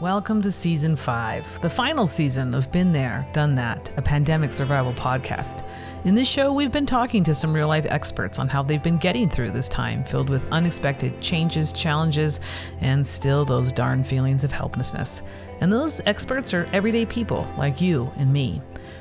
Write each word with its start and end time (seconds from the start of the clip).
Welcome 0.00 0.42
to 0.42 0.50
season 0.50 0.96
five, 0.96 1.60
the 1.60 1.70
final 1.70 2.04
season 2.04 2.52
of 2.52 2.72
Been 2.72 2.90
There, 2.90 3.28
Done 3.32 3.54
That, 3.54 3.92
a 3.96 4.02
pandemic 4.02 4.50
survival 4.50 4.92
podcast. 4.92 5.64
In 6.04 6.16
this 6.16 6.26
show, 6.28 6.52
we've 6.52 6.72
been 6.72 6.84
talking 6.84 7.22
to 7.22 7.32
some 7.32 7.52
real 7.52 7.68
life 7.68 7.86
experts 7.88 8.40
on 8.40 8.48
how 8.48 8.60
they've 8.60 8.82
been 8.82 8.98
getting 8.98 9.28
through 9.28 9.52
this 9.52 9.68
time 9.68 10.02
filled 10.02 10.30
with 10.30 10.50
unexpected 10.50 11.20
changes, 11.20 11.72
challenges, 11.72 12.40
and 12.80 13.06
still 13.06 13.44
those 13.44 13.70
darn 13.70 14.02
feelings 14.02 14.42
of 14.42 14.50
helplessness. 14.50 15.22
And 15.60 15.72
those 15.72 16.00
experts 16.06 16.52
are 16.54 16.68
everyday 16.72 17.06
people 17.06 17.48
like 17.56 17.80
you 17.80 18.12
and 18.16 18.32
me. 18.32 18.60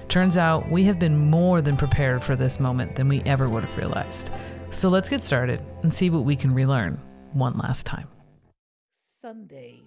Turns 0.09 0.37
out 0.37 0.69
we 0.69 0.83
have 0.83 0.99
been 0.99 1.17
more 1.17 1.63
than 1.63 1.75
prepared 1.75 2.23
for 2.23 2.35
this 2.35 2.59
moment 2.59 2.95
than 2.95 3.07
we 3.07 3.23
ever 3.23 3.49
would 3.49 3.65
have 3.65 3.77
realized. 3.77 4.29
So 4.69 4.89
let's 4.89 5.09
get 5.09 5.23
started 5.23 5.63
and 5.81 5.91
see 5.91 6.11
what 6.11 6.23
we 6.23 6.35
can 6.35 6.53
relearn 6.53 7.01
one 7.31 7.57
last 7.57 7.87
time. 7.87 8.07
Sunday. 9.19 9.82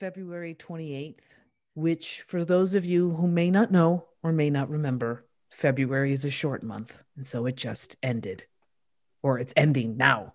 February 0.00 0.54
28th, 0.54 1.36
which, 1.74 2.22
for 2.22 2.42
those 2.42 2.72
of 2.72 2.86
you 2.86 3.10
who 3.16 3.28
may 3.28 3.50
not 3.50 3.70
know 3.70 4.06
or 4.22 4.32
may 4.32 4.48
not 4.48 4.70
remember, 4.70 5.26
February 5.50 6.14
is 6.14 6.24
a 6.24 6.30
short 6.30 6.62
month. 6.62 7.04
And 7.16 7.26
so 7.26 7.44
it 7.44 7.54
just 7.54 7.96
ended, 8.02 8.46
or 9.22 9.38
it's 9.38 9.52
ending 9.58 9.98
now. 9.98 10.32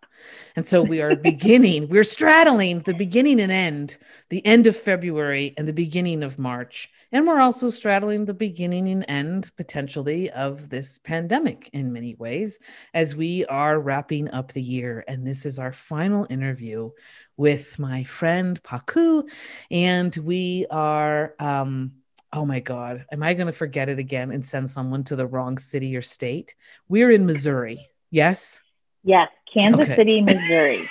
And 0.55 0.67
so 0.67 0.83
we 0.83 1.01
are 1.01 1.15
beginning, 1.15 1.89
we're 1.89 2.03
straddling 2.03 2.81
the 2.81 2.93
beginning 2.93 3.41
and 3.41 3.51
end, 3.51 3.97
the 4.29 4.45
end 4.45 4.67
of 4.67 4.75
February 4.75 5.55
and 5.57 5.67
the 5.67 5.73
beginning 5.73 6.21
of 6.21 6.37
March. 6.37 6.87
And 7.15 7.25
we're 7.25 7.39
also 7.39 7.69
straddling 7.69 8.25
the 8.25 8.33
beginning 8.33 8.89
and 8.89 9.05
end 9.07 9.49
potentially 9.55 10.29
of 10.31 10.67
this 10.67 10.99
pandemic 10.99 11.69
in 11.71 11.93
many 11.93 12.13
ways 12.15 12.59
as 12.93 13.15
we 13.15 13.45
are 13.45 13.79
wrapping 13.79 14.29
up 14.31 14.51
the 14.51 14.61
year. 14.61 15.01
And 15.07 15.25
this 15.25 15.45
is 15.45 15.57
our 15.57 15.71
final 15.71 16.27
interview 16.29 16.89
with 17.37 17.79
my 17.79 18.03
friend 18.03 18.61
Paku, 18.61 19.29
and 19.71 20.13
we 20.17 20.65
are. 20.69 21.35
Um, 21.39 21.93
oh 22.33 22.45
my 22.45 22.59
God, 22.59 23.05
am 23.09 23.23
I 23.23 23.33
going 23.33 23.47
to 23.47 23.53
forget 23.53 23.87
it 23.87 23.97
again 23.97 24.31
and 24.31 24.45
send 24.45 24.69
someone 24.69 25.05
to 25.05 25.15
the 25.15 25.25
wrong 25.25 25.57
city 25.57 25.95
or 25.95 26.01
state? 26.01 26.53
We're 26.89 27.11
in 27.11 27.25
Missouri. 27.25 27.87
Yes. 28.11 28.61
Yes, 29.05 29.29
Kansas 29.53 29.83
okay. 29.83 29.95
City, 29.95 30.21
Missouri. 30.27 30.89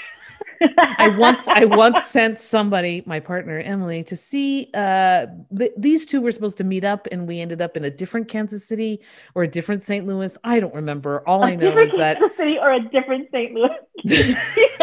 I 0.76 1.08
once 1.16 1.48
I 1.48 1.64
once 1.64 2.04
sent 2.04 2.40
somebody, 2.40 3.02
my 3.06 3.20
partner 3.20 3.58
Emily, 3.58 4.04
to 4.04 4.16
see 4.16 4.70
uh 4.74 5.26
th- 5.56 5.72
these 5.76 6.06
two 6.06 6.20
were 6.20 6.32
supposed 6.32 6.58
to 6.58 6.64
meet 6.64 6.84
up 6.84 7.06
and 7.10 7.26
we 7.26 7.40
ended 7.40 7.60
up 7.60 7.76
in 7.76 7.84
a 7.84 7.90
different 7.90 8.28
Kansas 8.28 8.66
City 8.66 9.00
or 9.34 9.42
a 9.42 9.48
different 9.48 9.82
St. 9.82 10.06
Louis. 10.06 10.36
I 10.44 10.60
don't 10.60 10.74
remember. 10.74 11.22
All 11.26 11.42
a 11.42 11.48
I 11.48 11.54
know 11.56 11.78
is 11.78 11.92
that 11.92 12.20
Kansas 12.20 12.36
City 12.36 12.58
or 12.58 12.72
a 12.72 12.80
different 12.80 13.28
St. 13.30 13.54
Louis. 13.54 14.36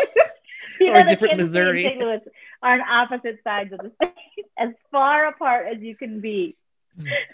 or 0.88 1.04
different 1.04 1.38
Missouri. 1.38 1.84
St. 1.84 2.00
Louis 2.00 2.20
are 2.64 2.74
on 2.74 2.82
opposite 2.82 3.40
sides 3.44 3.74
of 3.74 3.80
the 3.80 3.92
state, 4.02 4.46
as 4.58 4.70
far 4.92 5.28
apart 5.28 5.68
as 5.74 5.82
you 5.82 5.96
can 5.96 6.22
be. 6.22 6.56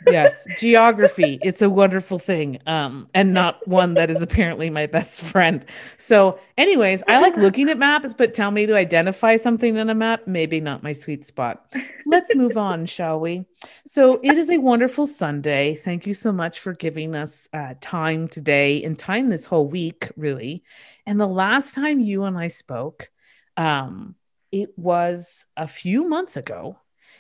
Yes, 0.08 0.48
geography. 0.58 1.40
It's 1.42 1.62
a 1.62 1.70
wonderful 1.70 2.20
thing. 2.20 2.60
Um, 2.66 3.10
and 3.14 3.34
not 3.34 3.68
one 3.68 3.96
that 3.96 4.10
is 4.10 4.22
apparently 4.22 4.70
my 4.70 4.86
best 4.86 5.22
friend. 5.22 5.66
So, 5.98 6.40
anyways, 6.58 7.04
I 7.08 7.20
like 7.20 7.36
looking 7.38 7.70
at 7.70 7.78
maps, 7.78 8.14
but 8.14 8.34
tell 8.34 8.52
me 8.52 8.66
to 8.66 8.76
identify 8.76 9.38
something 9.38 9.76
in 9.76 9.90
a 9.90 9.96
map, 9.96 10.28
maybe 10.28 10.60
not 10.60 10.84
my 10.84 10.94
sweet 10.94 11.26
spot. 11.26 11.74
Let's 12.06 12.34
move 12.36 12.58
on, 12.58 12.86
shall 12.86 13.20
we? 13.20 13.46
So, 13.86 14.20
it 14.24 14.38
is 14.38 14.50
a 14.50 14.58
wonderful 14.58 15.08
Sunday. 15.08 15.76
Thank 15.76 16.08
you 16.08 16.14
so 16.14 16.32
much 16.32 16.60
for 16.60 16.74
giving 16.74 17.16
us 17.16 17.50
uh, 17.54 17.74
time 17.82 18.28
today 18.28 18.84
and 18.84 18.98
time 18.98 19.30
this 19.30 19.46
whole 19.46 19.68
week, 19.68 20.12
really. 20.16 20.64
And 21.06 21.20
the 21.20 21.28
last 21.28 21.74
time 21.74 22.00
you 22.00 22.24
and 22.24 22.38
I 22.38 22.48
spoke, 22.48 23.10
um, 23.56 24.16
it 24.52 24.70
was 24.78 25.46
a 25.56 25.68
few 25.68 26.08
months 26.08 26.38
ago. 26.38 26.78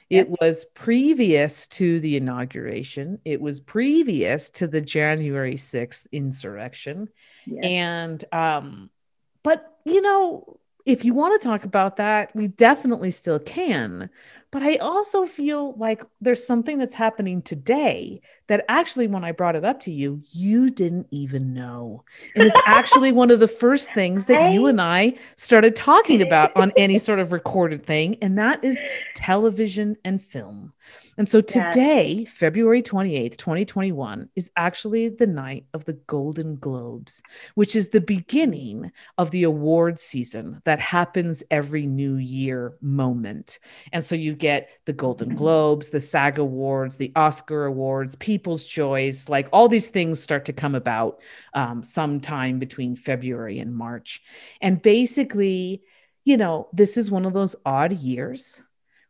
It 0.09 0.29
was 0.29 0.65
previous 0.65 1.67
to 1.69 1.99
the 1.99 2.15
inauguration. 2.15 3.19
It 3.25 3.41
was 3.41 3.59
previous 3.59 4.49
to 4.51 4.67
the 4.67 4.81
January 4.81 5.55
6th 5.55 6.07
insurrection. 6.11 7.09
Yes. 7.45 7.65
And, 7.65 8.25
um, 8.31 8.89
but, 9.43 9.79
you 9.85 10.01
know, 10.01 10.59
if 10.85 11.03
you 11.03 11.13
want 11.13 11.41
to 11.41 11.47
talk 11.47 11.65
about 11.65 11.97
that, 11.97 12.33
we 12.33 12.47
definitely 12.47 13.11
still 13.11 13.39
can. 13.39 14.09
But 14.51 14.63
I 14.63 14.75
also 14.77 15.25
feel 15.25 15.75
like 15.77 16.03
there's 16.21 16.45
something 16.45 16.77
that's 16.77 16.95
happening 16.95 17.41
today 17.41 18.21
that 18.47 18.63
actually, 18.69 19.07
when 19.07 19.23
I 19.23 19.33
brought 19.33 19.57
it 19.57 19.65
up 19.65 19.81
to 19.81 19.91
you, 19.91 20.21
you 20.31 20.69
didn't 20.69 21.07
even 21.11 21.53
know. 21.53 22.05
And 22.33 22.47
it's 22.47 22.59
actually 22.65 23.11
one 23.11 23.29
of 23.29 23.41
the 23.41 23.47
first 23.47 23.93
things 23.93 24.25
that 24.27 24.53
you 24.53 24.67
and 24.67 24.79
I 24.79 25.15
started 25.35 25.75
talking 25.75 26.21
about 26.21 26.55
on 26.55 26.71
any 26.77 26.97
sort 26.99 27.19
of 27.19 27.33
recorded 27.33 27.85
thing. 27.85 28.15
And 28.21 28.37
that 28.39 28.63
is 28.63 28.81
television 29.15 29.97
and 30.05 30.21
film. 30.21 30.73
And 31.17 31.27
so 31.27 31.41
today, 31.41 32.19
yeah. 32.19 32.29
February 32.29 32.81
28th, 32.83 33.37
2021, 33.37 34.29
is 34.35 34.51
actually 34.55 35.09
the 35.09 35.27
night 35.27 35.65
of 35.73 35.85
the 35.85 35.93
Golden 35.93 36.55
Globes, 36.57 37.21
which 37.55 37.75
is 37.75 37.89
the 37.89 38.01
beginning 38.01 38.91
of 39.17 39.31
the 39.31 39.43
award 39.43 39.99
season 39.99 40.61
that 40.63 40.79
happens 40.79 41.43
every 41.49 41.85
new 41.85 42.15
year 42.15 42.75
moment. 42.81 43.59
And 43.91 44.03
so 44.03 44.15
you 44.15 44.35
get 44.37 44.69
the 44.85 44.93
Golden. 44.93 45.35
Globes, 45.35 45.89
the 45.89 45.99
SAG 45.99 46.39
Awards, 46.39 46.97
the 46.97 47.11
Oscar 47.15 47.65
Awards, 47.65 48.15
People's 48.15 48.65
Choice, 48.65 49.29
like 49.29 49.47
all 49.51 49.67
these 49.67 49.89
things 49.89 50.21
start 50.21 50.45
to 50.45 50.53
come 50.53 50.75
about 50.75 51.19
um, 51.53 51.83
sometime 51.83 52.59
between 52.59 52.95
February 52.95 53.59
and 53.59 53.75
March. 53.75 54.21
And 54.61 54.81
basically, 54.81 55.81
you 56.25 56.37
know, 56.37 56.69
this 56.73 56.97
is 56.97 57.09
one 57.11 57.25
of 57.25 57.33
those 57.33 57.55
odd 57.65 57.93
years 57.93 58.61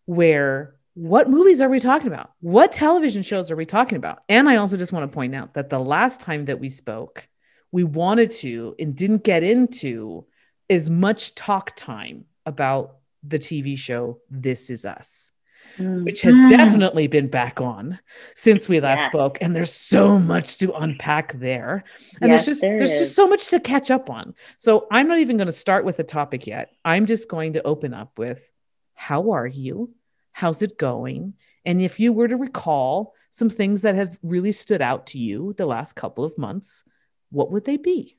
where 0.05 0.75
what 0.93 1.29
movies 1.29 1.61
are 1.61 1.69
we 1.69 1.79
talking 1.79 2.07
about? 2.07 2.31
What 2.39 2.71
television 2.71 3.21
shows 3.21 3.51
are 3.51 3.55
we 3.55 3.67
talking 3.67 3.97
about? 3.97 4.23
And 4.27 4.49
I 4.49 4.55
also 4.55 4.77
just 4.77 4.91
want 4.91 5.09
to 5.09 5.13
point 5.13 5.35
out 5.35 5.53
that 5.53 5.69
the 5.69 5.79
last 5.79 6.21
time 6.21 6.45
that 6.45 6.59
we 6.59 6.69
spoke, 6.69 7.27
we 7.71 7.83
wanted 7.83 8.31
to 8.31 8.75
and 8.79 8.95
didn't 8.95 9.23
get 9.23 9.44
into 9.44 10.25
as 10.69 10.89
much 10.89 11.35
talk 11.35 11.75
time 11.75 12.25
about 12.45 12.97
the 13.27 13.39
TV 13.39 13.77
show 13.77 14.19
This 14.29 14.69
Is 14.69 14.85
Us, 14.85 15.31
mm-hmm. 15.77 16.03
which 16.03 16.21
has 16.21 16.35
definitely 16.49 17.07
been 17.07 17.27
back 17.27 17.61
on 17.61 17.99
since 18.35 18.69
we 18.69 18.79
last 18.79 18.99
yeah. 18.99 19.09
spoke. 19.09 19.38
And 19.41 19.55
there's 19.55 19.73
so 19.73 20.19
much 20.19 20.57
to 20.59 20.73
unpack 20.73 21.33
there. 21.33 21.83
And 22.21 22.31
yes, 22.31 22.45
there's 22.45 22.57
just 22.57 22.61
there 22.61 22.77
there's 22.77 22.93
is. 22.93 22.99
just 22.99 23.15
so 23.15 23.27
much 23.27 23.49
to 23.49 23.59
catch 23.59 23.91
up 23.91 24.09
on. 24.09 24.35
So 24.57 24.88
I'm 24.91 25.07
not 25.07 25.19
even 25.19 25.38
going 25.38 25.47
to 25.47 25.51
start 25.53 25.85
with 25.85 25.99
a 25.99 26.03
topic 26.03 26.47
yet. 26.47 26.71
I'm 26.85 27.05
just 27.05 27.29
going 27.29 27.53
to 27.53 27.63
open 27.63 27.93
up 27.93 28.17
with 28.17 28.49
how 28.93 29.31
are 29.31 29.47
you? 29.47 29.94
How's 30.31 30.61
it 30.61 30.77
going? 30.77 31.33
And 31.65 31.81
if 31.81 31.99
you 31.99 32.13
were 32.13 32.27
to 32.27 32.38
recall 32.38 33.13
some 33.29 33.49
things 33.49 33.81
that 33.81 33.95
have 33.95 34.17
really 34.23 34.51
stood 34.51 34.81
out 34.81 35.07
to 35.07 35.19
you 35.19 35.53
the 35.53 35.65
last 35.65 35.94
couple 35.94 36.23
of 36.23 36.38
months, 36.38 36.83
what 37.29 37.51
would 37.51 37.65
they 37.65 37.77
be? 37.77 38.17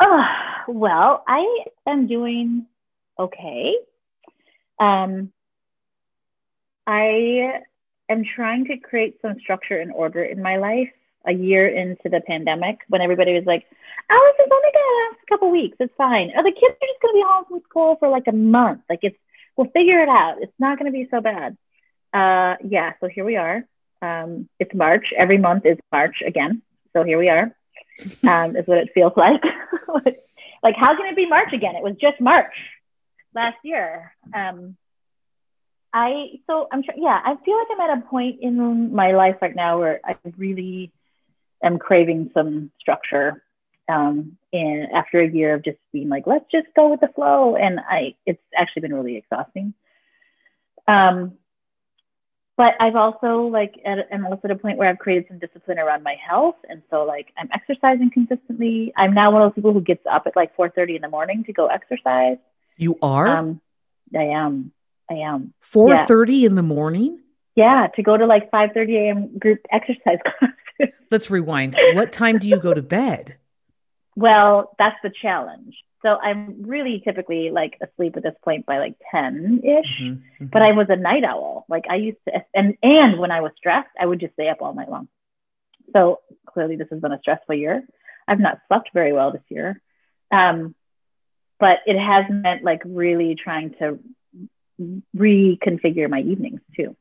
Uh, 0.00 0.24
well, 0.68 1.24
I 1.26 1.44
am 1.86 2.06
doing 2.06 2.66
okay. 3.18 3.74
Um, 4.78 5.32
I 6.86 7.62
am 8.08 8.24
trying 8.24 8.66
to 8.66 8.76
create 8.78 9.18
some 9.22 9.38
structure 9.40 9.78
and 9.80 9.92
order 9.92 10.22
in 10.22 10.42
my 10.42 10.56
life 10.58 10.90
a 11.26 11.32
year 11.32 11.66
into 11.66 12.08
the 12.08 12.20
pandemic 12.20 12.78
when 12.88 13.00
everybody 13.00 13.34
was 13.34 13.44
like, 13.46 13.64
Alice 14.08 14.36
is 14.38 14.52
only 14.52 14.70
gonna 14.72 15.08
last 15.08 15.22
a 15.22 15.26
couple 15.28 15.50
weeks. 15.50 15.76
It's 15.80 15.92
fine. 15.96 16.30
Or 16.36 16.44
the 16.44 16.52
kids 16.52 16.76
are 16.80 16.86
just 16.86 17.02
gonna 17.02 17.14
be 17.14 17.24
home 17.26 17.44
from 17.48 17.60
school 17.68 17.96
for 17.98 18.08
like 18.08 18.28
a 18.28 18.32
month. 18.32 18.82
Like 18.88 19.00
it's 19.02 19.16
we'll 19.56 19.70
figure 19.70 20.00
it 20.02 20.08
out. 20.08 20.36
It's 20.40 20.52
not 20.58 20.78
going 20.78 20.90
to 20.90 20.96
be 20.96 21.08
so 21.10 21.20
bad. 21.20 21.56
Uh, 22.12 22.56
yeah, 22.66 22.92
so 23.00 23.08
here 23.08 23.24
we 23.24 23.36
are. 23.36 23.64
Um, 24.02 24.48
it's 24.58 24.74
March. 24.74 25.06
Every 25.16 25.38
month 25.38 25.66
is 25.66 25.78
March 25.90 26.16
again. 26.26 26.62
So 26.92 27.02
here 27.02 27.18
we 27.18 27.28
are. 27.28 27.52
Um, 28.28 28.54
is 28.56 28.66
what 28.66 28.76
it 28.76 28.90
feels 28.92 29.14
like. 29.16 29.40
like, 30.62 30.76
how 30.76 30.94
can 30.94 31.06
it 31.06 31.16
be 31.16 31.26
March 31.26 31.54
again? 31.54 31.76
It 31.76 31.82
was 31.82 31.94
just 31.98 32.20
March 32.20 32.52
last 33.36 33.58
year. 33.62 34.12
Um, 34.34 34.76
I 35.92 36.40
so 36.48 36.66
I'm 36.72 36.82
sure. 36.82 36.94
Yeah, 36.96 37.20
I 37.24 37.36
feel 37.44 37.56
like 37.56 37.68
I'm 37.70 37.90
at 37.90 37.98
a 37.98 38.08
point 38.08 38.40
in 38.40 38.92
my 38.92 39.12
life 39.12 39.36
right 39.40 39.54
now 39.54 39.78
where 39.78 40.00
I 40.04 40.16
really 40.36 40.92
am 41.62 41.78
craving 41.78 42.30
some 42.34 42.70
structure 42.80 43.42
um, 43.88 44.36
and 44.52 44.88
after 44.92 45.20
a 45.20 45.28
year 45.28 45.54
of 45.54 45.64
just 45.64 45.78
being 45.92 46.08
like, 46.08 46.26
let's 46.26 46.44
just 46.50 46.66
go 46.74 46.88
with 46.88 47.00
the 47.00 47.08
flow. 47.08 47.56
And 47.56 47.80
I, 47.80 48.14
it's 48.24 48.42
actually 48.56 48.82
been 48.82 48.94
really 48.94 49.16
exhausting. 49.16 49.74
Um, 50.88 51.34
but 52.56 52.74
I've 52.80 52.96
also 52.96 53.42
like, 53.42 53.74
at, 53.84 54.08
I'm 54.12 54.24
also 54.26 54.42
at 54.44 54.50
a 54.50 54.56
point 54.56 54.78
where 54.78 54.88
I've 54.88 54.98
created 54.98 55.26
some 55.28 55.38
discipline 55.38 55.78
around 55.78 56.02
my 56.02 56.16
health. 56.26 56.56
And 56.68 56.82
so 56.90 57.04
like, 57.04 57.28
I'm 57.36 57.50
exercising 57.52 58.10
consistently. 58.10 58.92
I'm 58.96 59.14
now 59.14 59.30
one 59.30 59.42
of 59.42 59.50
those 59.50 59.54
people 59.54 59.72
who 59.72 59.82
gets 59.82 60.04
up 60.10 60.26
at 60.26 60.34
like 60.34 60.56
4.30 60.56 60.96
in 60.96 61.02
the 61.02 61.08
morning 61.08 61.44
to 61.44 61.52
go 61.52 61.66
exercise. 61.66 62.38
You 62.76 62.96
are? 63.02 63.28
Um, 63.28 63.60
I 64.14 64.24
am. 64.24 64.72
I 65.10 65.14
am. 65.14 65.54
4.30 65.72 66.40
yeah. 66.40 66.46
in 66.46 66.54
the 66.54 66.62
morning? 66.62 67.20
Yeah, 67.54 67.88
to 67.94 68.02
go 68.02 68.16
to 68.16 68.26
like 68.26 68.50
5.30 68.50 68.96
a.m. 68.96 69.38
group 69.38 69.60
exercise 69.70 70.18
classes. 70.38 70.94
Let's 71.10 71.30
rewind. 71.30 71.76
What 71.94 72.12
time 72.12 72.38
do 72.38 72.48
you 72.48 72.58
go 72.58 72.74
to 72.74 72.82
bed? 72.82 73.36
Well, 74.14 74.74
that's 74.78 74.96
the 75.02 75.10
challenge. 75.22 75.74
So 76.02 76.16
I'm 76.16 76.62
really 76.62 77.00
typically 77.04 77.50
like 77.50 77.78
asleep 77.82 78.16
at 78.16 78.22
this 78.22 78.34
point 78.44 78.66
by 78.66 78.78
like 78.78 78.94
10 79.10 79.62
ish. 79.64 80.02
Mhm, 80.02 80.22
mhm. 80.40 80.50
But 80.50 80.62
I 80.62 80.72
was 80.72 80.86
a 80.88 80.96
night 80.96 81.24
owl. 81.24 81.64
Like 81.68 81.84
I 81.88 81.96
used 81.96 82.18
to, 82.28 82.44
and 82.54 82.76
and 82.82 83.18
when 83.18 83.30
I 83.30 83.40
was 83.40 83.52
stressed, 83.56 83.90
I 83.98 84.06
would 84.06 84.20
just 84.20 84.34
stay 84.34 84.48
up 84.48 84.58
all 84.60 84.74
night 84.74 84.90
long. 84.90 85.08
So 85.92 86.20
clearly, 86.46 86.76
this 86.76 86.88
has 86.90 87.00
been 87.00 87.12
a 87.12 87.18
stressful 87.20 87.54
year. 87.54 87.82
I've 88.28 88.40
not 88.40 88.60
slept 88.68 88.90
very 88.92 89.12
well 89.12 89.32
this 89.32 89.42
year, 89.48 89.80
um, 90.30 90.74
but 91.58 91.78
it 91.86 91.98
has 91.98 92.24
meant 92.28 92.62
like 92.64 92.82
really 92.84 93.34
trying 93.34 93.74
to 93.78 93.98
reconfigure 95.16 96.08
my 96.10 96.20
evenings 96.20 96.60
too. 96.76 96.96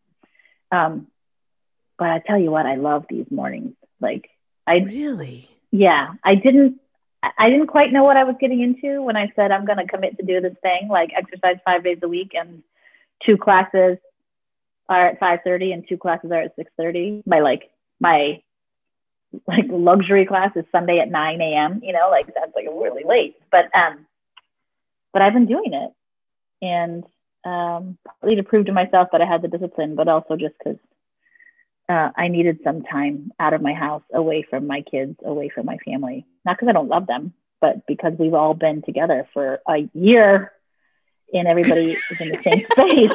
Um, 0.72 1.08
but 1.98 2.10
I 2.10 2.20
tell 2.26 2.38
you 2.40 2.52
what, 2.52 2.66
I 2.66 2.76
love 2.76 3.06
these 3.10 3.26
mornings. 3.30 3.74
Like 4.00 4.30
I, 4.68 4.78
really? 4.78 5.50
yeah, 5.72 6.14
I 6.24 6.36
didn't. 6.36 6.80
I- 7.40 7.50
didn't 7.50 7.68
quite 7.68 7.92
know 7.92 8.04
what 8.04 8.18
I 8.18 8.24
was 8.24 8.36
getting 8.40 8.62
into 8.62 9.02
when 9.02 9.18
I 9.18 9.32
said 9.36 9.52
I'm 9.52 9.66
going 9.66 9.80
to 9.80 9.88
commit 9.88 10.16
to 10.20 10.26
do 10.26 10.42
this 10.42 10.54
thing, 10.62 10.90
like 10.90 11.10
exercise 11.16 11.58
five 11.66 11.84
days 11.84 11.98
a 12.04 12.08
week 12.08 12.34
and 12.36 12.62
two 13.26 13.36
classes 13.36 13.98
are 14.88 15.08
at 15.08 15.20
5:30 15.20 15.74
and 15.74 15.86
two 15.90 15.98
classes 15.98 16.32
are 16.32 16.42
at 16.42 16.56
6:30. 16.56 17.24
My 17.26 17.40
like 17.40 17.72
my 18.00 18.44
like 19.48 19.66
luxury 19.70 20.26
class 20.26 20.52
is 20.56 20.66
Sunday 20.72 21.00
at 21.00 21.10
9 21.10 21.42
a.m. 21.42 21.82
You 21.84 21.94
know, 21.94 22.10
like 22.12 22.28
that's 22.28 22.54
like 22.56 22.68
really 22.68 23.04
late. 23.04 23.36
But 23.52 23.76
um, 23.76 24.06
but 25.16 25.22
I've 25.22 25.32
been 25.32 25.46
doing 25.46 25.72
it, 25.72 25.92
and 26.62 27.06
um, 27.46 27.98
partly 28.06 28.36
to 28.36 28.44
prove 28.44 28.66
to 28.66 28.74
myself 28.74 29.08
that 29.14 29.22
I 29.22 29.26
had 29.26 29.42
the 29.42 29.48
discipline, 29.48 29.96
but 29.96 30.10
also 30.10 30.36
just 30.36 30.56
because 30.58 30.78
uh, 31.88 32.10
I 32.18 32.28
needed 32.28 32.60
some 32.66 32.84
time 32.84 33.32
out 33.40 33.54
of 33.54 33.62
my 33.62 33.72
house, 33.72 34.04
away 34.14 34.46
from 34.50 34.68
my 34.68 34.82
kids, 34.82 35.16
away 35.24 35.48
from 35.48 35.68
my 35.68 35.78
family. 35.86 36.26
Not 36.44 36.58
because 36.58 36.68
I 36.68 36.74
don't 36.74 36.90
love 36.90 37.08
them, 37.08 37.34
but 37.62 37.88
because 37.88 38.12
we've 38.20 38.34
all 38.34 38.56
been 38.56 38.82
together 38.82 39.26
for 39.34 39.62
a 39.70 39.88
year 39.94 40.52
and 41.34 41.48
everybody 41.48 41.98
is 42.12 42.22
in 42.22 42.30
the 42.30 42.38
same 42.38 42.60
space. 42.72 43.12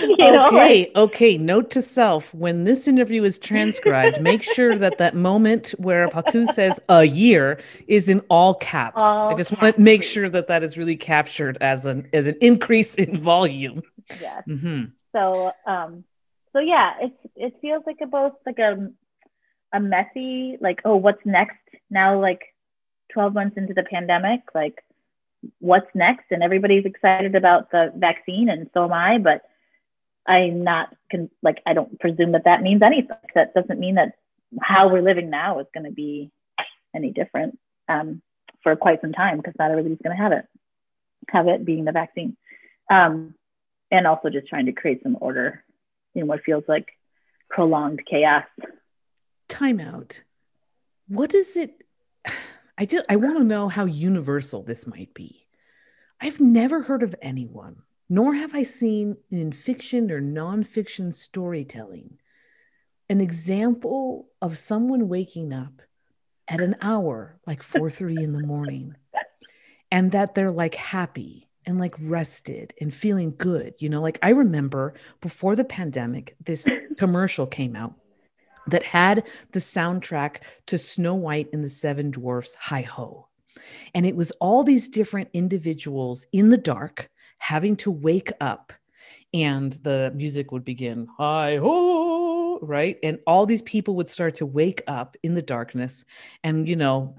you 0.08 0.16
know, 0.18 0.46
okay, 0.46 0.80
like- 0.80 0.96
okay. 0.96 1.36
Note 1.38 1.70
to 1.70 1.82
self: 1.82 2.32
when 2.34 2.64
this 2.64 2.88
interview 2.88 3.24
is 3.24 3.38
transcribed, 3.38 4.20
make 4.20 4.42
sure 4.42 4.76
that 4.76 4.98
that 4.98 5.14
moment 5.14 5.70
where 5.78 6.08
Paku 6.08 6.46
says 6.46 6.80
"a 6.88 7.04
year" 7.04 7.60
is 7.86 8.08
in 8.08 8.20
all 8.28 8.54
caps. 8.54 8.96
I 9.02 9.28
All 9.30 9.34
just 9.36 9.50
want 9.60 9.76
to 9.76 9.80
make 9.82 10.02
sure 10.02 10.28
that 10.28 10.48
that 10.48 10.62
is 10.62 10.78
really 10.78 10.96
captured 10.96 11.58
as 11.60 11.86
an 11.86 12.08
as 12.12 12.26
an 12.26 12.36
increase 12.40 12.94
in 12.94 13.16
volume. 13.16 13.82
yes. 14.20 14.42
hmm 14.44 14.84
So 15.12 15.52
um, 15.66 16.04
so 16.52 16.60
yeah, 16.60 16.94
it's 17.00 17.16
it 17.36 17.54
feels 17.60 17.82
like 17.86 17.98
a 18.02 18.06
both 18.06 18.32
like 18.46 18.58
a 18.58 18.90
a 19.74 19.80
messy 19.80 20.56
like 20.60 20.80
oh 20.86 20.96
what's 20.96 21.20
next 21.26 21.58
now 21.90 22.18
like 22.18 22.40
12 23.12 23.34
months 23.34 23.56
into 23.58 23.74
the 23.74 23.82
pandemic 23.82 24.40
like 24.54 24.82
what's 25.60 25.88
next 25.94 26.26
and 26.30 26.42
everybody's 26.42 26.84
excited 26.84 27.34
about 27.34 27.70
the 27.70 27.92
vaccine 27.96 28.48
and 28.48 28.68
so 28.74 28.84
am 28.84 28.92
I 28.92 29.18
but 29.18 29.42
I'm 30.26 30.64
not 30.64 30.94
con- 31.10 31.30
like 31.42 31.62
I 31.64 31.74
don't 31.74 31.98
presume 32.00 32.32
that 32.32 32.44
that 32.44 32.62
means 32.62 32.82
anything 32.82 33.16
that 33.34 33.54
doesn't 33.54 33.78
mean 33.78 33.94
that 33.96 34.14
how 34.60 34.88
we're 34.88 35.02
living 35.02 35.30
now 35.30 35.60
is 35.60 35.66
going 35.72 35.84
to 35.84 35.92
be 35.92 36.30
any 36.94 37.12
different 37.12 37.58
um, 37.88 38.20
for 38.62 38.74
quite 38.76 39.00
some 39.00 39.12
time 39.12 39.36
because 39.36 39.54
not 39.58 39.70
everybody's 39.70 39.98
going 40.02 40.16
to 40.16 40.22
have 40.22 40.32
it 40.32 40.44
have 41.28 41.46
it 41.46 41.64
being 41.64 41.84
the 41.84 41.92
vaccine 41.92 42.36
um, 42.90 43.34
and 43.90 44.06
also 44.06 44.30
just 44.30 44.48
trying 44.48 44.66
to 44.66 44.72
create 44.72 45.02
some 45.02 45.16
order 45.20 45.64
in 46.14 46.26
what 46.26 46.42
feels 46.42 46.64
like 46.68 46.88
prolonged 47.48 48.02
chaos. 48.08 48.44
Timeout. 49.48 50.22
What 51.06 51.34
is 51.34 51.56
it? 51.56 51.82
I 52.78 52.84
just 52.84 53.04
I 53.08 53.16
want 53.16 53.38
to 53.38 53.44
know 53.44 53.68
how 53.68 53.84
universal 53.84 54.62
this 54.62 54.86
might 54.86 55.12
be. 55.12 55.46
I've 56.20 56.40
never 56.40 56.82
heard 56.82 57.02
of 57.02 57.14
anyone, 57.20 57.82
nor 58.08 58.34
have 58.34 58.54
I 58.54 58.62
seen 58.62 59.16
in 59.30 59.52
fiction 59.52 60.10
or 60.10 60.20
nonfiction 60.20 61.12
storytelling 61.12 62.18
an 63.10 63.20
example 63.20 64.28
of 64.40 64.58
someone 64.58 65.08
waking 65.08 65.52
up 65.52 65.82
at 66.46 66.60
an 66.60 66.76
hour 66.80 67.40
like 67.46 67.62
4:30 67.62 68.18
in 68.22 68.32
the 68.32 68.46
morning 68.46 68.94
and 69.90 70.12
that 70.12 70.34
they're 70.34 70.50
like 70.50 70.74
happy 70.74 71.48
and 71.66 71.78
like 71.78 71.94
rested 72.00 72.74
and 72.80 72.94
feeling 72.94 73.34
good. 73.36 73.74
You 73.78 73.88
know, 73.88 74.00
like 74.00 74.18
I 74.22 74.30
remember 74.30 74.94
before 75.20 75.56
the 75.56 75.64
pandemic, 75.64 76.36
this 76.44 76.68
commercial 76.96 77.46
came 77.46 77.74
out 77.74 77.94
that 78.70 78.82
had 78.82 79.26
the 79.52 79.60
soundtrack 79.60 80.42
to 80.66 80.78
Snow 80.78 81.14
White 81.14 81.48
and 81.52 81.64
the 81.64 81.70
Seven 81.70 82.10
Dwarfs 82.10 82.56
Hi 82.60 82.82
Ho. 82.82 83.28
And 83.94 84.06
it 84.06 84.16
was 84.16 84.30
all 84.40 84.64
these 84.64 84.88
different 84.88 85.28
individuals 85.32 86.26
in 86.32 86.50
the 86.50 86.56
dark 86.56 87.10
having 87.38 87.76
to 87.76 87.90
wake 87.90 88.32
up, 88.40 88.72
and 89.32 89.72
the 89.82 90.12
music 90.14 90.52
would 90.52 90.64
begin 90.64 91.06
Hi 91.18 91.56
Ho, 91.56 92.58
right? 92.62 92.98
And 93.02 93.18
all 93.26 93.46
these 93.46 93.62
people 93.62 93.94
would 93.96 94.08
start 94.08 94.36
to 94.36 94.46
wake 94.46 94.82
up 94.86 95.16
in 95.22 95.34
the 95.34 95.42
darkness 95.42 96.04
and, 96.42 96.68
you 96.68 96.76
know, 96.76 97.16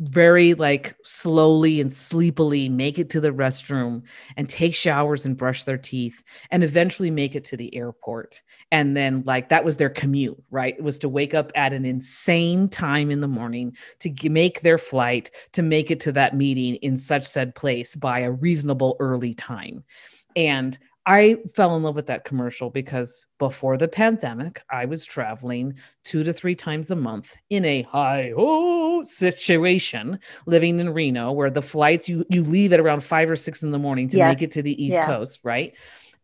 very 0.00 0.54
like 0.54 0.96
slowly 1.04 1.80
and 1.80 1.92
sleepily 1.92 2.68
make 2.68 2.98
it 2.98 3.10
to 3.10 3.20
the 3.20 3.30
restroom 3.30 4.02
and 4.36 4.48
take 4.48 4.74
showers 4.74 5.26
and 5.26 5.36
brush 5.36 5.64
their 5.64 5.76
teeth 5.76 6.24
and 6.50 6.64
eventually 6.64 7.10
make 7.10 7.34
it 7.34 7.44
to 7.44 7.56
the 7.56 7.74
airport. 7.74 8.40
And 8.72 8.96
then 8.96 9.22
like 9.26 9.50
that 9.50 9.64
was 9.64 9.76
their 9.76 9.90
commute 9.90 10.42
right? 10.50 10.74
It 10.76 10.82
was 10.82 10.98
to 11.00 11.08
wake 11.08 11.34
up 11.34 11.52
at 11.54 11.72
an 11.72 11.84
insane 11.84 12.68
time 12.68 13.10
in 13.10 13.20
the 13.20 13.28
morning 13.28 13.76
to 14.00 14.08
g- 14.08 14.28
make 14.28 14.62
their 14.62 14.78
flight 14.78 15.30
to 15.52 15.62
make 15.62 15.90
it 15.90 16.00
to 16.00 16.12
that 16.12 16.36
meeting 16.36 16.76
in 16.76 16.96
such 16.96 17.26
said 17.26 17.54
place 17.54 17.94
by 17.94 18.20
a 18.20 18.30
reasonable 18.30 18.96
early 19.00 19.34
time. 19.34 19.84
And 20.34 20.78
I 21.06 21.36
fell 21.54 21.76
in 21.76 21.82
love 21.82 21.96
with 21.96 22.06
that 22.08 22.24
commercial 22.24 22.70
because 22.70 23.26
before 23.38 23.76
the 23.78 23.88
pandemic, 23.88 24.62
I 24.70 24.84
was 24.84 25.04
traveling 25.04 25.74
two 26.04 26.22
to 26.24 26.32
three 26.32 26.54
times 26.54 26.90
a 26.90 26.96
month 26.96 27.36
in 27.48 27.64
a 27.64 27.82
high 27.82 28.32
oh 28.36 29.02
situation, 29.02 30.20
living 30.46 30.78
in 30.78 30.90
Reno, 30.92 31.32
where 31.32 31.50
the 31.50 31.62
flights 31.62 32.08
you 32.08 32.24
you 32.28 32.44
leave 32.44 32.72
at 32.72 32.80
around 32.80 33.02
five 33.02 33.30
or 33.30 33.36
six 33.36 33.62
in 33.62 33.70
the 33.70 33.78
morning 33.78 34.08
to 34.08 34.18
Yes. 34.18 34.28
make 34.28 34.42
it 34.42 34.50
to 34.52 34.62
the 34.62 34.84
East 34.84 34.94
Yeah. 34.94 35.06
Coast, 35.06 35.40
right? 35.42 35.74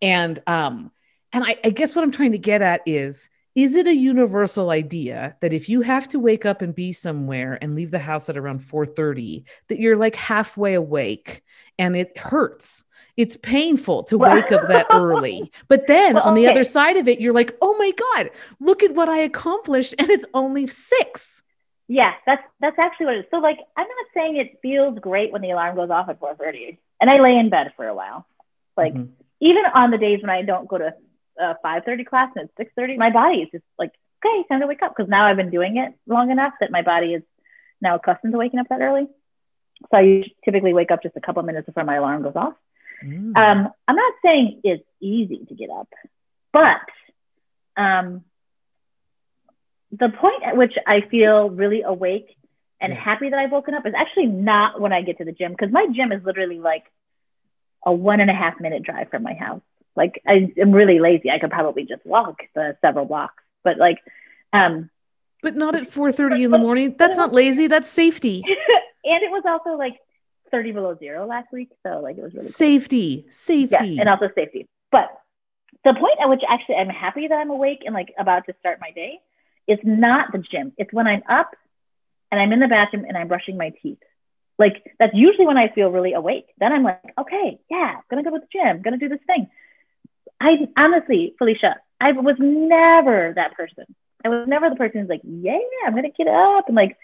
And 0.03 0.39
um, 0.47 0.93
and 1.33 1.43
I, 1.45 1.57
I 1.65 1.71
guess 1.71 1.97
what 1.97 2.03
I'm 2.03 2.13
trying 2.13 2.33
to 2.33 2.39
get 2.39 2.63
at 2.63 2.83
is 2.87 3.29
is 3.57 3.75
it 3.77 3.89
a 3.89 3.95
universal 3.95 4.71
idea 4.71 5.37
that 5.41 5.53
if 5.55 5.69
you 5.69 5.83
have 5.83 6.09
to 6.09 6.21
wake 6.21 6.47
up 6.47 6.63
and 6.63 6.75
be 6.77 6.93
somewhere 6.93 7.59
and 7.63 7.75
leave 7.75 7.91
the 7.91 8.01
house 8.01 8.29
at 8.29 8.37
around 8.39 8.61
4:30 8.61 9.45
that 9.69 9.81
you're 9.81 9.97
like 9.97 10.17
halfway 10.17 10.75
awake 10.75 11.43
and 11.79 11.97
it 11.97 12.17
hurts 12.19 12.85
it's 13.17 13.37
painful 13.37 14.05
to 14.05 14.19
wake 14.19 14.53
up 14.53 14.69
that 14.69 14.89
early 14.93 15.53
but 15.69 15.87
then 15.89 16.17
Well, 16.17 16.25
on 16.25 16.35
the 16.35 16.43
okay. 16.43 16.49
other 16.49 16.65
side 16.65 16.97
of 16.99 17.09
it 17.09 17.21
you're 17.21 17.35
like 17.35 17.57
oh 17.63 17.77
my 17.79 17.93
god 17.93 18.31
look 18.61 18.83
at 18.85 18.95
what 18.95 19.09
i 19.09 19.19
accomplished 19.19 19.95
and 19.99 20.11
it's 20.11 20.27
only 20.35 20.67
6 20.67 21.43
Yeah, 21.89 22.15
that's 22.27 22.43
that's 22.61 22.79
actually 22.79 23.07
what 23.07 23.15
it 23.17 23.19
is. 23.21 23.27
So 23.31 23.39
like 23.39 23.59
I'm 23.77 23.87
not 23.87 24.07
saying 24.15 24.37
it 24.37 24.59
feels 24.63 24.99
great 24.99 25.33
when 25.33 25.43
the 25.43 25.51
alarm 25.53 25.77
goes 25.77 25.91
off 25.91 26.09
at 26.09 26.19
4:30 26.19 26.79
and 27.01 27.09
I 27.11 27.21
lay 27.21 27.37
in 27.39 27.49
bed 27.51 27.73
for 27.77 27.87
a 27.87 27.95
while. 27.95 28.27
Like 28.77 28.95
Mhm. 28.95 29.09
even 29.41 29.65
on 29.73 29.91
the 29.91 29.99
days 29.99 30.21
when 30.21 30.31
I 30.31 30.43
don't 30.43 30.69
go 30.69 30.79
to 30.79 30.95
a 31.39 31.57
5:30 31.63 32.05
class 32.05 32.31
and 32.37 32.49
it's 32.49 32.57
6:30, 32.57 32.97
my 32.97 33.11
body 33.11 33.43
is 33.43 33.51
just 33.51 33.65
like, 33.79 33.93
okay, 34.25 34.45
time 34.49 34.61
to 34.61 34.67
wake 34.67 34.83
up 34.83 34.95
because 34.97 35.09
now 35.09 35.27
I've 35.27 35.37
been 35.37 35.51
doing 35.51 35.77
it 35.77 35.95
long 36.07 36.31
enough 36.31 36.55
that 36.61 36.71
my 36.71 36.83
body 36.83 37.15
is 37.15 37.23
now 37.81 37.97
accustomed 37.97 38.33
to 38.33 38.39
waking 38.39 38.61
up 38.61 38.69
that 38.71 38.81
early. 38.81 39.07
So 39.91 39.99
I 39.99 40.25
typically 40.45 40.73
wake 40.73 40.91
up 40.91 41.03
just 41.03 41.17
a 41.17 41.21
couple 41.21 41.43
minutes 41.43 41.67
before 41.67 41.85
my 41.85 41.97
alarm 41.97 42.23
goes 42.23 42.37
off. 42.37 42.55
Mm. 43.05 43.37
Um, 43.37 43.73
I'm 43.87 43.97
not 43.97 44.15
saying 44.25 44.61
it's 44.65 44.89
easy 45.01 45.45
to 45.49 45.55
get 45.55 45.69
up, 45.71 45.89
but 46.53 46.81
um, 47.77 48.25
the 49.93 50.09
point 50.09 50.43
at 50.45 50.57
which 50.57 50.73
I 50.87 51.03
feel 51.03 51.51
really 51.51 51.83
awake 51.83 52.35
and 52.81 52.93
Yeah. 52.93 53.01
happy 53.01 53.29
that 53.29 53.39
I've 53.39 53.53
woken 53.53 53.75
up 53.75 53.87
is 53.87 53.95
actually 53.95 54.27
not 54.27 54.81
when 54.81 54.93
I 54.93 55.03
get 55.03 55.19
to 55.19 55.25
the 55.25 55.33
gym 55.33 55.53
because 55.53 55.71
my 55.71 55.87
gym 55.95 56.13
is 56.13 56.25
literally 56.25 56.59
like 56.59 56.85
a 57.85 57.93
one 57.93 58.21
and 58.21 58.31
a 58.31 58.35
half 58.35 58.59
minute 58.61 58.83
drive 58.83 59.11
from 59.11 59.23
my 59.23 59.35
house. 59.35 59.63
Like 59.97 60.23
I 60.27 60.53
am 60.59 60.73
really 60.73 60.99
lazy. 60.99 61.31
I 61.31 61.39
could 61.39 61.51
probably 61.51 61.85
just 61.85 62.05
walk 62.05 62.43
the 62.55 62.77
several 62.81 63.07
blocks, 63.07 63.43
but 63.65 63.79
like, 63.79 63.99
um, 64.53 64.91
but 65.43 65.57
not 65.57 65.75
at 65.75 65.85
4:30 65.85 66.45
in 66.45 66.51
the 66.51 66.59
morning 66.59 66.95
that's 66.99 67.17
not 67.17 67.33
lazy 67.33 67.67
that's 67.67 67.89
safety 67.89 68.43
and 69.05 69.23
it 69.23 69.31
was 69.31 69.45
also 69.47 69.77
like 69.77 69.95
30 70.51 70.73
below 70.73 70.97
zero 70.99 71.27
last 71.27 71.53
week, 71.53 71.71
so 71.83 72.01
like 72.01 72.17
it 72.19 72.23
was 72.23 72.33
really 72.33 72.47
cool. 72.47 72.53
safety 72.53 73.27
safety 73.31 73.99
and 73.99 74.09
also 74.09 74.29
safety. 74.35 74.69
But 74.91 75.11
the 75.85 75.95
point 75.95 76.19
at 76.21 76.29
which 76.29 76.43
actually 76.49 76.77
I'm 76.77 76.89
happy 76.89 77.29
that 77.29 77.35
I'm 77.35 77.51
awake 77.51 77.83
and 77.85 77.95
like 77.95 78.13
about 78.19 78.47
to 78.47 78.55
start 78.61 78.79
my 78.81 78.91
day 78.91 79.21
is 79.67 79.79
not 79.85 80.33
the 80.33 80.39
gym. 80.39 80.73
It's 80.79 80.93
when 80.93 81.07
I'm 81.07 81.23
up 81.29 81.55
and 82.31 82.41
I'm 82.41 82.53
in 82.53 82.61
the 82.61 82.69
bathroom 82.69 83.05
and 83.07 83.17
I'm 83.17 83.29
brushing 83.29 83.57
my 83.57 83.73
teeth. 83.83 83.99
Like 84.59 84.95
that's 84.99 85.15
usually 85.15 85.47
when 85.47 85.59
I 85.59 85.69
feel 85.69 85.91
really 85.91 86.15
awake. 86.15 86.47
Then 86.59 86.73
I'm 86.73 86.83
like, 86.83 87.13
okay, 87.19 87.59
yeah, 87.71 87.97
I'm 87.97 88.03
gonna 88.11 88.23
go 88.23 88.31
to 88.31 88.41
the 88.41 88.47
gym, 88.53 88.83
gonna 88.83 88.99
do 88.99 89.09
this 89.09 89.21
thing. 89.27 89.49
I 90.41 90.69
honestly, 90.77 91.35
Felicia, 91.39 91.77
I 92.01 92.13
was 92.13 92.37
never 92.39 93.33
that 93.35 93.55
person. 93.55 93.85
I 94.25 94.29
was 94.29 94.47
never 94.49 94.69
the 94.69 94.77
person 94.77 95.01
who's 95.01 95.09
like, 95.09 95.23
yeah, 95.25 95.59
I'm 95.87 95.95
gonna 95.95 96.11
get 96.11 96.29
up 96.29 96.67
and 96.67 96.77
like, 96.77 96.97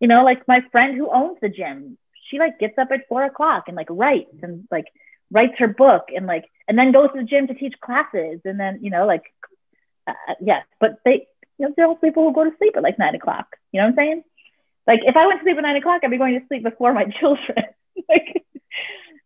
you 0.00 0.08
know, 0.08 0.24
like 0.24 0.46
my 0.48 0.60
friend 0.72 0.96
who 0.96 1.10
owns 1.10 1.38
the 1.40 1.48
gym, 1.48 1.96
she 2.28 2.38
like 2.38 2.58
gets 2.58 2.78
up 2.78 2.88
at 2.92 3.08
four 3.08 3.24
o'clock 3.24 3.64
and 3.68 3.76
like 3.76 3.88
writes 3.90 4.34
and 4.42 4.66
like 4.70 4.86
writes 5.30 5.54
her 5.58 5.68
book 5.68 6.08
and 6.14 6.26
like 6.26 6.44
and 6.66 6.78
then 6.78 6.92
goes 6.92 7.10
to 7.12 7.18
the 7.18 7.24
gym 7.24 7.46
to 7.46 7.54
teach 7.54 7.74
classes 7.80 8.40
and 8.44 8.58
then 8.58 8.78
you 8.82 8.90
know 8.90 9.06
like 9.06 9.22
uh, 10.06 10.12
uh 10.28 10.34
yes 10.40 10.64
but 10.80 10.98
they 11.04 11.26
you 11.58 11.66
know 11.66 11.74
there 11.76 11.86
are 11.86 11.94
people 11.96 12.24
who 12.24 12.32
go 12.32 12.44
to 12.44 12.56
sleep 12.58 12.74
at 12.76 12.82
like 12.82 12.98
nine 12.98 13.14
o'clock. 13.14 13.56
You 13.72 13.80
know 13.80 13.86
what 13.86 13.90
i'm 13.92 13.96
saying? 13.96 14.22
Like 14.86 15.00
if 15.04 15.16
i 15.16 15.26
went 15.26 15.40
to 15.40 15.44
sleep 15.44 15.56
at 15.56 15.62
nine 15.62 15.76
o'clock 15.76 16.00
i'd 16.02 16.10
be 16.10 16.18
going 16.18 16.38
to 16.38 16.46
sleep 16.46 16.62
before 16.62 16.92
my 16.92 17.04
children. 17.20 17.64
Like 18.08 18.44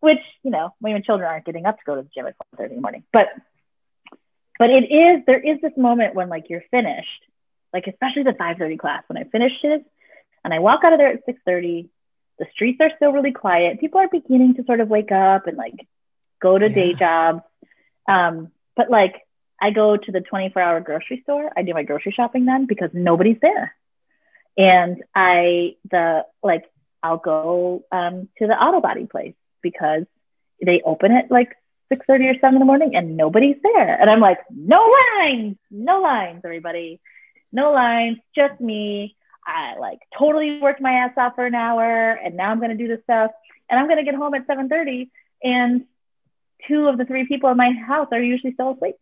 which 0.02 0.21
you 0.42 0.50
know 0.50 0.75
when 0.80 1.02
children 1.02 1.28
aren't 1.28 1.44
getting 1.44 1.66
up 1.66 1.78
to 1.78 1.85
go 1.87 1.97
to 1.97 2.02
the 2.02 2.11
gym 2.14 2.26
at 2.26 2.37
4 2.56 2.66
30 2.66 2.71
in 2.71 2.76
the 2.76 2.82
morning 2.82 3.04
but 3.12 3.28
but 4.59 4.71
it 4.71 4.85
is 4.92 5.25
there 5.26 5.40
is 5.40 5.61
this 5.61 5.73
moment 5.76 6.14
when 6.14 6.28
like 6.28 6.50
you're 6.50 6.64
finished 6.71 7.25
like 7.73 7.87
especially 7.87 8.23
the 8.23 8.32
5:30 8.32 8.78
class 8.78 9.02
when 9.09 9.16
i 9.16 9.25
finished 9.25 9.64
it 9.64 9.85
and 10.44 10.52
i 10.52 10.59
walk 10.59 10.85
out 10.85 10.92
of 10.92 10.99
there 10.99 11.09
at 11.09 11.26
6:30 11.26 11.88
the 12.42 12.47
streets 12.52 12.80
are 12.80 12.90
still 12.97 13.12
really 13.12 13.32
quiet. 13.32 13.80
People 13.80 14.00
are 14.00 14.09
beginning 14.09 14.54
to 14.56 14.64
sort 14.64 14.80
of 14.80 14.88
wake 14.88 15.12
up 15.12 15.47
and 15.47 15.56
like 15.56 15.75
go 16.40 16.59
to 16.59 16.68
yeah. 16.68 16.75
day 16.75 16.94
jobs. 16.94 17.42
Um, 18.09 18.50
but 18.76 18.90
like 18.90 19.23
I 19.61 19.71
go 19.71 19.97
to 19.97 20.12
the 20.12 20.21
24 20.21 20.61
hour 20.61 20.80
grocery 20.80 21.21
store. 21.23 21.50
I 21.56 21.62
do 21.62 21.73
my 21.73 21.85
grocery 21.85 22.12
shopping 22.12 22.44
then 22.44 22.66
because 22.66 22.90
nobody's 22.92 23.38
there. 23.40 23.75
And 24.59 25.02
I, 25.14 25.76
the 25.90 26.26
like, 26.42 26.64
I'll 27.02 27.16
go 27.16 27.85
um, 27.92 28.28
to 28.38 28.47
the 28.47 28.54
auto 28.54 28.80
body 28.80 29.06
place 29.06 29.35
because 29.62 30.04
they 30.64 30.83
open 30.85 31.12
it 31.12 31.31
like 31.31 31.54
6 31.92 32.07
30 32.07 32.28
or 32.28 32.35
7 32.35 32.54
in 32.54 32.59
the 32.59 32.64
morning 32.64 32.97
and 32.97 33.16
nobody's 33.16 33.57
there. 33.62 34.00
And 34.00 34.09
I'm 34.09 34.21
like, 34.21 34.38
no 34.50 34.92
lines, 35.21 35.57
no 35.71 36.00
lines, 36.00 36.42
everybody. 36.45 37.00
No 37.52 37.73
lines, 37.73 38.19
just 38.35 38.61
me. 38.61 39.16
I 39.47 39.78
like 39.78 39.99
totally 40.19 40.61
worked 40.61 40.81
my 40.81 40.92
ass 40.92 41.12
off 41.16 41.35
for 41.35 41.45
an 41.45 41.54
hour 41.54 42.12
and 42.12 42.37
now 42.37 42.50
I'm 42.50 42.59
going 42.59 42.71
to 42.71 42.76
do 42.76 42.88
this 42.88 43.02
stuff 43.04 43.33
and 43.69 43.78
I'm 43.78 43.87
going 43.87 43.99
to 43.99 44.04
get 44.04 44.14
home 44.14 44.35
at 44.35 44.47
7:30 44.47 45.11
and 45.42 45.85
two 46.69 46.87
of 46.87 46.97
the 46.97 47.04
three 47.04 47.26
people 47.26 47.50
in 47.50 47.57
my 47.57 47.73
house 47.73 48.09
are 48.12 48.23
usually 48.23 48.54
still 48.54 48.73
asleep. 48.75 48.97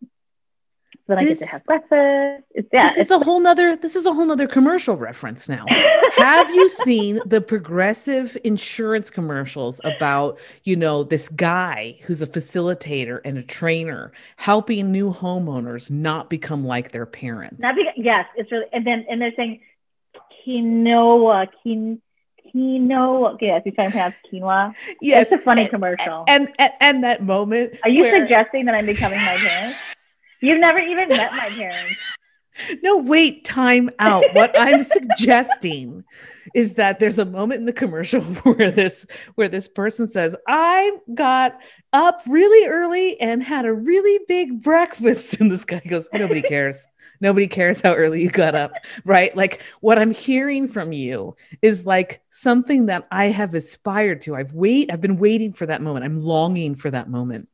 Then 1.07 1.25
this, 1.25 1.39
I 1.41 1.45
get 1.45 1.45
to 1.45 1.51
have 1.51 1.65
breakfast. 1.65 2.43
It's, 2.51 2.69
yeah, 2.71 2.89
this 2.89 2.97
is 2.97 3.11
a 3.11 3.19
whole 3.19 3.39
nother 3.39 3.75
this 3.75 3.95
is 3.95 4.05
a 4.05 4.13
whole 4.13 4.25
nother 4.25 4.47
commercial 4.47 4.95
reference 4.95 5.49
now. 5.49 5.65
have 6.17 6.49
you 6.49 6.69
seen 6.69 7.19
the 7.25 7.41
progressive 7.41 8.37
insurance 8.43 9.09
commercials 9.09 9.81
about, 9.83 10.39
you 10.63 10.75
know, 10.75 11.03
this 11.03 11.29
guy 11.29 11.97
who's 12.03 12.21
a 12.21 12.27
facilitator 12.27 13.19
and 13.25 13.37
a 13.37 13.43
trainer 13.43 14.11
helping 14.37 14.91
new 14.91 15.13
homeowners 15.13 15.89
not 15.89 16.29
become 16.29 16.65
like 16.65 16.91
their 16.91 17.05
parents? 17.05 17.59
Not 17.59 17.75
yes, 17.95 18.25
it's 18.35 18.51
really 18.51 18.65
and 18.71 18.85
then 18.85 19.05
and 19.09 19.21
they're 19.21 19.33
saying 19.35 19.61
quinoa, 20.45 21.47
quin, 21.61 22.01
quinoa. 22.53 23.37
Yes, 23.39 23.61
you're 23.65 23.73
trying 23.73 23.87
to 23.87 23.91
pronounce 23.91 24.15
quinoa. 24.31 24.75
Yes, 25.01 25.31
it's 25.31 25.41
a 25.41 25.43
funny 25.43 25.63
and, 25.63 25.69
commercial. 25.69 26.25
And, 26.27 26.49
and 26.59 26.71
and 26.79 27.03
that 27.03 27.23
moment. 27.23 27.77
Are 27.83 27.89
you 27.89 28.03
where... 28.03 28.21
suggesting 28.21 28.65
that 28.65 28.75
I'm 28.75 28.85
becoming 28.85 29.19
my 29.19 29.37
parents? 29.37 29.77
You've 30.41 30.59
never 30.59 30.79
even 30.79 31.07
met 31.07 31.31
my 31.31 31.49
parents. 31.49 31.95
No, 32.83 32.97
wait, 32.97 33.45
time 33.45 33.89
out. 33.99 34.23
What 34.33 34.53
I'm 34.59 34.81
suggesting 34.83 36.03
is 36.53 36.75
that 36.75 36.99
there's 36.99 37.17
a 37.17 37.25
moment 37.25 37.61
in 37.61 37.65
the 37.65 37.73
commercial 37.73 38.21
where 38.43 38.71
this 38.71 39.05
where 39.35 39.49
this 39.49 39.67
person 39.67 40.07
says, 40.07 40.35
"I 40.47 40.91
got 41.13 41.59
up 41.93 42.21
really 42.27 42.67
early 42.67 43.19
and 43.19 43.41
had 43.41 43.65
a 43.65 43.73
really 43.73 44.19
big 44.27 44.61
breakfast," 44.61 45.39
and 45.39 45.51
this 45.51 45.65
guy 45.65 45.81
goes, 45.87 46.09
"Nobody 46.13 46.41
cares." 46.41 46.85
Nobody 47.21 47.47
cares 47.47 47.81
how 47.81 47.93
early 47.93 48.23
you 48.23 48.31
got 48.31 48.55
up, 48.55 48.73
right? 49.05 49.35
Like 49.37 49.61
what 49.79 49.99
I'm 49.99 50.09
hearing 50.09 50.67
from 50.67 50.91
you 50.91 51.35
is 51.61 51.85
like 51.85 52.23
something 52.31 52.87
that 52.87 53.07
I 53.11 53.25
have 53.25 53.53
aspired 53.53 54.21
to. 54.21 54.35
I've 54.35 54.53
wait 54.55 54.91
I've 54.91 55.01
been 55.01 55.17
waiting 55.17 55.53
for 55.53 55.67
that 55.67 55.83
moment. 55.83 56.03
I'm 56.03 56.19
longing 56.19 56.73
for 56.73 56.89
that 56.89 57.11
moment 57.11 57.47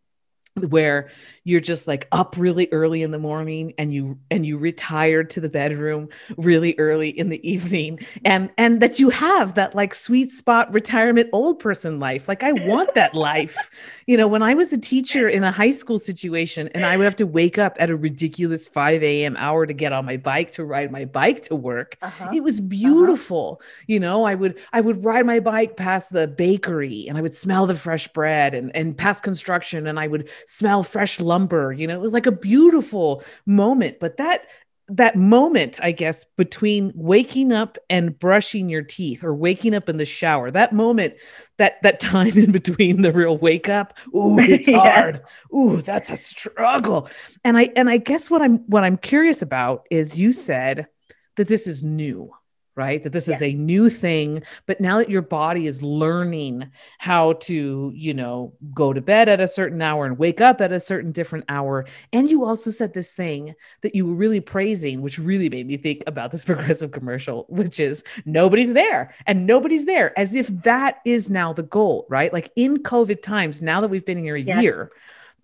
where 0.66 1.10
you're 1.48 1.62
just 1.62 1.88
like 1.88 2.10
up 2.12 2.36
really 2.38 2.68
early 2.74 3.02
in 3.02 3.12
the 3.12 3.20
morning 3.20 3.74
and 3.78 3.94
you 3.94 4.20
and 4.30 4.46
you 4.46 4.58
retire 4.58 5.24
to 5.24 5.40
the 5.40 5.48
bedroom 5.48 6.10
really 6.36 6.76
early 6.78 7.10
in 7.10 7.30
the 7.30 7.50
evening 7.50 7.98
and 8.26 8.50
and 8.58 8.82
that 8.82 9.00
you 9.00 9.10
have 9.10 9.56
that 9.56 9.74
like 9.74 9.96
sweet 9.96 10.30
spot 10.30 10.72
retirement 10.74 11.30
old 11.32 11.58
person 11.60 12.00
life 12.02 12.28
like 12.28 12.44
i 12.44 12.52
want 12.52 12.94
that 12.96 13.14
life 13.14 13.70
you 14.08 14.18
know 14.18 14.28
when 14.28 14.44
i 14.44 14.54
was 14.54 14.74
a 14.74 14.78
teacher 14.78 15.30
in 15.30 15.46
a 15.46 15.52
high 15.52 15.72
school 15.72 15.98
situation 15.98 16.68
and 16.74 16.86
i 16.86 16.98
would 16.98 17.06
have 17.06 17.16
to 17.16 17.26
wake 17.26 17.58
up 17.58 17.78
at 17.80 17.90
a 17.90 17.96
ridiculous 17.96 18.68
5 18.68 19.02
a.m 19.02 19.38
hour 19.38 19.66
to 19.66 19.74
get 19.74 19.94
on 19.94 20.04
my 20.04 20.18
bike 20.18 20.52
to 20.52 20.66
ride 20.66 20.92
my 20.92 21.06
bike 21.06 21.44
to 21.44 21.56
work 21.56 21.98
uh-huh. 22.02 22.30
it 22.34 22.44
was 22.44 22.60
uh-huh. 22.60 22.68
beautiful 22.68 23.60
uh-huh. 23.62 23.84
you 23.88 24.00
know 24.00 24.26
i 24.26 24.36
would 24.36 24.58
i 24.74 24.82
would 24.82 25.04
ride 25.04 25.26
my 25.26 25.40
bike 25.40 25.78
past 25.78 26.12
the 26.12 26.28
bakery 26.28 27.08
and 27.08 27.18
i 27.18 27.22
would 27.22 27.36
smell 27.36 27.66
the 27.66 27.76
fresh 27.76 28.08
bread 28.10 28.54
and 28.54 28.76
and 28.76 28.98
past 28.98 29.24
construction 29.24 29.88
and 29.88 29.98
i 29.98 30.08
would 30.08 30.30
smell 30.48 30.82
fresh 30.82 31.20
lumber 31.20 31.72
you 31.74 31.86
know 31.86 31.94
it 31.94 32.02
was 32.02 32.14
like 32.14 32.26
a 32.26 32.32
beautiful 32.32 33.22
moment 33.46 34.00
but 34.00 34.18
that 34.18 34.48
that 34.88 35.18
moment 35.18 35.78
i 35.84 35.92
guess 35.92 36.24
between 36.38 36.94
waking 36.96 37.52
up 37.52 37.78
and 37.90 38.18
brushing 38.18 38.70
your 38.70 38.82
teeth 38.82 39.26
or 39.26 39.36
waking 39.36 39.76
up 39.76 39.90
in 39.90 39.98
the 39.98 40.06
shower 40.06 40.50
that 40.50 40.72
moment 40.72 41.14
that 41.58 41.82
that 41.84 42.00
time 42.00 42.38
in 42.38 42.52
between 42.54 43.02
the 43.02 43.12
real 43.12 43.38
wake 43.38 43.68
up 43.68 43.98
ooh 44.16 44.40
it's 44.40 44.68
yeah. 44.68 44.80
hard. 44.80 45.22
Ooh 45.54 45.82
that's 45.82 46.10
a 46.10 46.16
struggle. 46.16 47.10
And 47.44 47.58
i 47.58 47.70
and 47.76 47.90
i 47.90 47.98
guess 47.98 48.32
what 48.32 48.42
i'm 48.42 48.60
what 48.68 48.86
i'm 48.86 48.98
curious 48.98 49.42
about 49.42 49.86
is 49.92 50.18
you 50.18 50.32
said 50.32 50.88
that 51.36 51.50
this 51.50 51.68
is 51.68 51.84
new 51.84 52.32
right? 52.78 53.02
That 53.02 53.12
this 53.12 53.28
yeah. 53.28 53.36
is 53.36 53.42
a 53.42 53.54
new 53.54 53.90
thing, 53.90 54.44
but 54.68 54.80
now 54.80 55.00
that 55.00 55.10
your 55.10 55.24
body 55.24 55.66
is 55.66 55.82
learning 55.82 56.70
how 57.00 57.34
to, 57.34 57.92
you 57.94 58.14
know, 58.14 58.54
go 58.74 58.94
to 58.94 59.02
bed 59.02 59.28
at 59.28 59.42
a 59.42 59.48
certain 59.48 59.82
hour 59.82 60.06
and 60.06 60.18
wake 60.18 60.40
up 60.40 60.62
at 60.62 60.72
a 60.72 60.80
certain 60.80 61.12
different 61.12 61.46
hour. 61.50 61.86
And 62.14 62.30
you 62.30 62.46
also 62.46 62.70
said 62.70 62.94
this 62.94 63.14
thing 63.14 63.56
that 63.82 63.96
you 63.96 64.06
were 64.06 64.14
really 64.14 64.40
praising, 64.40 65.02
which 65.02 65.18
really 65.18 65.50
made 65.50 65.66
me 65.66 65.78
think 65.78 66.04
about 66.06 66.32
this 66.32 66.46
progressive 66.46 66.92
commercial, 66.92 67.46
which 67.50 67.80
is 67.80 68.04
nobody's 68.26 68.74
there 68.74 69.16
and 69.26 69.48
nobody's 69.48 69.88
there, 69.88 70.18
as 70.18 70.36
if 70.36 70.48
that 70.64 71.00
is 71.04 71.30
now 71.30 71.54
the 71.54 71.64
goal, 71.64 72.06
right? 72.10 72.32
Like 72.32 72.52
in 72.56 72.78
COVID 72.78 73.24
times, 73.24 73.62
now 73.62 73.82
that 73.82 73.90
we've 73.90 74.06
been 74.06 74.24
here 74.24 74.36
a 74.36 74.42
yeah. 74.42 74.62
year, 74.62 74.92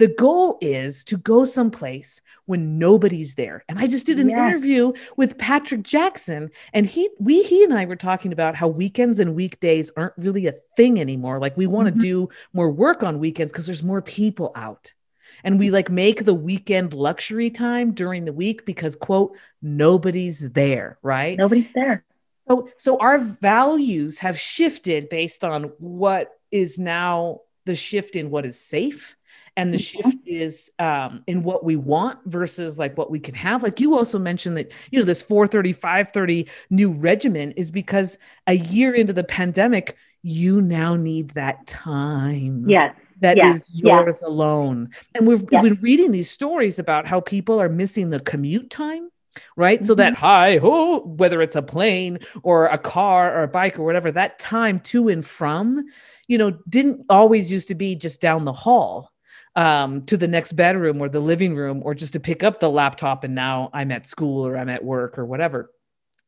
the 0.04 0.10
goal 0.10 0.58
is 0.60 1.06
to 1.06 1.16
go 1.16 1.46
someplace 1.46 2.20
when 2.46 2.78
nobody's 2.78 3.36
there. 3.36 3.64
And 3.70 3.80
I 3.80 3.88
just 3.88 4.06
did 4.06 4.20
an 4.20 4.28
yes. 4.28 4.38
interview 4.38 4.92
with 5.16 5.38
Patrick 5.38 5.82
Jackson 5.82 6.52
and 6.74 6.86
he 6.86 7.10
we 7.20 7.42
he 7.44 7.64
and 7.64 7.74
I 7.74 7.86
were 7.86 7.96
talking 7.96 8.34
about 8.34 8.54
how 8.54 8.68
weekends 8.68 9.22
and 9.22 9.34
weekdays 9.34 9.94
aren't 9.96 10.12
really 10.18 10.48
a 10.48 10.56
thing 10.76 11.00
anymore. 11.00 11.40
Like 11.40 11.56
we 11.56 11.68
want 11.68 11.88
to 11.88 11.94
mm-hmm. 11.94 12.02
do 12.02 12.30
more 12.52 12.70
work 12.70 13.02
on 13.02 13.20
weekends 13.20 13.54
because 13.54 13.66
there's 13.66 13.82
more 13.82 14.02
people 14.02 14.52
out. 14.56 14.94
And 15.42 15.58
we 15.58 15.72
like 15.72 15.90
make 15.90 16.26
the 16.26 16.34
weekend 16.34 16.94
luxury 16.94 17.50
time 17.50 17.94
during 17.94 18.26
the 18.26 18.34
week 18.34 18.66
because 18.66 18.98
quote 18.98 19.38
nobody's 19.62 20.52
there, 20.52 20.98
right? 21.02 21.38
Nobody's 21.38 21.72
there. 21.74 22.04
So 22.50 22.68
so 22.76 22.98
our 22.98 23.20
values 23.20 24.20
have 24.20 24.38
shifted 24.38 25.08
based 25.08 25.46
on 25.46 25.72
what 25.78 26.30
is 26.52 26.78
now 26.78 27.40
the 27.64 27.76
shift 27.76 28.18
in 28.18 28.30
what 28.30 28.46
is 28.46 28.60
safe 28.60 29.16
and 29.56 29.74
the 29.74 29.78
mm-hmm. 29.78 30.10
shift 30.10 30.18
is 30.26 30.72
um, 30.80 31.24
in 31.28 31.44
what 31.44 31.64
we 31.64 31.76
want 31.76 32.20
versus 32.26 32.80
like 32.80 32.98
what 32.98 33.12
we 33.12 33.20
can 33.20 33.36
have 33.36 33.64
like 33.64 33.80
you 33.80 33.96
also 33.96 34.20
mentioned 34.20 34.58
that 34.58 34.72
you 34.92 35.00
know 35.00 35.06
this 35.06 35.22
430 35.22 35.74
530 35.74 36.48
new 36.70 36.92
regimen 36.92 37.52
is 37.52 37.72
because 37.72 38.18
a 38.48 38.54
year 38.54 38.94
into 38.94 39.14
the 39.14 39.24
pandemic 39.24 39.96
you 40.22 40.62
now 40.62 40.96
need 40.96 41.32
that 41.32 41.68
time 41.68 42.70
yes 42.70 42.96
that 43.20 43.38
yes. 43.38 43.70
is 43.70 43.82
yours 43.82 44.06
yes. 44.08 44.22
alone 44.22 44.90
and 45.16 45.28
we've, 45.28 45.46
yes. 45.50 45.64
we've 45.64 45.74
been 45.74 45.84
reading 45.84 46.12
these 46.12 46.30
stories 46.30 46.78
about 46.78 47.08
how 47.08 47.22
people 47.22 47.62
are 47.62 47.70
missing 47.70 48.10
the 48.10 48.20
commute 48.20 48.70
time 48.70 49.10
right 49.56 49.80
mm-hmm. 49.80 49.88
so 49.88 49.96
that 49.96 50.16
hi 50.16 50.58
ho 50.58 51.00
whether 51.00 51.42
it's 51.42 51.56
a 51.56 51.62
plane 51.62 52.20
or 52.44 52.66
a 52.68 52.78
car 52.78 53.34
or 53.36 53.44
a 53.44 53.48
bike 53.48 53.80
or 53.80 53.84
whatever 53.84 54.12
that 54.12 54.40
time 54.40 54.80
to 54.80 55.08
and 55.08 55.26
from 55.26 55.86
you 56.28 56.38
know 56.38 56.52
didn't 56.68 57.06
always 57.10 57.52
used 57.52 57.70
to 57.70 57.76
be 57.76 57.96
just 57.96 58.20
down 58.20 58.46
the 58.46 58.54
hall 58.54 59.13
um, 59.56 60.06
to 60.06 60.18
the 60.18 60.28
next 60.28 60.54
bedroom 60.54 61.02
or 61.02 61.10
the 61.10 61.20
living 61.20 61.56
room 61.56 61.82
or 61.84 61.94
just 61.94 62.14
to 62.14 62.20
pick 62.20 62.44
up 62.44 62.60
the 62.60 62.70
laptop 62.70 63.24
and 63.24 63.36
now 63.36 63.70
I'm 63.74 63.92
at 63.92 64.08
school 64.08 64.46
or 64.46 64.58
I'm 64.58 64.70
at 64.70 64.84
work 64.84 65.18
or 65.18 65.26
whatever. 65.26 65.72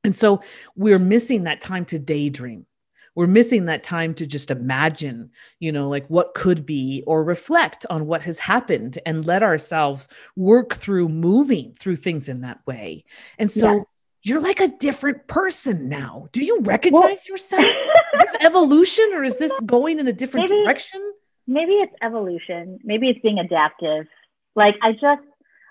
And 0.04 0.16
so 0.16 0.42
we're 0.76 1.00
missing 1.00 1.44
that 1.44 1.62
time 1.62 1.86
to 1.86 2.00
daydream. 2.00 2.68
We're 3.16 3.28
missing 3.28 3.66
that 3.66 3.82
time 3.82 4.14
to 4.16 4.28
just 4.28 4.52
imagine, 4.52 5.32
you 5.60 5.72
know, 5.72 5.90
like 5.90 6.06
what 6.10 6.34
could 6.34 6.66
be 6.66 7.02
or 7.08 7.24
reflect 7.24 7.86
on 7.90 8.08
what 8.08 8.24
has 8.24 8.40
happened 8.40 9.00
and 9.06 9.26
let 9.26 9.42
ourselves 9.42 10.10
work 10.36 10.76
through 10.76 11.10
moving 11.10 11.74
through 11.74 11.96
things 11.96 12.28
in 12.28 12.42
that 12.42 12.60
way. 12.68 13.06
And 13.40 13.50
so 13.50 13.74
yeah. 13.74 13.82
you're 14.22 14.42
like 14.42 14.60
a 14.60 14.68
different 14.68 15.28
person 15.28 15.88
now. 15.88 16.28
Do 16.34 16.44
you 16.44 16.60
recognize 16.62 17.02
well, 17.02 17.18
yourself? 17.28 17.64
is 17.64 18.32
this 18.34 18.36
evolution 18.42 19.10
or 19.14 19.24
is 19.24 19.40
this 19.40 19.54
going 19.66 19.98
in 20.00 20.10
a 20.10 20.14
different 20.14 20.50
maybe, 20.50 20.64
direction? 20.64 21.14
Maybe 21.48 21.74
it's 21.74 21.94
evolution. 22.02 22.80
Maybe 22.84 23.10
it's 23.10 23.20
being 23.22 23.40
adaptive. 23.40 24.08
Like 24.56 24.76
I 24.82 24.94
just, 24.94 25.22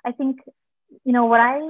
I 0.04 0.12
think, 0.12 0.38
you 1.04 1.12
know, 1.12 1.26
what 1.26 1.40
I 1.40 1.60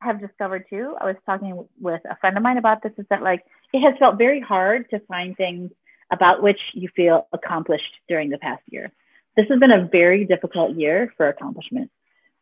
have 0.00 0.20
discovered 0.20 0.64
too, 0.70 0.94
I 1.00 1.06
was 1.06 1.16
talking 1.26 1.66
with 1.80 2.00
a 2.08 2.16
friend 2.16 2.36
of 2.36 2.42
mine 2.42 2.58
about 2.58 2.82
this, 2.82 2.92
is 2.98 3.06
that 3.10 3.22
like 3.22 3.44
it 3.72 3.80
has 3.80 3.94
felt 3.98 4.18
very 4.18 4.40
hard 4.40 4.88
to 4.90 5.00
find 5.00 5.36
things 5.36 5.70
about 6.12 6.42
which 6.42 6.60
you 6.72 6.88
feel 6.94 7.26
accomplished 7.32 7.92
during 8.08 8.30
the 8.30 8.38
past 8.38 8.62
year. 8.66 8.92
This 9.36 9.46
has 9.50 9.58
been 9.58 9.70
a 9.70 9.88
very 9.90 10.24
difficult 10.24 10.76
year 10.76 11.12
for 11.16 11.28
accomplishment. 11.28 11.90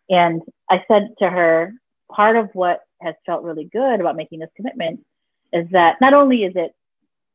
And 0.08 0.42
I 0.70 0.85
said 0.87 1.14
to 1.18 1.28
her, 1.28 1.73
part 2.11 2.37
of 2.37 2.50
what 2.52 2.82
has 3.00 3.14
felt 3.25 3.42
really 3.42 3.64
good 3.64 4.00
about 4.00 4.16
making 4.16 4.38
this 4.38 4.50
commitment 4.56 5.04
is 5.52 5.66
that 5.73 6.00
not 6.00 6.14
only 6.14 6.44
is 6.44 6.52
it 6.56 6.75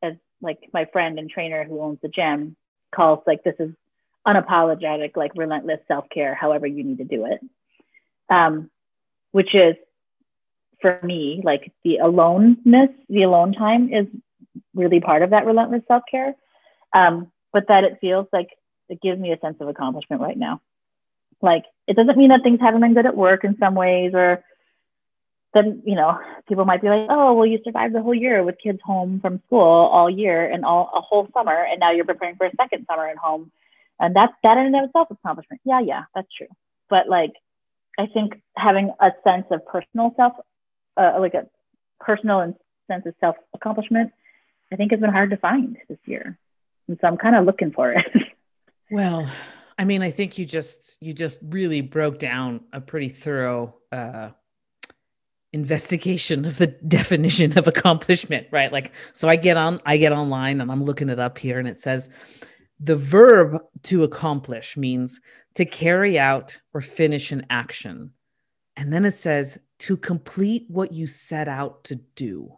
as 0.02 0.14
like 0.42 0.58
my 0.74 0.86
friend 0.86 1.20
and 1.20 1.30
trainer 1.30 1.64
who 1.64 1.82
owns 1.82 2.00
the 2.02 2.08
gym 2.08 2.56
calls 2.94 3.20
like 3.26 3.44
this 3.44 3.56
is 3.60 3.72
unapologetic, 4.28 5.16
like 5.16 5.32
relentless 5.36 5.80
self-care, 5.88 6.36
however 6.36 6.68
you 6.68 6.84
need 6.84 6.98
to 7.00 7.04
do 7.04 7.26
it. 7.26 7.40
Um, 8.30 8.70
which 9.32 9.56
is 9.56 9.76
for 10.82 11.00
me, 11.04 11.42
like 11.44 11.72
the 11.84 11.98
aloneness, 11.98 12.90
the 13.10 13.24
alone 13.24 13.54
time 13.54 13.94
is 13.94 14.08
really 14.74 15.00
part 15.00 15.22
of 15.22 15.30
that 15.32 15.46
relentless 15.46 15.84
self-care. 15.88 16.36
Um, 16.94 17.32
but 17.54 17.68
that 17.68 17.84
it 17.84 18.00
feels 18.02 18.28
like 18.34 18.50
it 18.90 19.02
gives 19.02 19.20
me 19.20 19.32
a 19.32 19.40
sense 19.40 19.58
of 19.60 19.68
accomplishment 19.68 20.22
right 20.22 20.38
now. 20.38 20.62
Like 21.42 21.64
it 21.88 21.96
doesn't 21.96 22.18
mean 22.18 22.30
that 22.30 22.44
things 22.44 22.60
haven't 22.60 22.82
been 22.82 22.94
good 22.94 23.06
at 23.06 23.16
work 23.16 23.44
in 23.44 23.58
some 23.58 23.76
ways 23.76 24.12
or 24.14 24.44
then 25.54 25.82
you 25.86 25.96
know 25.96 26.18
people 26.48 26.66
might 26.66 26.82
be 26.82 26.90
like 26.90 27.08
oh 27.10 27.34
well 27.34 27.46
you 27.46 27.60
survived 27.64 27.94
the 27.94 28.02
whole 28.02 28.16
year 28.16 28.44
with 28.44 28.56
kids 28.64 28.80
home 28.84 29.20
from 29.20 29.42
school 29.48 29.60
all 29.60 30.10
year 30.10 30.50
and 30.50 30.64
all 30.64 30.92
a 30.96 31.02
whole 31.02 31.28
summer 31.34 31.66
and 31.70 31.80
now 31.80 31.92
you're 31.92 32.06
preparing 32.06 32.36
for 32.36 32.46
a 32.46 32.56
second 32.56 32.86
summer 32.90 33.08
at 33.08 33.18
home. 33.18 33.52
And 34.00 34.16
that's 34.16 34.34
that 34.44 34.58
in 34.58 34.68
and 34.68 34.76
of 34.76 34.86
itself 34.86 35.10
accomplishment. 35.12 35.62
Yeah 35.66 35.82
yeah 35.82 36.04
that's 36.16 36.28
true. 36.38 36.48
But 36.90 37.10
like 37.10 37.34
i 38.00 38.06
think 38.08 38.42
having 38.56 38.92
a 39.00 39.12
sense 39.24 39.46
of 39.52 39.66
personal 39.66 40.14
self 40.16 40.34
uh, 40.98 41.18
like 41.20 41.34
a 41.34 41.48
personal 42.00 42.56
sense 42.90 43.06
of 43.06 43.14
self 43.20 43.36
accomplishment 43.54 44.12
i 44.72 44.76
think 44.76 44.92
has 44.92 45.00
been 45.00 45.12
hard 45.12 45.32
to 45.32 45.38
find 45.38 45.78
this 45.90 46.00
year. 46.06 46.38
And 46.88 46.98
so 47.02 47.08
i'm 47.08 47.18
kind 47.18 47.36
of 47.36 47.46
looking 47.46 47.72
for 47.72 47.92
it. 47.92 48.06
Well 48.94 49.26
i 49.80 49.86
mean 49.86 50.02
i 50.02 50.12
think 50.12 50.38
you 50.38 50.46
just 50.46 50.98
you 51.00 51.14
just 51.14 51.40
really 51.42 51.80
broke 51.80 52.20
down 52.20 52.62
a 52.74 52.82
pretty 52.82 53.08
thorough 53.08 53.76
uh 53.90 54.32
investigation 55.54 56.46
of 56.46 56.58
the 56.58 56.68
definition 56.88 57.58
of 57.58 57.68
accomplishment 57.68 58.48
right? 58.52 58.72
Like 58.72 58.92
so 59.14 59.28
i 59.30 59.36
get 59.36 59.58
on 59.58 59.82
i 59.86 59.98
get 59.98 60.14
online 60.14 60.62
and 60.62 60.72
i'm 60.72 60.84
looking 60.84 61.10
it 61.10 61.20
up 61.20 61.38
here 61.38 61.60
and 61.60 61.68
it 61.68 61.80
says 61.80 62.10
the 62.80 62.96
verb 62.96 63.62
to 63.84 64.04
accomplish 64.04 64.76
means 64.76 65.22
to 65.56 65.66
carry 65.66 66.18
out 66.18 66.60
or 66.74 66.82
finish 66.82 67.32
an 67.32 67.46
action. 67.50 68.12
And 68.76 68.92
then 68.92 69.06
it 69.06 69.20
says 69.20 69.60
to 69.80 69.98
complete 69.98 70.66
what 70.68 70.92
you 70.92 71.06
set 71.06 71.48
out 71.48 71.84
to 71.86 71.96
do. 72.16 72.58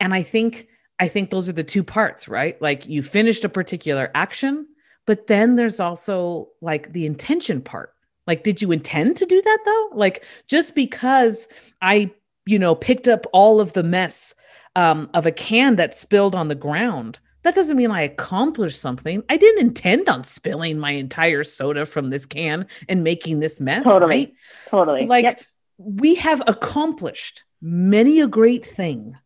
And 0.00 0.14
i 0.14 0.22
think 0.22 0.68
i 0.98 1.08
think 1.08 1.30
those 1.30 1.48
are 1.48 1.52
the 1.52 1.64
two 1.64 1.84
parts 1.84 2.28
right? 2.28 2.60
Like 2.60 2.86
you 2.86 3.02
finished 3.02 3.44
a 3.44 3.48
particular 3.48 4.10
action 4.14 4.66
but 5.06 5.28
then 5.28 5.54
there's 5.54 5.80
also 5.80 6.48
like 6.60 6.92
the 6.92 7.06
intention 7.06 7.60
part 7.60 7.92
like, 8.26 8.42
did 8.42 8.60
you 8.60 8.72
intend 8.72 9.16
to 9.18 9.26
do 9.26 9.40
that 9.40 9.58
though? 9.64 9.90
Like, 9.92 10.24
just 10.46 10.74
because 10.74 11.48
I, 11.80 12.10
you 12.44 12.58
know, 12.58 12.74
picked 12.74 13.08
up 13.08 13.26
all 13.32 13.60
of 13.60 13.72
the 13.72 13.82
mess 13.82 14.34
um, 14.74 15.10
of 15.14 15.26
a 15.26 15.32
can 15.32 15.76
that 15.76 15.96
spilled 15.96 16.34
on 16.34 16.48
the 16.48 16.54
ground, 16.54 17.18
that 17.42 17.54
doesn't 17.54 17.76
mean 17.76 17.92
I 17.92 18.02
accomplished 18.02 18.80
something. 18.80 19.22
I 19.28 19.36
didn't 19.36 19.64
intend 19.64 20.08
on 20.08 20.24
spilling 20.24 20.78
my 20.78 20.90
entire 20.90 21.44
soda 21.44 21.86
from 21.86 22.10
this 22.10 22.26
can 22.26 22.66
and 22.88 23.04
making 23.04 23.38
this 23.38 23.60
mess. 23.60 23.84
Totally. 23.84 24.16
Right? 24.16 24.32
Totally. 24.68 25.02
So, 25.02 25.08
like, 25.08 25.24
yep. 25.24 25.42
we 25.78 26.16
have 26.16 26.42
accomplished 26.46 27.44
many 27.62 28.20
a 28.20 28.26
great 28.26 28.64
thing 28.64 29.16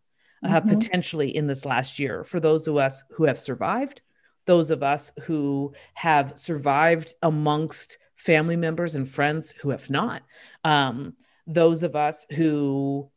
uh, 0.45 0.61
mm-hmm. 0.61 0.69
potentially 0.69 1.35
in 1.35 1.47
this 1.47 1.65
last 1.65 1.99
year 1.99 2.25
for 2.25 2.41
those 2.41 2.69
of 2.69 2.77
us 2.77 3.05
who 3.13 3.25
have 3.25 3.39
survived, 3.39 4.03
those 4.47 4.71
of 4.71 4.83
us 4.83 5.13
who 5.23 5.73
have 5.95 6.35
survived 6.37 7.15
amongst 7.23 7.99
family 8.21 8.57
members 8.57 8.95
and 8.95 9.09
friends 9.09 9.55
who 9.63 9.71
have 9.71 9.89
not. 9.89 10.23
Um, 10.63 11.15
those 11.47 11.83
of 11.83 11.97
us 11.97 12.27
who 12.31 13.11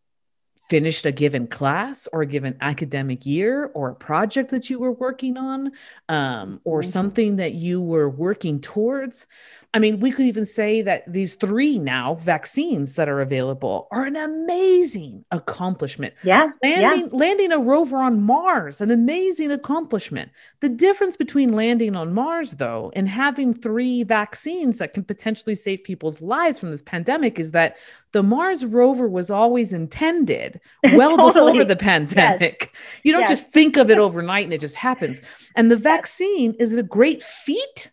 finished 0.74 1.06
a 1.06 1.12
given 1.12 1.46
class 1.46 2.08
or 2.12 2.24
a 2.24 2.26
given 2.26 2.58
academic 2.60 3.28
year 3.28 3.70
or 3.76 3.92
a 3.92 3.96
project 3.96 4.50
that 4.50 4.72
you 4.72 4.80
were 4.80 4.92
working 4.92 5.38
on 5.38 5.72
um, 6.10 6.60
or 6.64 6.82
mm-hmm. 6.82 6.90
something 6.90 7.36
that 7.36 7.54
you 7.54 7.80
were 7.80 8.10
working 8.10 8.60
towards 8.60 9.28
I 9.76 9.80
mean, 9.80 10.00
we 10.00 10.12
could 10.12 10.28
even 10.28 10.46
say 10.46 10.84
that 10.84 11.04
these 11.12 11.34
three 11.34 11.80
now 11.80 12.14
vaccines 12.16 12.94
that 12.94 13.10
are 13.10 13.22
available 13.22 13.88
are 13.90 14.06
an 14.06 14.16
amazing 14.16 15.26
accomplishment. 15.32 16.14
Yeah. 16.24 16.50
Landing, 16.62 17.10
yeah. 17.12 17.18
landing 17.18 17.52
a 17.52 17.58
rover 17.58 17.98
on 17.98 18.22
Mars, 18.22 18.82
an 18.82 18.92
amazing 18.92 19.52
accomplishment. 19.52 20.32
The 20.60 20.70
difference 20.70 21.18
between 21.18 21.56
landing 21.56 21.96
on 21.96 22.14
Mars, 22.14 22.52
though, 22.52 22.92
and 22.96 23.10
having 23.10 23.52
three 23.52 24.04
vaccines 24.04 24.78
that 24.78 24.94
can 24.94 25.04
potentially 25.04 25.56
save 25.56 25.84
people's 25.84 26.22
lives 26.22 26.60
from 26.60 26.70
this 26.70 26.84
pandemic 26.84 27.40
is 27.40 27.50
that 27.52 27.78
the 28.14 28.24
Mars 28.24 28.66
rover 28.66 29.08
was 29.08 29.30
always 29.30 29.74
intended 29.74 30.62
well 30.96 31.18
totally. 31.18 31.52
before 31.52 31.66
the 31.66 31.76
pandemic. 31.76 32.72
Yes. 32.74 33.02
You 33.04 33.12
don't 33.12 33.22
yes. 33.22 33.30
just 33.30 33.52
think 33.52 33.76
of 33.76 33.90
it 33.90 33.98
overnight 33.98 34.46
and 34.46 34.54
it 34.54 34.62
just 34.62 34.78
happens. 34.78 35.22
And 35.56 35.70
the 35.70 35.78
vaccine 35.78 36.56
yes. 36.58 36.72
is 36.72 36.78
a 36.78 36.84
great 36.84 37.22
feat 37.22 37.92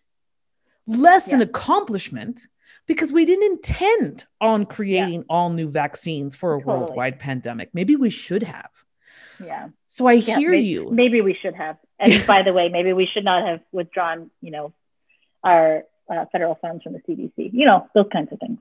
less 0.87 1.31
an 1.31 1.41
accomplishment 1.41 2.47
because 2.87 3.13
we 3.13 3.25
didn't 3.25 3.51
intend 3.51 4.25
on 4.39 4.65
creating 4.65 5.23
all 5.29 5.49
new 5.49 5.69
vaccines 5.69 6.35
for 6.35 6.55
a 6.55 6.59
totally. 6.59 6.79
worldwide 6.79 7.19
pandemic. 7.19 7.69
Maybe 7.73 7.95
we 7.95 8.09
should 8.09 8.43
have. 8.43 8.69
Yeah. 9.43 9.69
So 9.87 10.07
I 10.07 10.13
yeah, 10.13 10.37
hear 10.37 10.51
maybe, 10.51 10.63
you. 10.63 10.89
Maybe 10.91 11.21
we 11.21 11.37
should 11.41 11.55
have. 11.55 11.77
And 11.99 12.25
by 12.25 12.41
the 12.41 12.53
way, 12.53 12.69
maybe 12.69 12.93
we 12.93 13.05
should 13.05 13.23
not 13.23 13.47
have 13.47 13.61
withdrawn, 13.71 14.31
you 14.41 14.51
know, 14.51 14.73
our 15.43 15.83
uh, 16.09 16.25
federal 16.31 16.55
funds 16.55 16.83
from 16.83 16.93
the 16.93 16.99
CDC. 16.99 17.51
You 17.53 17.65
know, 17.65 17.87
those 17.93 18.07
kinds 18.11 18.31
of 18.31 18.39
things. 18.39 18.59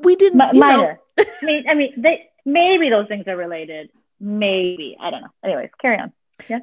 We 0.00 0.16
didn't. 0.16 0.40
M- 0.40 0.58
minor. 0.58 1.00
I 1.18 1.24
mean, 1.42 1.68
I 1.68 1.74
mean, 1.74 1.92
they 1.96 2.28
maybe 2.44 2.90
those 2.90 3.08
things 3.08 3.26
are 3.26 3.36
related. 3.36 3.90
Maybe 4.20 4.96
I 5.00 5.10
don't 5.10 5.22
know. 5.22 5.30
Anyways, 5.44 5.70
carry 5.80 5.98
on. 5.98 6.12
Yeah. 6.48 6.60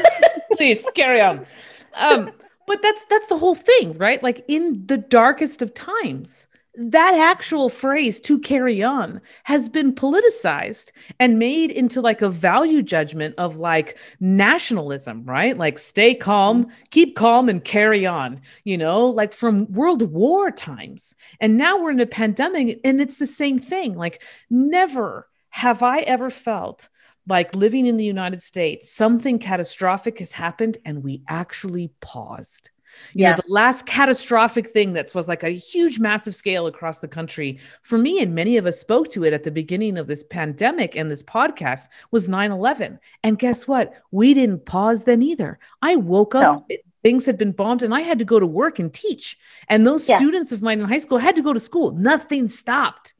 Please 0.56 0.86
carry 0.94 1.20
on. 1.20 1.46
Um, 1.94 2.30
but 2.66 2.82
that's 2.82 3.04
that's 3.06 3.28
the 3.28 3.38
whole 3.38 3.54
thing 3.54 3.96
right 3.98 4.22
like 4.22 4.44
in 4.48 4.86
the 4.86 4.96
darkest 4.98 5.62
of 5.62 5.74
times 5.74 6.46
that 6.76 7.14
actual 7.14 7.68
phrase 7.68 8.18
to 8.20 8.38
carry 8.38 8.82
on 8.82 9.20
has 9.44 9.68
been 9.68 9.94
politicized 9.94 10.90
and 11.20 11.38
made 11.38 11.70
into 11.70 12.00
like 12.00 12.20
a 12.20 12.28
value 12.28 12.82
judgment 12.82 13.34
of 13.38 13.56
like 13.58 13.96
nationalism 14.20 15.24
right? 15.24 15.56
Like 15.56 15.78
stay 15.78 16.14
calm 16.14 16.64
mm-hmm. 16.64 16.74
keep 16.90 17.16
calm 17.16 17.48
and 17.48 17.64
carry 17.64 18.06
on 18.06 18.40
you 18.64 18.76
know? 18.76 19.06
Like 19.06 19.32
from 19.32 19.70
world 19.72 20.02
war 20.10 20.50
times. 20.50 21.14
And 21.40 21.56
now 21.56 21.80
we're 21.80 21.90
in 21.92 22.00
a 22.00 22.06
pandemic 22.06 22.80
and 22.84 23.00
it's 23.00 23.18
the 23.18 23.26
same 23.26 23.58
thing. 23.58 23.94
Like 23.94 24.22
never 24.50 25.28
have 25.50 25.84
i 25.84 26.00
ever 26.00 26.30
felt 26.30 26.88
like 27.26 27.54
living 27.54 27.86
in 27.86 27.96
the 27.96 28.04
United 28.04 28.42
States, 28.42 28.90
something 28.90 29.38
catastrophic 29.38 30.18
has 30.18 30.32
happened 30.32 30.78
and 30.84 31.02
we 31.02 31.22
actually 31.28 31.92
paused. 32.00 32.70
You 33.12 33.22
yeah. 33.22 33.30
know, 33.32 33.42
the 33.46 33.52
last 33.52 33.86
catastrophic 33.86 34.68
thing 34.68 34.94
that 34.94 35.14
was 35.14 35.28
like 35.28 35.42
a 35.42 35.50
huge, 35.50 35.98
massive 35.98 36.34
scale 36.34 36.66
across 36.66 36.98
the 36.98 37.08
country 37.08 37.58
for 37.82 37.98
me, 37.98 38.20
and 38.20 38.34
many 38.34 38.56
of 38.56 38.66
us 38.66 38.78
spoke 38.78 39.10
to 39.10 39.24
it 39.24 39.32
at 39.32 39.44
the 39.44 39.50
beginning 39.50 39.98
of 39.98 40.06
this 40.06 40.22
pandemic 40.22 40.96
and 40.96 41.10
this 41.10 41.22
podcast 41.22 41.88
was 42.10 42.28
9 42.28 42.50
11. 42.50 42.98
And 43.22 43.38
guess 43.38 43.68
what? 43.68 43.92
We 44.10 44.34
didn't 44.34 44.66
pause 44.66 45.04
then 45.04 45.22
either. 45.22 45.58
I 45.82 45.96
woke 45.96 46.34
up. 46.34 46.64
No. 46.68 46.76
Things 47.02 47.26
had 47.26 47.36
been 47.36 47.52
bombed, 47.52 47.82
and 47.82 47.94
I 47.94 48.00
had 48.00 48.18
to 48.20 48.24
go 48.24 48.40
to 48.40 48.46
work 48.46 48.78
and 48.78 48.90
teach. 48.90 49.36
And 49.68 49.86
those 49.86 50.08
yeah. 50.08 50.16
students 50.16 50.52
of 50.52 50.62
mine 50.62 50.80
in 50.80 50.86
high 50.86 50.98
school 50.98 51.18
had 51.18 51.36
to 51.36 51.42
go 51.42 51.52
to 51.52 51.60
school. 51.60 51.90
Nothing 51.90 52.48
stopped. 52.48 53.12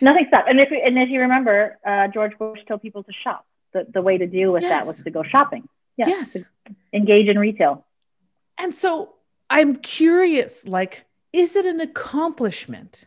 Nothing 0.00 0.26
stopped. 0.28 0.48
And 0.48 0.60
if 0.60 0.68
and 0.70 0.96
if 0.96 1.08
you 1.10 1.20
remember, 1.20 1.76
uh, 1.84 2.06
George 2.08 2.38
Bush 2.38 2.60
told 2.68 2.82
people 2.82 3.02
to 3.02 3.12
shop 3.24 3.44
the, 3.72 3.86
the 3.92 4.02
way 4.02 4.18
to 4.18 4.26
deal 4.26 4.52
with 4.52 4.62
yes. 4.62 4.80
that 4.80 4.86
was 4.86 5.02
to 5.02 5.10
go 5.10 5.22
shopping. 5.22 5.68
Yeah, 5.96 6.08
yes. 6.08 6.36
Engage 6.92 7.28
in 7.28 7.38
retail. 7.38 7.84
And 8.58 8.74
so 8.74 9.14
I'm 9.52 9.76
curious, 9.76 10.66
like, 10.66 11.04
is 11.30 11.56
it 11.56 11.66
an 11.66 11.78
accomplishment 11.78 13.06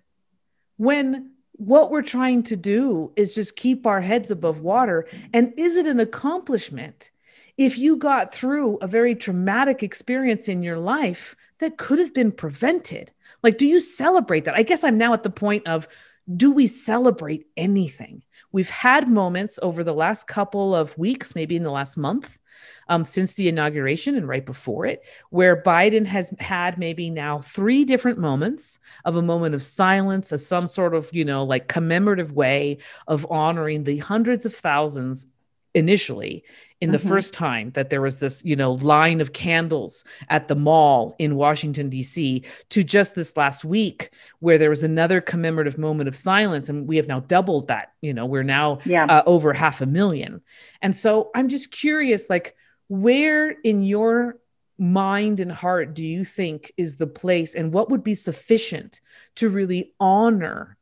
when 0.77 1.31
what 1.53 1.89
we're 1.89 2.03
trying 2.03 2.43
to 2.43 2.55
do 2.55 3.11
is 3.15 3.33
just 3.33 3.55
keep 3.55 3.87
our 3.87 4.01
heads 4.01 4.29
above 4.29 4.59
water? 4.59 5.07
And 5.33 5.53
is 5.57 5.75
it 5.75 5.87
an 5.87 5.99
accomplishment 5.99 7.09
if 7.57 7.79
you 7.79 7.97
got 7.97 8.31
through 8.31 8.77
a 8.77 8.87
very 8.87 9.15
traumatic 9.15 9.81
experience 9.81 10.47
in 10.47 10.61
your 10.61 10.77
life 10.77 11.35
that 11.57 11.79
could 11.79 11.97
have 11.97 12.13
been 12.13 12.31
prevented? 12.31 13.11
Like, 13.41 13.57
do 13.57 13.65
you 13.65 13.79
celebrate 13.79 14.45
that? 14.45 14.53
I 14.53 14.61
guess 14.61 14.83
I'm 14.83 14.99
now 14.99 15.13
at 15.13 15.23
the 15.23 15.31
point 15.31 15.67
of 15.67 15.87
do 16.31 16.51
we 16.51 16.67
celebrate 16.67 17.47
anything? 17.57 18.21
We've 18.51 18.69
had 18.69 19.09
moments 19.09 19.57
over 19.63 19.83
the 19.83 19.95
last 19.95 20.27
couple 20.27 20.75
of 20.75 20.95
weeks, 20.95 21.33
maybe 21.33 21.55
in 21.55 21.63
the 21.63 21.71
last 21.71 21.97
month, 21.97 22.37
um, 22.87 23.05
since 23.05 23.33
the 23.33 23.47
inauguration 23.47 24.15
and 24.15 24.27
right 24.27 24.45
before 24.45 24.85
it, 24.85 25.03
where 25.29 25.61
Biden 25.61 26.05
has 26.05 26.33
had 26.39 26.77
maybe 26.77 27.09
now 27.09 27.39
three 27.39 27.85
different 27.85 28.19
moments 28.19 28.79
of 29.03 29.15
a 29.15 29.21
moment 29.21 29.55
of 29.55 29.61
silence, 29.61 30.31
of 30.31 30.41
some 30.41 30.67
sort 30.67 30.93
of, 30.93 31.09
you 31.13 31.25
know, 31.25 31.43
like 31.43 31.67
commemorative 31.67 32.31
way 32.31 32.77
of 33.07 33.25
honoring 33.29 33.83
the 33.83 33.97
hundreds 33.97 34.45
of 34.45 34.53
thousands 34.53 35.27
initially 35.73 36.43
in 36.81 36.91
the 36.91 36.97
mm-hmm. 36.97 37.07
first 37.07 37.33
time 37.33 37.71
that 37.71 37.89
there 37.89 38.01
was 38.01 38.19
this 38.19 38.43
you 38.43 38.55
know 38.55 38.73
line 38.73 39.21
of 39.21 39.33
candles 39.33 40.03
at 40.29 40.47
the 40.47 40.55
mall 40.55 41.15
in 41.19 41.35
Washington 41.35 41.89
D.C. 41.89 42.43
to 42.69 42.83
just 42.83 43.15
this 43.15 43.37
last 43.37 43.63
week 43.63 44.09
where 44.39 44.57
there 44.57 44.69
was 44.69 44.83
another 44.83 45.21
commemorative 45.21 45.77
moment 45.77 46.07
of 46.07 46.15
silence 46.15 46.67
and 46.67 46.87
we 46.87 46.97
have 46.97 47.07
now 47.07 47.21
doubled 47.21 47.67
that 47.69 47.93
you 48.01 48.13
know 48.13 48.25
we're 48.25 48.43
now 48.43 48.79
yeah. 48.85 49.05
uh, 49.05 49.23
over 49.25 49.53
half 49.53 49.81
a 49.81 49.85
million 49.85 50.41
and 50.81 50.95
so 50.95 51.31
I'm 51.33 51.47
just 51.47 51.71
curious 51.71 52.29
like 52.29 52.54
where 52.87 53.49
in 53.49 53.83
your 53.83 54.37
mind 54.77 55.39
and 55.39 55.51
heart 55.51 55.93
do 55.93 56.03
you 56.03 56.23
think 56.23 56.71
is 56.77 56.97
the 56.97 57.07
place 57.07 57.55
and 57.55 57.73
what 57.73 57.89
would 57.89 58.03
be 58.03 58.13
sufficient 58.13 58.99
to 59.35 59.49
really 59.49 59.93
honor 59.99 60.77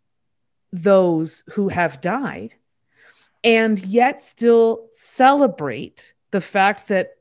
those 0.72 1.44
who 1.54 1.70
have 1.70 2.02
died 2.02 2.56
and 3.44 3.86
yet 3.86 4.20
still 4.20 4.88
celebrate 4.92 6.16
the 6.32 6.42
fact 6.42 6.88
that 6.88 7.18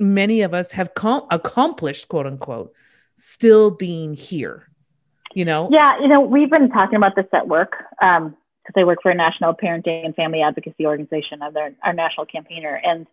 many 0.00 0.40
of 0.40 0.54
us 0.54 0.72
have 0.72 0.94
com- 0.94 1.26
accomplished 1.30 2.08
quote 2.08 2.26
unquote 2.26 2.72
still 3.16 3.70
being 3.70 4.14
here 4.14 4.68
you 5.34 5.44
know? 5.44 5.68
Yeah 5.70 6.00
you 6.00 6.08
know 6.08 6.20
we've 6.20 6.50
been 6.50 6.70
talking 6.70 6.96
about 6.96 7.16
this 7.16 7.26
at 7.32 7.46
work 7.48 7.74
um 8.00 8.34
because 8.64 8.80
i 8.80 8.84
work 8.84 9.00
for 9.02 9.10
a 9.10 9.14
national 9.14 9.52
parenting 9.54 10.04
and 10.04 10.14
family 10.14 10.40
advocacy 10.40 10.86
organization. 10.86 11.42
I'm 11.42 11.52
their, 11.52 11.74
our 11.82 11.92
national 11.92 12.26
campaigner. 12.26 12.80
And 12.82 13.06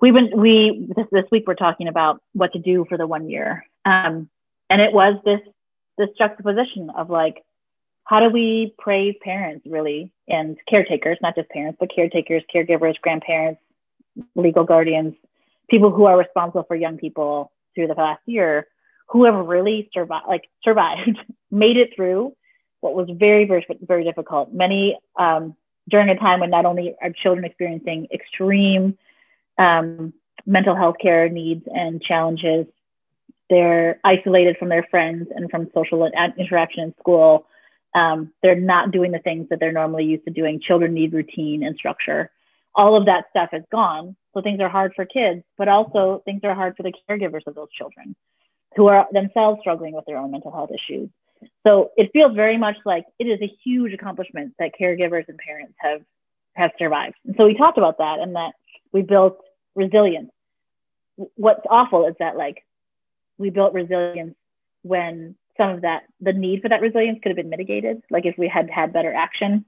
we've 0.00 0.14
been 0.14 0.30
we 0.36 0.88
this, 0.96 1.06
this 1.12 1.24
week 1.30 1.44
we're 1.46 1.54
talking 1.54 1.88
about 1.88 2.20
what 2.32 2.52
to 2.52 2.58
do 2.58 2.84
for 2.88 2.96
the 2.96 3.06
one 3.06 3.28
year 3.28 3.64
um 3.84 4.28
and 4.70 4.80
it 4.80 4.92
was 4.92 5.16
this 5.24 5.40
this 5.98 6.08
juxtaposition 6.18 6.90
of 6.90 7.10
like 7.10 7.44
how 8.08 8.20
do 8.20 8.30
we 8.30 8.74
praise 8.78 9.14
parents 9.20 9.66
really 9.68 10.10
and 10.28 10.56
caretakers, 10.66 11.18
not 11.20 11.34
just 11.34 11.50
parents, 11.50 11.76
but 11.78 11.94
caretakers, 11.94 12.42
caregivers, 12.52 12.98
grandparents, 13.02 13.60
legal 14.34 14.64
guardians, 14.64 15.14
people 15.68 15.90
who 15.90 16.06
are 16.06 16.16
responsible 16.16 16.64
for 16.66 16.74
young 16.74 16.96
people 16.96 17.52
through 17.74 17.86
the 17.86 17.94
past 17.94 18.22
year 18.24 18.66
who 19.08 19.24
have 19.24 19.34
really 19.34 19.90
survived, 19.92 20.24
like 20.26 20.48
survived, 20.64 21.18
made 21.50 21.76
it 21.76 21.90
through 21.94 22.32
what 22.80 22.94
was 22.94 23.08
very, 23.12 23.44
very, 23.44 23.66
very 23.82 24.04
difficult. 24.04 24.54
Many 24.54 24.98
um, 25.18 25.54
during 25.90 26.08
a 26.08 26.16
time 26.18 26.40
when 26.40 26.50
not 26.50 26.64
only 26.64 26.94
are 27.02 27.10
children 27.10 27.44
experiencing 27.44 28.06
extreme 28.10 28.96
um, 29.58 30.12
mental 30.46 30.76
health 30.76 30.96
care 31.00 31.28
needs 31.28 31.64
and 31.66 32.02
challenges, 32.02 32.66
they're 33.50 33.98
isolated 34.04 34.56
from 34.58 34.68
their 34.68 34.86
friends 34.90 35.28
and 35.34 35.50
from 35.50 35.68
social 35.74 36.08
interaction 36.38 36.84
in 36.84 36.94
school 37.00 37.46
um, 37.94 38.32
they're 38.42 38.60
not 38.60 38.90
doing 38.90 39.12
the 39.12 39.18
things 39.18 39.48
that 39.50 39.60
they're 39.60 39.72
normally 39.72 40.04
used 40.04 40.24
to 40.24 40.30
doing. 40.30 40.60
Children 40.60 40.94
need 40.94 41.12
routine 41.12 41.62
and 41.62 41.76
structure. 41.76 42.30
All 42.74 42.96
of 42.96 43.06
that 43.06 43.24
stuff 43.30 43.50
is 43.52 43.64
gone. 43.72 44.14
So 44.34 44.42
things 44.42 44.60
are 44.60 44.68
hard 44.68 44.92
for 44.94 45.04
kids, 45.04 45.42
but 45.56 45.68
also 45.68 46.22
things 46.24 46.40
are 46.44 46.54
hard 46.54 46.76
for 46.76 46.82
the 46.82 46.92
caregivers 47.08 47.46
of 47.46 47.54
those 47.54 47.70
children 47.76 48.14
who 48.76 48.86
are 48.86 49.06
themselves 49.12 49.58
struggling 49.60 49.94
with 49.94 50.04
their 50.06 50.18
own 50.18 50.30
mental 50.30 50.52
health 50.52 50.70
issues. 50.70 51.08
So 51.66 51.90
it 51.96 52.10
feels 52.12 52.34
very 52.34 52.58
much 52.58 52.76
like 52.84 53.04
it 53.18 53.24
is 53.24 53.40
a 53.40 53.52
huge 53.64 53.92
accomplishment 53.92 54.52
that 54.58 54.72
caregivers 54.80 55.24
and 55.28 55.38
parents 55.38 55.74
have 55.78 56.02
have 56.54 56.72
survived. 56.78 57.14
And 57.24 57.36
so 57.38 57.46
we 57.46 57.56
talked 57.56 57.78
about 57.78 57.98
that 57.98 58.18
and 58.18 58.34
that 58.34 58.52
we 58.92 59.02
built 59.02 59.38
resilience. 59.78 60.30
What's 61.36 61.64
awful 61.70 62.06
is 62.06 62.14
that 62.18 62.36
like 62.36 62.64
we 63.38 63.50
built 63.50 63.72
resilience 63.72 64.34
when 64.82 65.36
some 65.56 65.70
of 65.70 65.80
that, 65.82 66.02
the 66.20 66.32
need 66.32 66.62
for 66.62 66.68
that 66.68 66.80
resilience 66.80 67.20
could 67.22 67.30
have 67.30 67.36
been 67.36 67.48
mitigated. 67.48 68.02
Like 68.10 68.26
if 68.26 68.36
we 68.36 68.48
had 68.48 68.68
had 68.68 68.92
better 68.92 69.14
action 69.14 69.64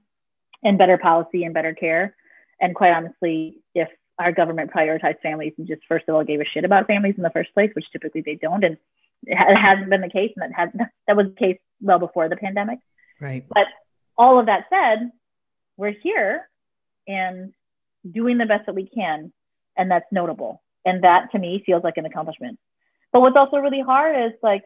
and 0.63 0.77
better 0.77 0.97
policy 0.97 1.43
and 1.43 1.53
better 1.53 1.73
care. 1.73 2.15
And 2.59 2.75
quite 2.75 2.91
honestly, 2.91 3.57
if 3.73 3.87
our 4.19 4.31
government 4.31 4.71
prioritized 4.71 5.21
families 5.21 5.53
and 5.57 5.67
just 5.67 5.81
first 5.87 6.05
of 6.07 6.15
all 6.15 6.23
gave 6.23 6.41
a 6.41 6.45
shit 6.45 6.65
about 6.65 6.87
families 6.87 7.15
in 7.17 7.23
the 7.23 7.31
first 7.31 7.53
place, 7.53 7.71
which 7.73 7.85
typically 7.91 8.21
they 8.21 8.35
don't, 8.35 8.63
and 8.63 8.77
it 9.23 9.57
hasn't 9.57 9.89
been 9.89 10.01
the 10.01 10.09
case, 10.09 10.31
and 10.35 10.43
that 10.43 10.55
had 10.55 10.73
that 11.07 11.15
was 11.15 11.27
the 11.27 11.35
case 11.35 11.57
well 11.81 11.99
before 11.99 12.29
the 12.29 12.35
pandemic. 12.35 12.79
Right. 13.19 13.45
But 13.49 13.67
all 14.17 14.39
of 14.39 14.45
that 14.47 14.65
said, 14.69 15.11
we're 15.77 15.95
here 16.03 16.47
and 17.07 17.53
doing 18.09 18.37
the 18.37 18.45
best 18.45 18.65
that 18.67 18.75
we 18.75 18.87
can, 18.87 19.31
and 19.81 19.89
that's 19.89 20.05
notable. 20.11 20.61
And 20.85 21.03
that 21.03 21.31
to 21.31 21.39
me 21.39 21.63
feels 21.65 21.83
like 21.83 21.97
an 21.97 22.05
accomplishment. 22.05 22.59
But 23.11 23.21
what's 23.21 23.35
also 23.35 23.57
really 23.57 23.81
hard 23.81 24.15
is 24.31 24.37
like 24.41 24.63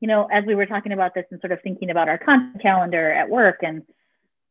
you 0.00 0.08
know, 0.08 0.28
as 0.30 0.44
we 0.44 0.54
were 0.54 0.66
talking 0.66 0.92
about 0.92 1.14
this 1.14 1.24
and 1.30 1.40
sort 1.40 1.52
of 1.52 1.62
thinking 1.62 1.88
about 1.88 2.10
our 2.10 2.18
content 2.18 2.60
calendar 2.60 3.10
at 3.10 3.30
work 3.30 3.60
and 3.62 3.82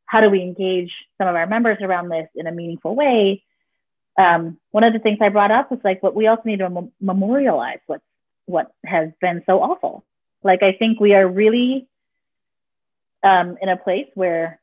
how 0.05 0.19
do 0.19 0.27
we 0.27 0.41
engage 0.41 0.91
some 1.19 1.27
of 1.27 1.35
our 1.35 1.45
members 1.45 1.77
around 1.81 2.09
this 2.09 2.27
in 2.35 2.47
a 2.47 2.51
meaningful 2.51 2.95
way, 2.95 3.43
um, 4.17 4.57
one 4.71 4.83
of 4.83 4.93
the 4.93 4.99
things 4.99 5.19
I 5.21 5.29
brought 5.29 5.51
up 5.51 5.69
was 5.69 5.79
like 5.83 6.01
what 6.01 6.15
we 6.15 6.25
also 6.25 6.41
need 6.45 6.57
to 6.57 6.69
mem- 6.69 6.91
memorialize 6.99 7.79
what 7.85 8.01
what 8.45 8.71
has 8.85 9.09
been 9.21 9.43
so 9.45 9.61
awful. 9.61 10.03
Like 10.43 10.63
I 10.63 10.73
think 10.73 10.99
we 10.99 11.13
are 11.13 11.27
really 11.27 11.87
um, 13.23 13.57
in 13.61 13.69
a 13.69 13.77
place 13.77 14.07
where 14.15 14.59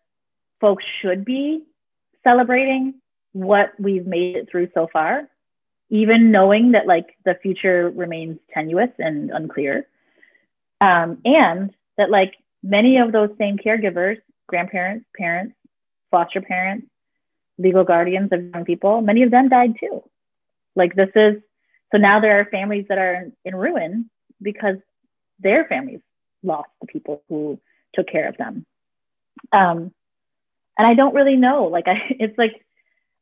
folks 0.61 0.85
should 1.01 1.25
be 1.25 1.63
celebrating 2.25 2.95
what 3.33 3.73
we've 3.79 4.07
made 4.07 4.37
it 4.37 4.49
through 4.51 4.69
so 4.75 4.89
far, 4.93 5.29
even 5.91 6.31
knowing 6.31 6.73
that 6.73 6.87
like 6.87 7.17
the 7.25 7.35
future 7.43 7.91
remains 7.91 8.39
tenuous 8.53 8.91
and 8.99 9.31
unclear. 9.31 9.87
Um, 10.81 11.19
and 11.25 11.75
that 11.99 12.11
like 12.11 12.35
many 12.63 12.99
of 12.99 13.13
those 13.13 13.31
same 13.39 13.59
caregivers, 13.59 14.19
grandparents, 14.47 15.07
parents, 15.17 15.55
foster 16.11 16.41
parents, 16.41 16.87
legal 17.59 17.85
guardians 17.85 18.31
of 18.33 18.43
young 18.55 18.65
people, 18.65 19.01
many 19.01 19.23
of 19.23 19.31
them 19.31 19.49
died 19.49 19.75
too. 19.79 20.03
Like 20.75 20.95
this 20.95 21.11
is, 21.15 21.43
so 21.93 21.99
now 21.99 22.21
there 22.21 22.41
are 22.41 22.45
families 22.47 22.87
that 22.89 22.99
are 22.99 23.31
in 23.45 23.55
ruin 23.55 24.09
because 24.41 24.77
their 25.41 25.65
families 25.67 26.01
lost 26.43 26.71
the 26.81 26.87
people 26.87 27.23
who 27.29 27.61
took 27.95 28.09
care 28.09 28.29
of 28.29 28.37
them. 28.37 28.65
Um, 29.53 29.93
and 30.79 30.87
I 30.87 30.95
don't 30.95 31.15
really 31.15 31.37
know, 31.37 31.65
like 31.65 31.85
I, 31.89 32.01
it's 32.11 32.39
like, 32.39 32.65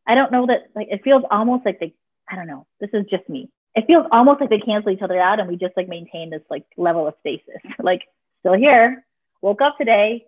I 0.09 0.15
don't 0.17 0.33
know 0.33 0.47
that, 0.47 0.71
like, 0.75 0.89
it 0.91 1.03
feels 1.05 1.23
almost 1.31 1.65
like 1.65 1.79
they, 1.79 1.95
I 2.29 2.35
don't 2.35 2.49
know, 2.49 2.67
this 2.81 2.91
is 2.93 3.05
just 3.11 3.29
me 3.29 3.51
it 3.79 3.87
feels 3.87 4.07
almost 4.11 4.41
like 4.41 4.51
they 4.51 4.59
cancel 4.59 4.91
each 4.91 5.03
other 5.03 5.21
out 5.21 5.39
and 5.39 5.49
we 5.49 5.57
just 5.57 5.77
like 5.77 5.89
maintain 5.89 6.31
this 6.31 6.43
like 6.51 6.65
level 6.77 7.07
of 7.07 7.15
stasis. 7.21 7.61
like 7.79 8.03
still 8.41 8.55
here, 8.55 9.05
woke 9.41 9.63
up 9.63 9.77
today, 9.79 10.25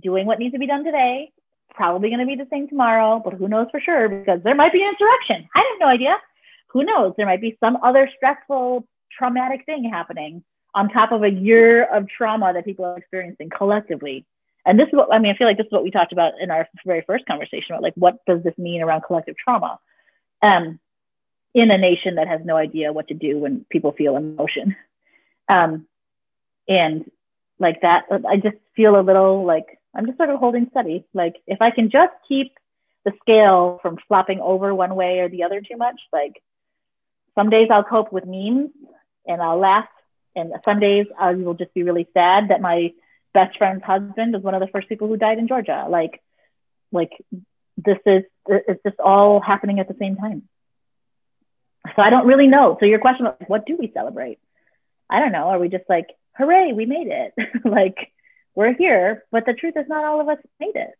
doing 0.00 0.24
what 0.24 0.38
needs 0.38 0.52
to 0.52 0.58
be 0.58 0.68
done 0.68 0.84
today, 0.84 1.32
probably 1.74 2.10
going 2.10 2.20
to 2.20 2.26
be 2.26 2.36
the 2.36 2.46
same 2.48 2.68
tomorrow, 2.68 3.20
but 3.24 3.34
who 3.34 3.48
knows 3.48 3.66
for 3.72 3.80
sure 3.80 4.08
because 4.08 4.40
there 4.44 4.54
might 4.54 4.72
be 4.72 4.82
an 4.82 4.90
insurrection. 4.90 5.48
I 5.54 5.58
have 5.58 5.80
no 5.80 5.86
idea. 5.86 6.16
Who 6.68 6.84
knows? 6.84 7.12
There 7.16 7.26
might 7.26 7.40
be 7.40 7.56
some 7.58 7.76
other 7.82 8.08
stressful, 8.16 8.86
traumatic 9.18 9.66
thing 9.66 9.90
happening 9.90 10.44
on 10.74 10.88
top 10.88 11.10
of 11.10 11.22
a 11.22 11.28
year 11.28 11.84
of 11.84 12.08
trauma 12.08 12.52
that 12.54 12.64
people 12.64 12.84
are 12.84 12.96
experiencing 12.96 13.50
collectively. 13.50 14.24
And 14.64 14.78
this 14.78 14.86
is 14.88 14.94
what 14.94 15.12
I 15.12 15.18
mean. 15.18 15.32
I 15.32 15.36
feel 15.36 15.46
like 15.46 15.56
this 15.56 15.66
is 15.66 15.72
what 15.72 15.82
we 15.82 15.90
talked 15.90 16.12
about 16.12 16.34
in 16.40 16.50
our 16.50 16.68
very 16.86 17.02
first 17.02 17.26
conversation 17.26 17.72
about 17.72 17.82
like 17.82 17.94
what 17.94 18.24
does 18.26 18.42
this 18.42 18.56
mean 18.58 18.82
around 18.82 19.02
collective 19.02 19.36
trauma? 19.36 19.78
Um, 20.40 20.78
in 21.54 21.70
a 21.70 21.78
nation 21.78 22.14
that 22.14 22.28
has 22.28 22.40
no 22.44 22.56
idea 22.56 22.92
what 22.92 23.08
to 23.08 23.14
do 23.14 23.38
when 23.38 23.66
people 23.70 23.92
feel 23.92 24.16
emotion. 24.16 24.74
Um, 25.48 25.86
and 26.68 27.10
like 27.58 27.82
that, 27.82 28.04
I 28.10 28.36
just 28.36 28.56
feel 28.74 28.98
a 28.98 29.02
little 29.02 29.44
like 29.44 29.78
I'm 29.94 30.06
just 30.06 30.16
sort 30.16 30.30
of 30.30 30.38
holding 30.38 30.68
steady. 30.70 31.04
Like 31.12 31.36
if 31.46 31.60
I 31.60 31.70
can 31.70 31.90
just 31.90 32.12
keep 32.26 32.56
the 33.04 33.12
scale 33.20 33.80
from 33.82 33.98
flopping 34.08 34.40
over 34.40 34.74
one 34.74 34.94
way 34.94 35.18
or 35.18 35.28
the 35.28 35.42
other 35.42 35.60
too 35.60 35.76
much, 35.76 36.00
like 36.12 36.42
some 37.34 37.50
days 37.50 37.68
I'll 37.70 37.84
cope 37.84 38.12
with 38.12 38.24
memes 38.24 38.70
and 39.26 39.42
I'll 39.42 39.58
laugh. 39.58 39.88
And 40.34 40.52
some 40.64 40.80
days 40.80 41.06
I 41.18 41.34
will 41.34 41.54
just 41.54 41.74
be 41.74 41.82
really 41.82 42.08
sad 42.14 42.48
that 42.48 42.60
my 42.60 42.92
best 43.34 43.58
friend's 43.58 43.84
husband 43.84 44.34
was 44.34 44.42
one 44.42 44.54
of 44.54 44.60
the 44.60 44.68
first 44.68 44.88
people 44.88 45.08
who 45.08 45.16
died 45.16 45.38
in 45.38 45.48
Georgia. 45.48 45.86
Like, 45.88 46.22
like 46.90 47.12
this 47.76 47.98
is, 48.06 48.22
it's 48.46 48.82
just 48.84 49.00
all 49.00 49.40
happening 49.40 49.80
at 49.80 49.88
the 49.88 49.96
same 49.98 50.16
time 50.16 50.48
so 51.96 52.02
I 52.02 52.10
don't 52.10 52.26
really 52.26 52.46
know. 52.46 52.76
So 52.80 52.86
your 52.86 52.98
question, 52.98 53.26
what 53.46 53.66
do 53.66 53.76
we 53.78 53.90
celebrate? 53.92 54.38
I 55.10 55.20
don't 55.20 55.32
know. 55.32 55.48
Are 55.48 55.58
we 55.58 55.68
just 55.68 55.84
like, 55.88 56.06
hooray, 56.36 56.72
we 56.72 56.86
made 56.86 57.08
it? 57.08 57.34
like 57.64 58.12
we're 58.54 58.74
here, 58.74 59.24
but 59.30 59.46
the 59.46 59.52
truth 59.52 59.74
is 59.76 59.86
not 59.88 60.04
all 60.04 60.20
of 60.20 60.28
us 60.28 60.38
made 60.60 60.76
it. 60.76 60.90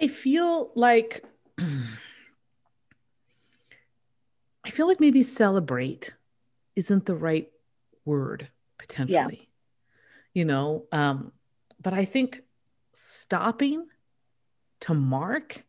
I 0.00 0.08
feel 0.08 0.70
like 0.74 1.24
I 1.58 1.86
feel 4.70 4.86
like 4.86 5.00
maybe 5.00 5.22
celebrate 5.22 6.14
isn't 6.76 7.06
the 7.06 7.16
right 7.16 7.50
word 8.04 8.48
potentially. 8.78 9.38
Yeah. 9.40 9.47
You 10.34 10.44
know, 10.44 10.84
um, 10.92 11.32
but 11.82 11.92
I 11.92 12.04
think 12.04 12.42
stopping 12.94 13.86
to 14.80 14.94
mark 14.94 15.64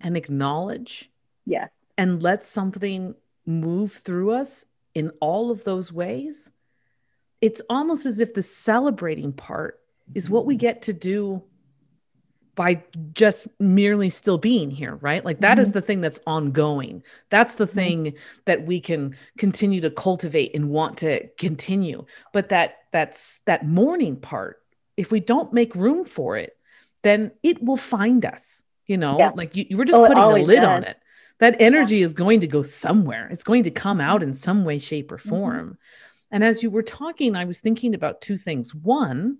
and 0.00 0.16
acknowledge 0.16 1.10
yes 1.44 1.70
and 1.98 2.22
let 2.22 2.44
something 2.44 3.14
move 3.46 3.92
through 3.92 4.32
us 4.32 4.64
in 4.94 5.10
all 5.20 5.50
of 5.50 5.64
those 5.64 5.92
ways, 5.92 6.50
it's 7.40 7.62
almost 7.68 8.06
as 8.06 8.20
if 8.20 8.34
the 8.34 8.42
celebrating 8.42 9.32
part 9.32 9.80
is 10.14 10.30
what 10.30 10.46
we 10.46 10.56
get 10.56 10.82
to 10.82 10.92
do 10.92 11.42
by 12.54 12.82
just 13.14 13.48
merely 13.58 14.10
still 14.10 14.36
being 14.36 14.70
here, 14.70 14.96
right? 14.96 15.24
Like 15.24 15.40
that 15.40 15.52
mm-hmm. 15.52 15.60
is 15.60 15.72
the 15.72 15.80
thing 15.80 16.02
that's 16.02 16.20
ongoing. 16.26 17.02
That's 17.30 17.54
the 17.54 17.66
mm-hmm. 17.66 17.74
thing 17.74 18.14
that 18.44 18.66
we 18.66 18.80
can 18.80 19.16
continue 19.38 19.80
to 19.80 19.90
cultivate 19.90 20.54
and 20.54 20.68
want 20.68 20.98
to 20.98 21.28
continue. 21.38 22.04
But 22.32 22.50
that 22.50 22.81
that's 22.92 23.40
that 23.46 23.66
mourning 23.66 24.16
part, 24.16 24.58
if 24.96 25.10
we 25.10 25.20
don't 25.20 25.52
make 25.52 25.74
room 25.74 26.04
for 26.04 26.36
it, 26.36 26.56
then 27.02 27.32
it 27.42 27.62
will 27.62 27.76
find 27.76 28.24
us. 28.24 28.62
You 28.86 28.96
know, 28.98 29.18
yeah. 29.18 29.30
like 29.34 29.56
you, 29.56 29.64
you 29.70 29.76
were 29.76 29.84
just 29.84 29.98
oh, 29.98 30.06
putting 30.06 30.22
a 30.22 30.28
lid 30.28 30.60
does. 30.60 30.64
on 30.64 30.84
it. 30.84 30.96
That 31.38 31.56
energy 31.60 31.98
yeah. 31.98 32.04
is 32.04 32.12
going 32.12 32.40
to 32.40 32.46
go 32.46 32.62
somewhere. 32.62 33.28
It's 33.30 33.44
going 33.44 33.64
to 33.64 33.70
come 33.70 34.00
out 34.00 34.22
in 34.22 34.34
some 34.34 34.64
way, 34.64 34.78
shape, 34.78 35.10
or 35.10 35.18
mm-hmm. 35.18 35.28
form. 35.28 35.66
Mm-hmm. 35.66 35.74
And 36.32 36.44
as 36.44 36.62
you 36.62 36.70
were 36.70 36.82
talking, 36.82 37.36
I 37.36 37.44
was 37.44 37.60
thinking 37.60 37.94
about 37.94 38.20
two 38.20 38.36
things. 38.36 38.74
One, 38.74 39.38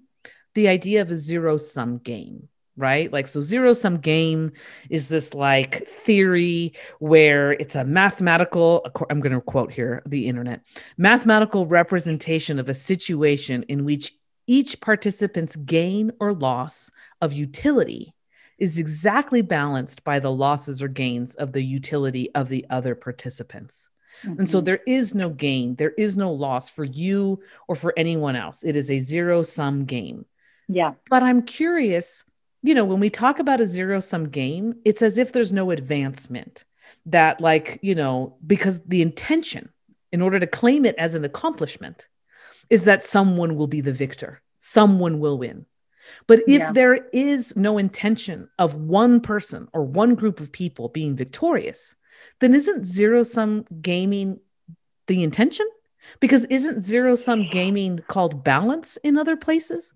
the 0.54 0.68
idea 0.68 1.02
of 1.02 1.10
a 1.10 1.16
zero 1.16 1.56
sum 1.56 1.98
game 1.98 2.48
right? 2.76 3.12
Like, 3.12 3.26
so 3.26 3.40
zero 3.40 3.72
sum 3.72 3.98
game 3.98 4.52
is 4.88 5.08
this 5.08 5.34
like 5.34 5.86
theory 5.86 6.72
where 6.98 7.52
it's 7.52 7.74
a 7.74 7.84
mathematical, 7.84 8.86
I'm 9.10 9.20
going 9.20 9.32
to 9.32 9.40
quote 9.40 9.72
here 9.72 10.02
the 10.06 10.26
internet 10.26 10.62
mathematical 10.96 11.66
representation 11.66 12.58
of 12.58 12.68
a 12.68 12.74
situation 12.74 13.64
in 13.64 13.84
which 13.84 14.14
each 14.46 14.80
participant's 14.80 15.56
gain 15.56 16.12
or 16.18 16.32
loss 16.32 16.90
of 17.20 17.32
utility 17.32 18.14
is 18.58 18.78
exactly 18.78 19.42
balanced 19.42 20.04
by 20.04 20.18
the 20.18 20.30
losses 20.30 20.82
or 20.82 20.88
gains 20.88 21.34
of 21.34 21.52
the 21.52 21.62
utility 21.62 22.32
of 22.34 22.48
the 22.48 22.64
other 22.70 22.94
participants. 22.94 23.88
Mm-hmm. 24.24 24.40
And 24.40 24.50
so 24.50 24.58
mm-hmm. 24.58 24.66
there 24.66 24.80
is 24.86 25.14
no 25.14 25.30
gain, 25.30 25.74
there 25.76 25.94
is 25.98 26.16
no 26.16 26.32
loss 26.32 26.70
for 26.70 26.84
you 26.84 27.40
or 27.66 27.74
for 27.74 27.92
anyone 27.96 28.36
else. 28.36 28.62
It 28.62 28.76
is 28.76 28.90
a 28.90 29.00
zero 29.00 29.42
sum 29.42 29.84
game. 29.84 30.26
Yeah. 30.68 30.92
But 31.10 31.22
I'm 31.22 31.42
curious 31.42 32.24
you 32.62 32.74
know, 32.74 32.84
when 32.84 33.00
we 33.00 33.10
talk 33.10 33.38
about 33.38 33.60
a 33.60 33.66
zero 33.66 34.00
sum 34.00 34.28
game, 34.28 34.74
it's 34.84 35.02
as 35.02 35.18
if 35.18 35.32
there's 35.32 35.52
no 35.52 35.70
advancement. 35.70 36.64
That, 37.06 37.40
like, 37.40 37.80
you 37.82 37.94
know, 37.94 38.36
because 38.46 38.80
the 38.84 39.02
intention, 39.02 39.70
in 40.12 40.22
order 40.22 40.38
to 40.38 40.46
claim 40.46 40.84
it 40.84 40.94
as 40.98 41.14
an 41.14 41.24
accomplishment, 41.24 42.08
is 42.70 42.84
that 42.84 43.06
someone 43.06 43.56
will 43.56 43.66
be 43.66 43.80
the 43.80 43.92
victor, 43.92 44.40
someone 44.58 45.18
will 45.18 45.38
win. 45.38 45.66
But 46.26 46.40
if 46.40 46.60
yeah. 46.60 46.72
there 46.72 47.08
is 47.12 47.56
no 47.56 47.78
intention 47.78 48.48
of 48.58 48.80
one 48.80 49.20
person 49.20 49.68
or 49.72 49.84
one 49.84 50.14
group 50.14 50.40
of 50.40 50.52
people 50.52 50.88
being 50.88 51.16
victorious, 51.16 51.96
then 52.40 52.54
isn't 52.54 52.86
zero 52.86 53.22
sum 53.22 53.64
gaming 53.80 54.40
the 55.06 55.22
intention? 55.22 55.66
Because 56.20 56.44
isn't 56.46 56.84
zero 56.84 57.14
sum 57.14 57.48
gaming 57.50 58.00
called 58.08 58.44
balance 58.44 58.96
in 58.98 59.16
other 59.16 59.36
places? 59.36 59.94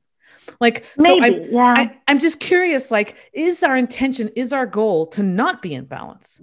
Like, 0.61 0.85
Maybe, 0.97 1.21
so 1.21 1.25
I, 1.25 1.49
yeah. 1.51 1.75
I, 1.77 1.99
I'm 2.09 2.19
just 2.19 2.41
curious, 2.41 2.91
like, 2.91 3.17
is 3.33 3.63
our 3.63 3.77
intention, 3.77 4.31
is 4.37 4.53
our 4.53 4.67
goal 4.67 5.07
to 5.09 5.23
not 5.23 5.63
be 5.63 5.75
in 5.75 5.85
balance 5.85 6.41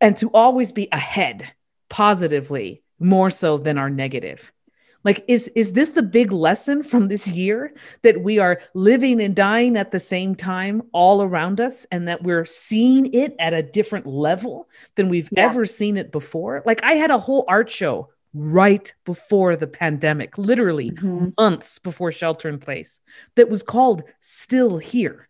and 0.00 0.16
to 0.18 0.30
always 0.30 0.72
be 0.72 0.88
ahead 0.92 1.52
positively 1.88 2.82
more 2.98 3.30
so 3.30 3.58
than 3.58 3.78
our 3.78 3.90
negative? 3.90 4.52
Like, 5.02 5.24
is, 5.28 5.48
is 5.54 5.72
this 5.72 5.90
the 5.90 6.02
big 6.02 6.30
lesson 6.30 6.82
from 6.82 7.08
this 7.08 7.26
year 7.26 7.72
that 8.02 8.22
we 8.22 8.38
are 8.38 8.60
living 8.74 9.20
and 9.20 9.34
dying 9.34 9.76
at 9.76 9.92
the 9.92 9.98
same 9.98 10.34
time 10.34 10.82
all 10.92 11.22
around 11.22 11.60
us 11.60 11.86
and 11.90 12.06
that 12.08 12.22
we're 12.22 12.44
seeing 12.44 13.12
it 13.14 13.34
at 13.38 13.54
a 13.54 13.62
different 13.62 14.06
level 14.06 14.68
than 14.96 15.08
we've 15.08 15.30
yeah. 15.32 15.44
ever 15.44 15.64
seen 15.64 15.96
it 15.96 16.12
before? 16.12 16.62
Like, 16.66 16.82
I 16.82 16.92
had 16.92 17.10
a 17.10 17.18
whole 17.18 17.44
art 17.48 17.70
show 17.70 18.10
right 18.32 18.92
before 19.04 19.56
the 19.56 19.66
pandemic, 19.66 20.38
literally 20.38 20.90
mm-hmm. 20.90 21.28
months 21.38 21.78
before 21.78 22.12
shelter 22.12 22.48
in 22.48 22.58
place, 22.58 23.00
that 23.34 23.48
was 23.48 23.62
called 23.62 24.02
Still 24.20 24.78
Here. 24.78 25.28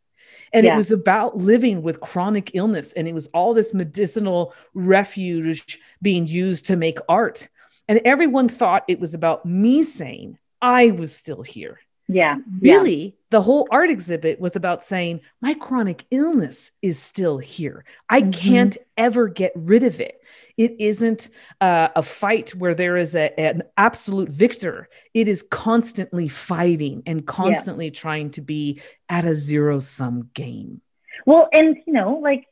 And 0.53 0.67
yeah. 0.67 0.75
it 0.75 0.77
was 0.77 0.91
about 0.91 1.37
living 1.37 1.83
with 1.83 2.01
chronic 2.01 2.51
illness. 2.55 2.93
And 2.93 3.07
it 3.07 3.15
was 3.15 3.29
all 3.29 3.55
this 3.55 3.73
medicinal 3.73 4.53
refuge 4.75 5.79
being 6.03 6.27
used 6.27 6.67
to 6.67 6.77
make 6.77 6.99
art. 7.09 7.49
And 7.89 8.01
everyone 8.05 8.49
thought 8.49 8.85
it 8.89 9.01
was 9.01 9.15
about 9.15 9.47
me 9.47 9.83
saying, 9.83 10.39
I 10.61 10.91
was 10.91 11.15
still 11.15 11.43
here. 11.43 11.81
Yeah. 12.13 12.37
Really, 12.61 13.05
yeah. 13.05 13.11
the 13.31 13.43
whole 13.43 13.69
art 13.71 13.91
exhibit 13.91 14.41
was 14.41 14.57
about 14.57 14.83
saying, 14.83 15.21
my 15.41 15.55
chronic 15.55 16.05
illness 16.11 16.73
is 16.83 16.99
still 16.99 17.39
here. 17.39 17.85
I 18.09 18.23
mm-hmm. 18.23 18.31
can't 18.33 18.77
ever 18.97 19.29
get 19.29 19.53
rid 19.55 19.85
of 19.85 20.01
it. 20.01 20.21
It 20.57 20.81
isn't 20.81 21.31
uh, 21.61 21.89
a 21.95 22.03
fight 22.03 22.51
where 22.51 22.75
there 22.75 22.97
is 22.97 23.15
a, 23.15 23.39
an 23.39 23.63
absolute 23.77 24.29
victor. 24.29 24.89
It 25.15 25.29
is 25.29 25.43
constantly 25.51 26.29
fighting 26.29 27.03
and 27.07 27.27
constantly 27.27 27.87
yeah. 27.87 27.93
trying 27.93 28.31
to 28.33 28.41
be 28.41 28.81
at 29.09 29.25
a 29.25 29.37
zero 29.37 29.79
sum 29.81 30.31
game. 30.35 30.81
Well, 31.25 31.49
and 31.53 31.77
you 31.87 31.93
know, 31.93 32.19
like 32.23 32.47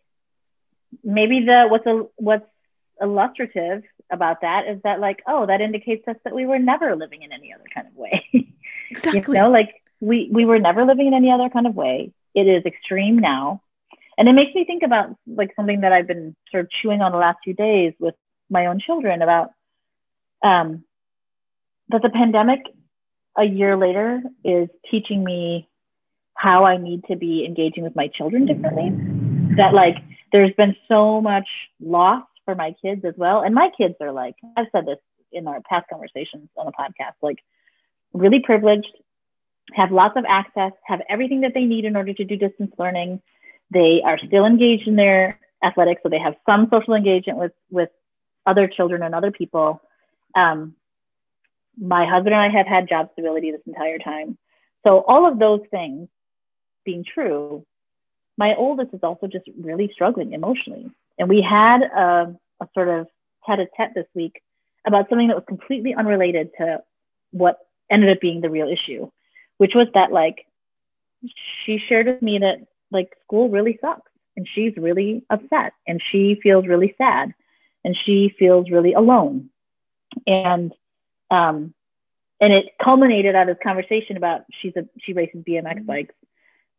maybe 1.02 1.44
the 1.44 1.66
what's 1.68 1.86
a 1.86 2.04
what's 2.16 2.46
illustrative 3.00 3.82
about 4.10 4.40
that 4.40 4.66
is 4.66 4.80
that 4.82 5.00
like 5.00 5.22
oh 5.26 5.46
that 5.46 5.60
indicates 5.60 6.06
us 6.08 6.16
that 6.24 6.34
we 6.34 6.46
were 6.46 6.58
never 6.58 6.96
living 6.96 7.22
in 7.22 7.32
any 7.32 7.52
other 7.52 7.64
kind 7.74 7.86
of 7.86 7.94
way 7.94 8.24
exactly 8.90 9.36
you 9.36 9.42
know 9.42 9.50
like 9.50 9.74
we 10.00 10.28
we 10.32 10.44
were 10.44 10.58
never 10.58 10.84
living 10.84 11.06
in 11.06 11.14
any 11.14 11.30
other 11.30 11.48
kind 11.48 11.66
of 11.66 11.74
way 11.74 12.12
it 12.34 12.46
is 12.46 12.64
extreme 12.64 13.18
now 13.18 13.60
and 14.18 14.28
it 14.28 14.32
makes 14.32 14.52
me 14.52 14.64
think 14.64 14.82
about 14.82 15.16
like 15.28 15.54
something 15.54 15.82
that 15.82 15.92
I've 15.92 16.08
been 16.08 16.34
sort 16.50 16.64
of 16.64 16.70
chewing 16.70 17.00
on 17.00 17.12
the 17.12 17.18
last 17.18 17.38
few 17.44 17.54
days 17.54 17.94
with 18.00 18.16
my 18.50 18.66
own 18.66 18.80
children 18.80 19.22
about 19.22 19.52
um, 20.42 20.84
that 21.90 22.02
the 22.02 22.10
pandemic 22.10 22.60
a 23.36 23.44
year 23.44 23.76
later 23.76 24.20
is 24.44 24.68
teaching 24.90 25.22
me 25.22 25.68
how 26.34 26.64
I 26.64 26.78
need 26.78 27.04
to 27.04 27.16
be 27.16 27.44
engaging 27.44 27.84
with 27.84 27.94
my 27.94 28.08
children 28.08 28.44
differently. 28.44 28.90
That 29.56 29.72
like 29.72 29.96
there's 30.32 30.52
been 30.54 30.74
so 30.88 31.20
much 31.20 31.48
loss 31.80 32.24
for 32.44 32.56
my 32.56 32.74
kids 32.82 33.04
as 33.04 33.14
well. 33.16 33.42
And 33.42 33.54
my 33.54 33.70
kids 33.76 33.94
are 34.00 34.12
like, 34.12 34.34
I've 34.56 34.66
said 34.72 34.84
this 34.84 34.98
in 35.30 35.46
our 35.46 35.60
past 35.60 35.86
conversations 35.88 36.48
on 36.56 36.66
the 36.66 36.72
podcast, 36.72 37.14
like 37.22 37.38
really 38.12 38.40
privileged, 38.40 38.88
have 39.74 39.92
lots 39.92 40.16
of 40.16 40.24
access, 40.28 40.72
have 40.84 41.00
everything 41.08 41.42
that 41.42 41.54
they 41.54 41.64
need 41.64 41.84
in 41.84 41.96
order 41.96 42.12
to 42.14 42.24
do 42.24 42.36
distance 42.36 42.72
learning, 42.78 43.20
they 43.70 44.00
are 44.04 44.18
still 44.18 44.46
engaged 44.46 44.88
in 44.88 44.96
their 44.96 45.38
athletics, 45.62 46.00
so 46.02 46.08
they 46.08 46.18
have 46.18 46.36
some 46.46 46.68
social 46.70 46.94
engagement 46.94 47.38
with 47.38 47.52
with 47.70 47.90
other 48.46 48.66
children 48.66 49.02
and 49.02 49.14
other 49.14 49.30
people. 49.30 49.82
Um, 50.34 50.74
my 51.76 52.06
husband 52.06 52.34
and 52.34 52.42
I 52.42 52.48
have 52.48 52.66
had 52.66 52.88
job 52.88 53.10
stability 53.12 53.50
this 53.50 53.60
entire 53.66 53.98
time. 53.98 54.38
So 54.84 55.04
all 55.06 55.26
of 55.26 55.38
those 55.38 55.60
things 55.70 56.08
being 56.84 57.04
true, 57.04 57.64
my 58.36 58.54
oldest 58.54 58.94
is 58.94 59.00
also 59.02 59.26
just 59.26 59.44
really 59.60 59.90
struggling 59.92 60.32
emotionally. 60.32 60.90
And 61.18 61.28
we 61.28 61.42
had 61.42 61.82
a, 61.82 62.34
a 62.60 62.68
sort 62.74 62.88
of 62.88 63.08
tete-a-tete 63.46 63.94
this 63.94 64.06
week 64.14 64.40
about 64.86 65.08
something 65.08 65.28
that 65.28 65.36
was 65.36 65.44
completely 65.46 65.94
unrelated 65.94 66.50
to 66.58 66.82
what 67.32 67.58
ended 67.90 68.10
up 68.10 68.20
being 68.20 68.40
the 68.40 68.50
real 68.50 68.68
issue, 68.68 69.10
which 69.58 69.72
was 69.74 69.88
that 69.94 70.12
like 70.12 70.46
she 71.64 71.78
shared 71.88 72.06
with 72.06 72.22
me 72.22 72.38
that 72.38 72.58
like 72.90 73.16
school 73.24 73.48
really 73.48 73.78
sucks 73.80 74.10
and 74.36 74.46
she's 74.54 74.72
really 74.76 75.22
upset 75.30 75.72
and 75.86 76.00
she 76.10 76.38
feels 76.42 76.66
really 76.66 76.94
sad 76.96 77.34
and 77.84 77.96
she 78.04 78.34
feels 78.38 78.70
really 78.70 78.92
alone 78.92 79.50
and 80.26 80.72
um 81.30 81.74
and 82.40 82.52
it 82.52 82.66
culminated 82.82 83.34
out 83.34 83.48
of 83.48 83.56
this 83.56 83.62
conversation 83.62 84.16
about 84.16 84.42
she's 84.60 84.74
a 84.76 84.86
she 85.00 85.12
races 85.12 85.42
bmx 85.46 85.74
mm-hmm. 85.74 85.84
bikes 85.84 86.14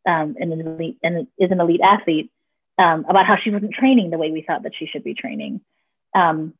um 0.06 0.34
and 0.40 0.52
an 0.52 0.66
elite 0.66 0.98
and 1.02 1.26
is 1.38 1.50
an 1.50 1.60
elite 1.60 1.80
athlete 1.82 2.30
um, 2.78 3.04
about 3.10 3.26
how 3.26 3.36
she 3.36 3.50
wasn't 3.50 3.74
training 3.74 4.08
the 4.08 4.16
way 4.16 4.30
we 4.30 4.40
thought 4.40 4.62
that 4.62 4.72
she 4.74 4.86
should 4.86 5.04
be 5.04 5.14
training 5.14 5.60
um 6.14 6.54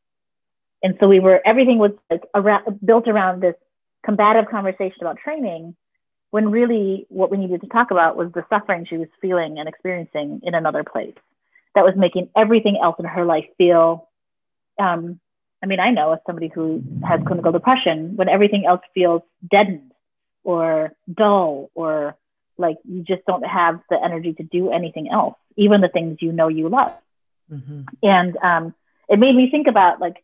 and 0.82 0.96
so 1.00 1.08
we 1.08 1.18
were 1.18 1.40
everything 1.46 1.78
was 1.78 1.92
like 2.10 2.24
around, 2.34 2.78
built 2.84 3.08
around 3.08 3.42
this 3.42 3.56
combative 4.04 4.50
conversation 4.50 4.98
about 5.00 5.18
training 5.18 5.74
when 6.30 6.50
really 6.50 7.06
what 7.08 7.30
we 7.30 7.36
needed 7.36 7.60
to 7.60 7.66
talk 7.68 7.90
about 7.90 8.16
was 8.16 8.30
the 8.32 8.44
suffering 8.48 8.86
she 8.88 8.96
was 8.96 9.08
feeling 9.20 9.58
and 9.58 9.68
experiencing 9.68 10.40
in 10.42 10.54
another 10.54 10.84
place 10.84 11.14
that 11.74 11.84
was 11.84 11.94
making 11.96 12.28
everything 12.36 12.78
else 12.82 12.96
in 12.98 13.04
her 13.04 13.24
life 13.24 13.46
feel 13.58 14.08
um, 14.78 15.20
i 15.62 15.66
mean 15.66 15.80
i 15.80 15.90
know 15.90 16.12
as 16.12 16.18
somebody 16.26 16.48
who 16.48 16.82
has 17.06 17.20
clinical 17.26 17.52
depression 17.52 18.16
when 18.16 18.28
everything 18.28 18.64
else 18.66 18.80
feels 18.94 19.22
deadened 19.50 19.92
or 20.44 20.92
dull 21.12 21.70
or 21.74 22.16
like 22.56 22.76
you 22.84 23.02
just 23.02 23.24
don't 23.26 23.44
have 23.44 23.80
the 23.90 23.98
energy 24.02 24.32
to 24.32 24.42
do 24.42 24.70
anything 24.70 25.10
else 25.10 25.36
even 25.56 25.80
the 25.80 25.88
things 25.88 26.18
you 26.20 26.32
know 26.32 26.48
you 26.48 26.68
love 26.68 26.94
mm-hmm. 27.52 27.82
and 28.02 28.36
um, 28.38 28.74
it 29.08 29.18
made 29.18 29.34
me 29.34 29.50
think 29.50 29.66
about 29.66 30.00
like 30.00 30.22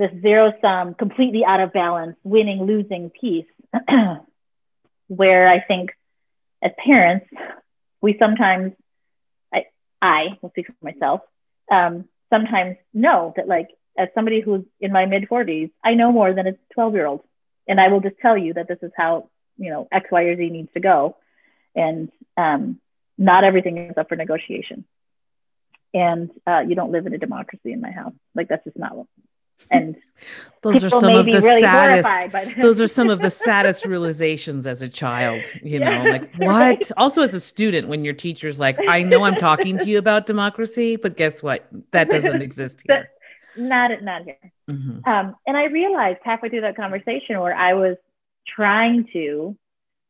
this 0.00 0.10
zero 0.22 0.54
sum 0.62 0.94
completely 0.94 1.44
out 1.44 1.60
of 1.60 1.74
balance 1.74 2.16
winning 2.24 2.64
losing 2.64 3.10
piece 3.10 3.44
where 5.08 5.46
I 5.46 5.60
think 5.60 5.90
as 6.62 6.72
parents, 6.82 7.26
we 8.00 8.16
sometimes, 8.18 8.72
I, 9.52 9.66
I 10.00 10.38
will 10.40 10.48
speak 10.50 10.68
for 10.68 10.74
myself, 10.82 11.20
um, 11.70 12.06
sometimes 12.30 12.76
know 12.94 13.34
that 13.36 13.46
like 13.46 13.68
as 13.98 14.08
somebody 14.14 14.40
who's 14.40 14.64
in 14.80 14.90
my 14.90 15.04
mid 15.04 15.28
40s, 15.28 15.70
I 15.84 15.92
know 15.92 16.10
more 16.12 16.32
than 16.32 16.46
a 16.46 16.52
12 16.72 16.94
year 16.94 17.06
old. 17.06 17.22
And 17.68 17.78
I 17.78 17.88
will 17.88 18.00
just 18.00 18.16
tell 18.22 18.38
you 18.38 18.54
that 18.54 18.68
this 18.68 18.78
is 18.80 18.92
how, 18.96 19.28
you 19.58 19.70
know, 19.70 19.86
X, 19.92 20.06
Y, 20.10 20.22
or 20.22 20.36
Z 20.36 20.48
needs 20.48 20.72
to 20.72 20.80
go. 20.80 21.16
And, 21.74 22.10
um, 22.38 22.80
not 23.18 23.44
everything 23.44 23.76
is 23.76 23.98
up 23.98 24.08
for 24.08 24.16
negotiation. 24.16 24.86
And 25.92 26.30
uh, 26.46 26.60
you 26.66 26.74
don't 26.74 26.90
live 26.90 27.06
in 27.06 27.12
a 27.12 27.18
democracy 27.18 27.72
in 27.72 27.82
my 27.82 27.90
house. 27.90 28.14
Like 28.34 28.48
that's 28.48 28.64
just 28.64 28.78
not 28.78 28.96
and 29.70 29.96
those 30.62 30.84
are 30.84 30.90
some 30.90 31.14
of 31.14 31.26
the 31.26 31.40
really 31.40 31.60
saddest 31.60 32.56
those 32.60 32.80
are 32.80 32.86
some 32.86 33.08
of 33.08 33.20
the 33.20 33.30
saddest 33.30 33.84
realizations 33.84 34.66
as 34.66 34.82
a 34.82 34.88
child 34.88 35.44
you 35.62 35.78
know 35.78 35.90
yeah, 35.90 36.10
like 36.10 36.34
what? 36.36 36.92
Also 36.96 37.22
as 37.22 37.34
a 37.34 37.40
student 37.40 37.88
when 37.88 38.04
your 38.04 38.14
teacher's 38.14 38.60
like 38.60 38.78
i 38.88 39.02
know 39.02 39.24
i'm 39.24 39.36
talking 39.36 39.78
to 39.78 39.86
you 39.86 39.98
about 39.98 40.26
democracy 40.26 40.96
but 40.96 41.16
guess 41.16 41.42
what? 41.42 41.66
That 41.92 42.10
doesn't 42.10 42.42
exist 42.48 42.82
here. 42.86 43.10
not 43.56 44.02
not 44.02 44.24
here. 44.24 44.36
Mm-hmm. 44.68 45.08
um, 45.08 45.36
and 45.46 45.56
i 45.56 45.64
realized 45.64 46.18
halfway 46.22 46.48
through 46.48 46.62
that 46.62 46.76
conversation 46.76 47.40
where 47.40 47.54
i 47.54 47.74
was 47.74 47.96
trying 48.46 49.08
to 49.12 49.56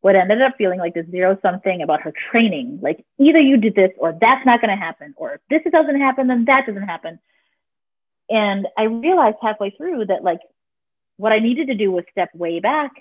what 0.02 0.16
ended 0.16 0.40
up 0.40 0.54
feeling 0.56 0.78
like 0.78 0.94
this 0.94 1.06
zero 1.10 1.38
sum 1.42 1.60
thing 1.60 1.82
about 1.82 2.00
her 2.02 2.12
training 2.30 2.78
like 2.82 3.04
either 3.18 3.38
you 3.38 3.56
did 3.56 3.74
this 3.74 3.90
or 3.98 4.16
that's 4.20 4.44
not 4.46 4.60
going 4.60 4.70
to 4.70 4.76
happen 4.76 5.14
or 5.16 5.34
if 5.34 5.40
this 5.50 5.72
doesn't 5.72 6.00
happen 6.00 6.26
then 6.26 6.44
that 6.46 6.66
doesn't 6.66 6.82
happen 6.82 7.18
and 8.30 8.68
I 8.78 8.84
realized 8.84 9.38
halfway 9.42 9.70
through 9.70 10.06
that 10.06 10.22
like 10.22 10.40
what 11.16 11.32
I 11.32 11.40
needed 11.40 11.66
to 11.66 11.74
do 11.74 11.90
was 11.90 12.04
step 12.10 12.30
way 12.34 12.60
back 12.60 12.92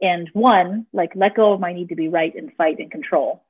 and 0.00 0.28
one, 0.32 0.86
like 0.92 1.12
let 1.14 1.34
go 1.34 1.52
of 1.52 1.60
my 1.60 1.72
need 1.72 1.90
to 1.90 1.96
be 1.96 2.08
right 2.08 2.34
and 2.34 2.52
fight 2.54 2.78
and 2.78 2.90
control, 2.90 3.42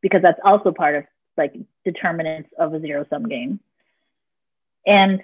because 0.00 0.22
that's 0.22 0.40
also 0.44 0.72
part 0.72 0.94
of 0.94 1.04
like 1.36 1.54
determinants 1.84 2.50
of 2.58 2.72
a 2.72 2.80
zero 2.80 3.04
sum 3.10 3.28
game. 3.28 3.60
And 4.86 5.22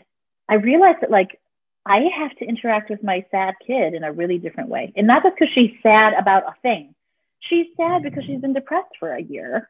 I 0.49 0.55
realized 0.55 0.99
that 1.01 1.11
like 1.11 1.41
I 1.87 2.09
have 2.19 2.35
to 2.37 2.45
interact 2.45 2.91
with 2.91 3.03
my 3.03 3.25
sad 3.31 3.55
kid 3.67 3.95
in 3.95 4.05
a 4.05 4.13
really 4.13 4.39
different 4.39 4.71
way. 4.71 4.93
And 4.97 5.07
not 5.07 5.23
just 5.23 5.37
because 5.39 5.53
she's 5.55 5.73
sad 5.83 6.15
about 6.15 6.45
a 6.45 6.55
thing. 6.63 6.95
She's 7.41 7.67
sad 7.77 8.03
because 8.03 8.25
she's 8.25 8.41
been 8.41 8.55
depressed 8.55 8.97
for 8.99 9.13
a 9.13 9.23
year. 9.23 9.69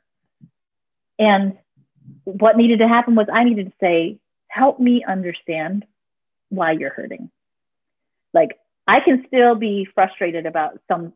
And 1.18 1.58
what 2.24 2.56
needed 2.56 2.78
to 2.78 2.88
happen 2.88 3.16
was 3.16 3.26
I 3.32 3.44
needed 3.44 3.66
to 3.66 3.72
say, 3.80 4.18
help 4.54 4.78
me 4.78 5.04
understand 5.06 5.84
why 6.48 6.70
you're 6.70 6.92
hurting. 6.92 7.28
Like 8.32 8.56
I 8.86 9.00
can 9.00 9.24
still 9.26 9.56
be 9.56 9.88
frustrated 9.94 10.46
about 10.46 10.78
some, 10.86 11.12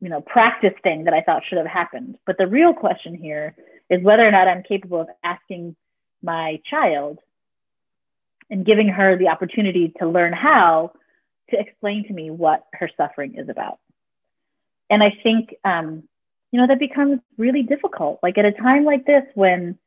you 0.00 0.08
know, 0.08 0.22
practice 0.22 0.72
thing 0.82 1.04
that 1.04 1.12
I 1.12 1.20
thought 1.20 1.42
should 1.46 1.58
have 1.58 1.66
happened. 1.66 2.16
But 2.24 2.38
the 2.38 2.46
real 2.46 2.72
question 2.72 3.14
here 3.14 3.54
is 3.90 4.02
whether 4.02 4.26
or 4.26 4.30
not 4.30 4.48
I'm 4.48 4.62
capable 4.62 5.02
of 5.02 5.08
asking 5.22 5.76
my 6.22 6.60
child 6.64 7.18
and 8.50 8.64
giving 8.64 8.88
her 8.88 9.18
the 9.18 9.28
opportunity 9.28 9.92
to 9.98 10.08
learn 10.08 10.32
how 10.32 10.92
to 11.50 11.58
explain 11.60 12.06
to 12.08 12.14
me 12.14 12.30
what 12.30 12.64
her 12.72 12.88
suffering 12.96 13.34
is 13.36 13.50
about. 13.50 13.78
And 14.88 15.02
I 15.02 15.14
think, 15.22 15.54
um, 15.64 16.04
you 16.52 16.60
know, 16.60 16.66
that 16.68 16.78
becomes 16.78 17.20
really 17.36 17.62
difficult. 17.62 18.20
Like 18.22 18.38
at 18.38 18.46
a 18.46 18.52
time 18.52 18.84
like 18.84 19.04
this 19.04 19.24
when 19.34 19.78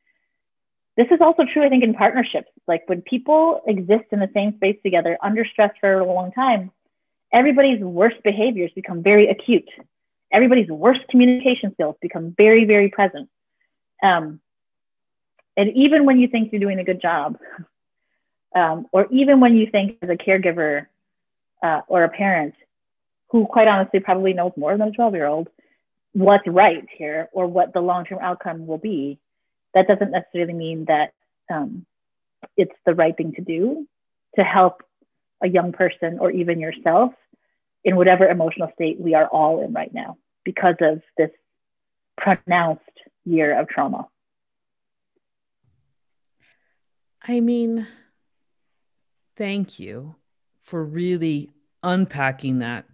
this 0.98 1.08
is 1.12 1.22
also 1.22 1.44
true, 1.46 1.64
I 1.64 1.70
think, 1.70 1.84
in 1.84 1.94
partnerships. 1.94 2.50
Like 2.68 2.84
when 2.88 3.04
people 3.04 3.62
exist 3.68 4.06
in 4.12 4.20
the 4.20 4.30
same 4.34 4.56
space 4.56 4.78
together 4.84 5.18
under 5.22 5.46
stress 5.46 5.72
for 5.80 6.00
a 6.00 6.06
long 6.06 6.32
time, 6.32 6.72
everybody's 7.32 7.80
worst 7.80 8.18
behaviors 8.24 8.72
become 8.76 9.04
very 9.04 9.30
acute. 9.30 9.70
Everybody's 10.34 10.68
worst 10.68 11.02
communication 11.10 11.72
skills 11.74 11.96
become 12.02 12.34
very, 12.36 12.66
very 12.66 12.90
present. 12.90 13.30
Um, 14.02 14.42
and 15.56 15.70
even 15.76 16.06
when 16.06 16.20
you 16.20 16.28
think 16.28 16.52
you're 16.52 16.62
doing 16.62 16.80
a 16.80 16.84
good 16.84 17.02
job, 17.02 17.38
um, 18.56 18.88
or 18.92 19.08
even 19.12 19.40
when 19.40 19.56
you 19.56 19.68
think 19.68 19.98
as 20.02 20.10
a 20.10 20.16
caregiver 20.16 20.88
uh, 21.62 21.82
or 21.88 22.04
a 22.04 22.10
parent 22.10 22.56
who, 23.30 23.46
quite 23.46 23.68
honestly, 23.68 24.00
probably 24.00 24.34
knows 24.34 24.52
more 24.58 24.76
than 24.78 24.88
a 24.88 24.92
12 24.92 25.14
year 25.14 25.28
old 25.28 25.48
what's 26.14 26.48
right 26.48 26.88
here 26.98 27.30
or 27.32 27.46
what 27.46 27.74
the 27.74 27.82
long 27.82 28.04
term 28.04 28.18
outcome 28.22 28.66
will 28.66 28.80
be, 28.80 29.20
that 29.74 29.88
doesn't 29.88 30.12
necessarily 30.12 30.54
mean 30.54 30.86
that 30.88 31.14
um, 31.54 31.86
it's 32.56 32.76
the 32.86 32.96
right 32.96 33.16
thing 33.16 33.34
to 33.34 33.42
do 33.42 33.88
to 34.36 34.44
help 34.44 34.84
a 35.44 35.48
young 35.48 35.72
person 35.72 36.18
or 36.20 36.32
even 36.32 36.60
yourself 36.60 37.14
in 37.84 37.96
whatever 37.96 38.28
emotional 38.28 38.70
state 38.74 39.00
we 39.00 39.14
are 39.14 39.28
all 39.28 39.64
in 39.64 39.74
right 39.74 39.94
now 39.94 40.18
because 40.44 40.76
of 40.82 41.02
this 41.18 41.30
pronounced 42.18 42.84
year 43.26 43.60
of 43.60 43.68
trauma. 43.68 44.08
I 47.28 47.40
mean, 47.40 47.88
thank 49.36 49.80
you 49.80 50.16
for 50.60 50.84
really 50.84 51.52
unpacking 51.84 52.60
that 52.60 52.86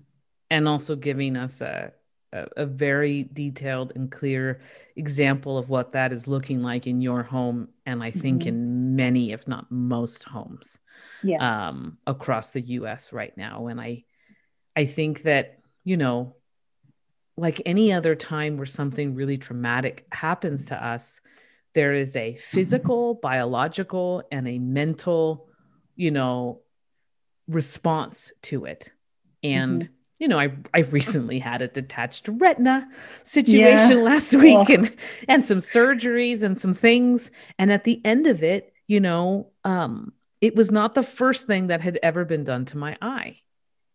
and 0.49 0.67
also 0.67 0.95
giving 0.95 1.37
us 1.37 1.61
a 1.61 1.93
a, 2.33 2.47
a 2.57 2.65
very 2.65 3.23
detailed 3.31 3.93
and 3.95 4.11
clear 4.11 4.59
example 4.95 5.57
of 5.57 5.69
what 5.69 5.93
that 5.93 6.11
is 6.11 6.27
looking 6.27 6.61
like 6.61 6.87
in 6.87 7.01
your 7.01 7.23
home 7.23 7.69
and 7.85 8.03
i 8.03 8.11
think 8.11 8.41
mm-hmm. 8.41 8.49
in 8.49 8.95
many 8.95 9.31
if 9.31 9.47
not 9.47 9.71
most 9.71 10.23
homes 10.23 10.77
yeah. 11.23 11.67
um, 11.69 11.97
across 12.05 12.51
the 12.51 12.61
us 12.61 13.13
right 13.13 13.37
now 13.37 13.67
and 13.67 13.79
i 13.79 14.03
i 14.75 14.85
think 14.85 15.23
that 15.23 15.59
you 15.83 15.95
know 15.95 16.35
like 17.37 17.61
any 17.65 17.91
other 17.91 18.15
time 18.15 18.57
where 18.57 18.65
something 18.65 19.15
really 19.15 19.37
traumatic 19.37 20.05
happens 20.11 20.65
to 20.65 20.85
us 20.85 21.21
there 21.73 21.93
is 21.93 22.15
a 22.15 22.35
physical 22.35 23.15
biological 23.15 24.23
and 24.31 24.47
a 24.47 24.59
mental 24.59 25.47
you 25.95 26.11
know 26.11 26.61
response 27.47 28.31
to 28.41 28.65
it 28.65 28.91
and 29.41 29.83
mm-hmm 29.83 29.93
you 30.23 30.29
know, 30.29 30.39
I 30.39 30.53
I 30.73 30.79
recently 30.79 31.37
had 31.37 31.61
a 31.61 31.67
detached 31.67 32.29
retina 32.29 32.87
situation 33.25 33.97
yeah. 33.97 34.03
last 34.11 34.31
week 34.31 34.69
and 34.69 34.95
and 35.27 35.45
some 35.45 35.57
surgeries 35.57 36.43
and 36.43 36.57
some 36.57 36.73
things. 36.73 37.29
And 37.59 37.73
at 37.73 37.83
the 37.83 37.99
end 38.05 38.25
of 38.25 38.41
it, 38.41 38.71
you 38.87 39.01
know, 39.01 39.51
um, 39.65 40.13
it 40.39 40.55
was 40.55 40.71
not 40.71 40.93
the 40.93 41.03
first 41.03 41.45
thing 41.45 41.67
that 41.67 41.81
had 41.81 41.99
ever 42.01 42.23
been 42.23 42.45
done 42.45 42.63
to 42.67 42.77
my 42.77 42.97
eye. 43.01 43.41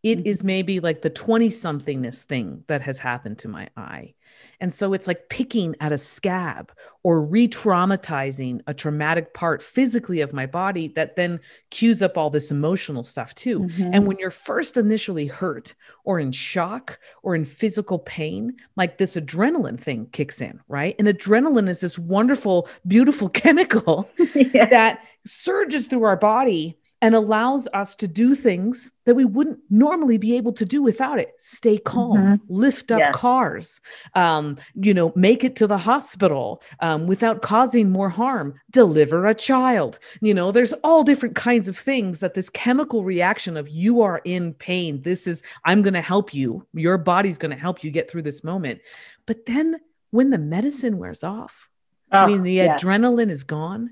It 0.03 0.19
mm-hmm. 0.19 0.27
is 0.27 0.45
maybe 0.45 0.81
like 0.81 1.01
the 1.01 1.09
20 1.09 1.49
somethingness 1.49 2.25
thing 2.25 2.63
that 2.67 2.83
has 2.83 2.99
happened 2.99 3.39
to 3.39 3.49
my 3.49 3.71
eye. 3.75 4.13
And 4.61 4.75
so 4.75 4.93
it's 4.93 5.07
like 5.07 5.29
picking 5.29 5.77
at 5.81 5.93
a 5.93 5.99
scab 5.99 6.73
or 7.03 7.23
re 7.23 7.47
traumatizing 7.49 8.61
a 8.67 8.75
traumatic 8.75 9.33
part 9.33 9.63
physically 9.63 10.21
of 10.21 10.33
my 10.33 10.47
body 10.47 10.89
that 10.89 11.17
then 11.17 11.41
cues 11.71 12.03
up 12.03 12.19
all 12.19 12.29
this 12.31 12.51
emotional 12.51 13.05
stuff 13.05 13.35
too. 13.35 13.61
Mm-hmm. 13.61 13.91
And 13.93 14.07
when 14.07 14.19
you're 14.19 14.31
first 14.31 14.77
initially 14.77 15.27
hurt 15.27 15.75
or 16.05 16.19
in 16.19 16.33
shock 16.33 16.99
or 17.23 17.35
in 17.35 17.45
physical 17.45 18.01
pain, 18.01 18.57
like 18.77 18.99
this 18.99 19.17
adrenaline 19.17 19.79
thing 19.79 20.09
kicks 20.13 20.41
in, 20.41 20.61
right? 20.69 20.97
And 20.99 21.07
adrenaline 21.07 21.69
is 21.69 21.81
this 21.81 21.99
wonderful, 21.99 22.69
beautiful 22.87 23.29
chemical 23.29 24.11
yeah. 24.35 24.67
that 24.67 25.05
surges 25.25 25.87
through 25.87 26.05
our 26.05 26.17
body 26.17 26.77
and 27.01 27.15
allows 27.15 27.69
us 27.73 27.95
to 27.97 28.09
do 28.09 28.35
things 28.35 28.91
that 29.05 29.15
we 29.15 29.25
wouldn't 29.25 29.61
normally 29.71 30.19
be 30.19 30.37
able 30.37 30.53
to 30.53 30.65
do 30.65 30.83
without 30.83 31.19
it. 31.19 31.33
Stay 31.39 31.79
calm 31.79 32.19
mm-hmm. 32.19 32.53
lift 32.53 32.91
up 32.91 33.13
cars 33.13 33.81
um, 34.15 34.57
you 34.75 34.93
know 34.93 35.13
make 35.15 35.45
it 35.45 35.57
to 35.57 35.67
the 35.67 35.79
hospital 35.79 36.63
um, 36.81 37.07
without 37.07 37.43
causing 37.43 37.91
more 37.91 38.09
harm. 38.09 38.55
Deliver 38.71 39.27
a 39.27 39.35
child. 39.35 39.99
You 40.21 40.35
know 40.35 40.51
there's 40.51 40.73
all 40.85 41.05
different 41.05 41.37
kinds 41.37 41.69
of 41.69 41.77
things 41.77 42.21
that 42.21 42.35
this 42.35 42.51
chemical 42.51 43.05
reaction 43.05 43.57
of 43.57 43.69
you 43.69 44.03
are 44.03 44.21
in 44.25 44.55
pain. 44.55 45.03
This 45.03 45.27
is 45.27 45.43
i'm 45.65 45.83
going 45.83 45.95
to 45.95 46.01
help 46.01 46.35
you. 46.35 46.67
Your 46.73 46.99
body's 46.99 47.39
going 47.39 47.53
to 47.53 47.57
help 47.57 47.85
you 47.85 47.91
get 47.91 48.11
through 48.11 48.23
this 48.23 48.43
moment. 48.43 48.81
But 49.27 49.47
then 49.47 49.81
when 50.11 50.31
the 50.31 50.39
medicine 50.39 50.99
wears 50.99 51.23
off 51.23 51.69
oh, 52.13 52.27
when 52.27 52.43
the 52.43 52.55
yeah. 52.55 52.77
adrenaline 52.77 53.31
is 53.31 53.45
gone 53.45 53.91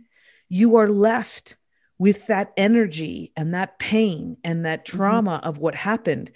you 0.49 0.77
are 0.77 0.89
left 0.89 1.57
with 1.99 2.27
that 2.27 2.53
energy 2.57 3.33
and 3.37 3.55
that 3.55 3.79
pain 3.79 4.37
and 4.45 4.65
that 4.65 4.85
mm-hmm. 4.85 4.97
trauma 4.97 5.39
mm-hmm. 5.39 5.49
of 5.49 5.59
what 5.59 5.75
happened. 5.75 6.31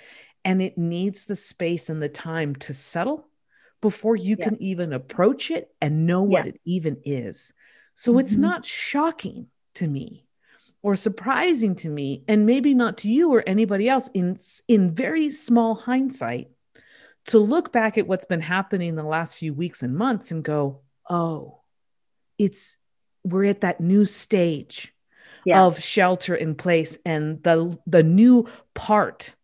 And 0.45 0.63
it 0.63 0.79
needs 0.79 1.27
the 1.27 1.37
space 1.37 1.91
and 1.91 2.03
the 2.03 2.09
time 2.09 2.57
to 2.57 2.73
settle 2.73 3.29
before 3.81 4.17
you 4.17 4.37
yeah. 4.39 4.49
can 4.49 4.63
even 4.63 4.93
approach 4.93 5.51
it 5.51 5.71
and 5.81 6.07
know 6.07 6.23
what 6.23 6.47
it 6.47 6.61
even 6.65 6.99
is. 7.05 7.53
So 7.95 8.13
mm-hmm. 8.13 8.21
it's 8.21 8.37
not 8.37 8.65
shocking 8.65 9.49
to 9.75 9.87
me 9.87 10.27
or 10.83 10.95
surprising 10.95 11.75
to 11.77 11.89
me 11.89 12.25
and 12.27 12.47
maybe 12.47 12.75
not 12.75 12.99
to 12.99 13.11
you 13.11 13.33
or 13.35 13.45
anybody 13.47 13.89
else 13.89 14.09
in 14.15 14.39
in 14.67 14.95
very 14.95 15.31
small 15.31 15.75
hindsight 15.75 16.51
to 17.27 17.39
look 17.39 17.71
back 17.71 17.99
at 17.99 18.07
what's 18.07 18.25
been 18.25 18.41
happening 18.41 18.95
the 18.95 19.03
last 19.03 19.37
few 19.37 19.53
weeks 19.53 19.83
and 19.83 19.95
months 19.95 20.31
and 20.31 20.43
go, 20.43 20.81
"Oh, 21.09 21.61
it's 22.39 22.79
we're 23.25 23.45
at 23.45 23.61
that 23.61 23.81
new 23.81 24.07
stage 24.07 24.95
yeah. 25.45 25.63
of 25.63 25.81
shelter 25.81 26.35
in 26.35 26.55
place 26.55 26.99
and 27.05 27.43
the 27.43 27.79
the 27.87 28.03
new 28.03 28.49
part 28.75 29.35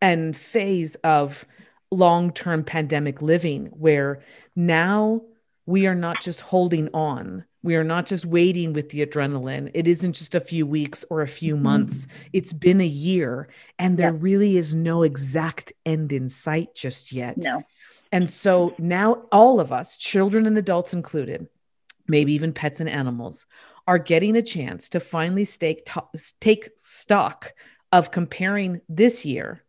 and 0.00 0.36
phase 0.36 0.96
of 0.96 1.46
long-term 1.90 2.64
pandemic 2.64 3.22
living 3.22 3.66
where 3.66 4.22
now 4.54 5.22
we 5.66 5.86
are 5.86 5.94
not 5.94 6.20
just 6.20 6.40
holding 6.40 6.88
on 6.92 7.44
We 7.66 7.74
are 7.74 7.84
not 7.84 8.06
just 8.06 8.24
waiting 8.24 8.72
with 8.74 8.90
the 8.90 9.04
adrenaline. 9.04 9.72
It 9.74 9.88
isn't 9.88 10.12
just 10.12 10.36
a 10.36 10.40
few 10.40 10.68
weeks 10.68 11.04
or 11.10 11.22
a 11.22 11.28
few 11.28 11.54
mm-hmm. 11.54 11.64
months. 11.64 12.06
It's 12.32 12.52
been 12.52 12.80
a 12.80 12.86
year, 12.86 13.48
and 13.76 13.98
there 13.98 14.12
yeah. 14.12 14.18
really 14.20 14.56
is 14.56 14.72
no 14.72 15.02
exact 15.02 15.72
end 15.84 16.12
in 16.12 16.28
sight 16.28 16.76
just 16.76 17.10
yet. 17.10 17.38
No. 17.38 17.64
And 18.12 18.30
so 18.30 18.76
now 18.78 19.24
all 19.32 19.58
of 19.58 19.72
us, 19.72 19.96
children 19.96 20.46
and 20.46 20.56
adults 20.56 20.94
included, 20.94 21.48
maybe 22.06 22.34
even 22.34 22.52
pets 22.52 22.78
and 22.78 22.88
animals, 22.88 23.46
are 23.86 23.98
getting 23.98 24.36
a 24.36 24.42
chance 24.42 24.88
to 24.90 25.00
finally 25.00 25.44
stake, 25.44 25.88
take 26.40 26.70
stock 26.76 27.54
of 27.92 28.10
comparing 28.10 28.80
this 28.88 29.24
year 29.24 29.62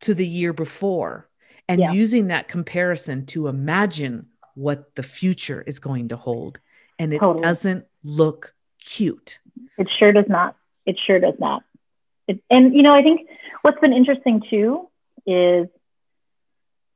to 0.00 0.14
the 0.14 0.26
year 0.26 0.52
before 0.52 1.28
and 1.68 1.80
yeah. 1.80 1.92
using 1.92 2.26
that 2.28 2.48
comparison 2.48 3.24
to 3.24 3.48
imagine 3.48 4.26
what 4.54 4.94
the 4.94 5.02
future 5.02 5.62
is 5.62 5.78
going 5.78 6.08
to 6.08 6.16
hold. 6.16 6.60
And 6.98 7.12
it 7.12 7.20
totally. 7.20 7.42
doesn't 7.42 7.86
look 8.04 8.54
cute. 8.84 9.40
It 9.78 9.88
sure 9.98 10.12
does 10.12 10.28
not. 10.28 10.56
It 10.84 10.98
sure 11.06 11.18
does 11.18 11.34
not. 11.38 11.64
It, 12.28 12.42
and, 12.50 12.74
you 12.74 12.82
know, 12.82 12.94
I 12.94 13.02
think 13.02 13.28
what's 13.62 13.80
been 13.80 13.92
interesting 13.92 14.42
too 14.50 14.88
is 15.26 15.68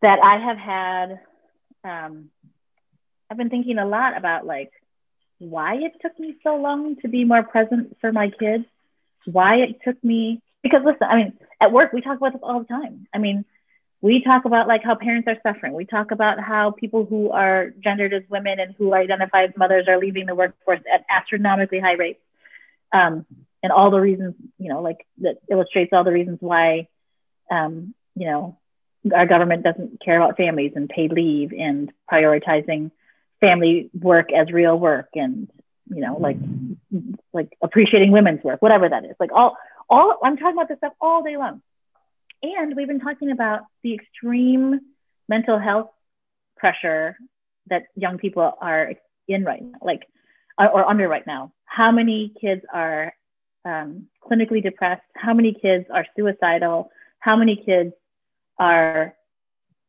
that 0.02 0.18
I 0.22 0.38
have 0.38 0.58
had, 0.58 1.20
um, 1.84 2.30
I've 3.30 3.36
been 3.36 3.50
thinking 3.50 3.78
a 3.78 3.86
lot 3.86 4.16
about 4.16 4.44
like 4.44 4.72
why 5.38 5.76
it 5.76 5.92
took 6.00 6.18
me 6.18 6.36
so 6.42 6.56
long 6.56 6.96
to 6.96 7.08
be 7.08 7.24
more 7.24 7.42
present 7.42 7.96
for 8.00 8.12
my 8.12 8.30
kids, 8.30 8.64
why 9.24 9.56
it 9.56 9.80
took 9.84 10.02
me, 10.02 10.42
because 10.62 10.82
listen, 10.84 11.06
I 11.08 11.16
mean, 11.16 11.32
at 11.60 11.72
work, 11.72 11.92
we 11.92 12.00
talk 12.00 12.16
about 12.16 12.32
this 12.32 12.42
all 12.42 12.60
the 12.60 12.66
time. 12.66 13.06
I 13.14 13.18
mean, 13.18 13.44
we 14.00 14.22
talk 14.22 14.44
about 14.44 14.68
like 14.68 14.82
how 14.84 14.94
parents 14.94 15.28
are 15.28 15.38
suffering. 15.42 15.72
We 15.72 15.84
talk 15.84 16.10
about 16.10 16.38
how 16.38 16.70
people 16.70 17.06
who 17.06 17.30
are 17.30 17.70
gendered 17.82 18.12
as 18.12 18.22
women 18.28 18.60
and 18.60 18.74
who 18.76 18.94
identify 18.94 19.44
as 19.44 19.50
mothers 19.56 19.86
are 19.88 19.98
leaving 19.98 20.26
the 20.26 20.34
workforce 20.34 20.80
at 20.92 21.04
astronomically 21.08 21.80
high 21.80 21.94
rates. 21.94 22.20
Um, 22.92 23.26
and 23.62 23.72
all 23.72 23.90
the 23.90 23.98
reasons, 23.98 24.34
you 24.58 24.68
know, 24.68 24.80
like 24.80 25.06
that 25.18 25.38
illustrates 25.50 25.92
all 25.92 26.04
the 26.04 26.12
reasons 26.12 26.38
why, 26.40 26.88
um, 27.50 27.94
you 28.14 28.26
know, 28.26 28.58
our 29.14 29.26
government 29.26 29.64
doesn't 29.64 30.00
care 30.04 30.20
about 30.20 30.36
families 30.36 30.72
and 30.76 30.88
paid 30.88 31.12
leave 31.12 31.52
and 31.52 31.92
prioritizing 32.10 32.90
family 33.40 33.90
work 33.98 34.32
as 34.32 34.50
real 34.50 34.78
work 34.78 35.08
and 35.14 35.50
you 35.88 36.00
know 36.00 36.16
like 36.18 36.36
like 37.32 37.52
appreciating 37.62 38.10
women's 38.10 38.42
work 38.42 38.60
whatever 38.62 38.88
that 38.88 39.04
is. 39.04 39.14
Like 39.20 39.32
all 39.32 39.56
all 39.88 40.18
i'm 40.22 40.36
talking 40.36 40.54
about 40.54 40.68
this 40.68 40.78
stuff 40.78 40.94
all 41.00 41.22
day 41.22 41.36
long. 41.36 41.62
And 42.42 42.76
we've 42.76 42.88
been 42.88 43.00
talking 43.00 43.30
about 43.30 43.60
the 43.82 43.94
extreme 43.94 44.80
mental 45.28 45.58
health 45.58 45.90
pressure 46.56 47.16
that 47.68 47.84
young 47.94 48.18
people 48.18 48.52
are 48.60 48.92
in 49.28 49.44
right 49.44 49.62
now 49.62 49.78
like 49.82 50.02
or 50.58 50.88
under 50.88 51.08
right 51.08 51.26
now. 51.26 51.52
How 51.64 51.92
many 51.92 52.32
kids 52.40 52.62
are 52.72 53.12
um, 53.64 54.06
clinically 54.24 54.62
depressed? 54.62 55.02
How 55.14 55.34
many 55.34 55.52
kids 55.52 55.86
are 55.92 56.06
suicidal? 56.16 56.90
How 57.18 57.36
many 57.36 57.56
kids 57.56 57.92
are 58.58 59.14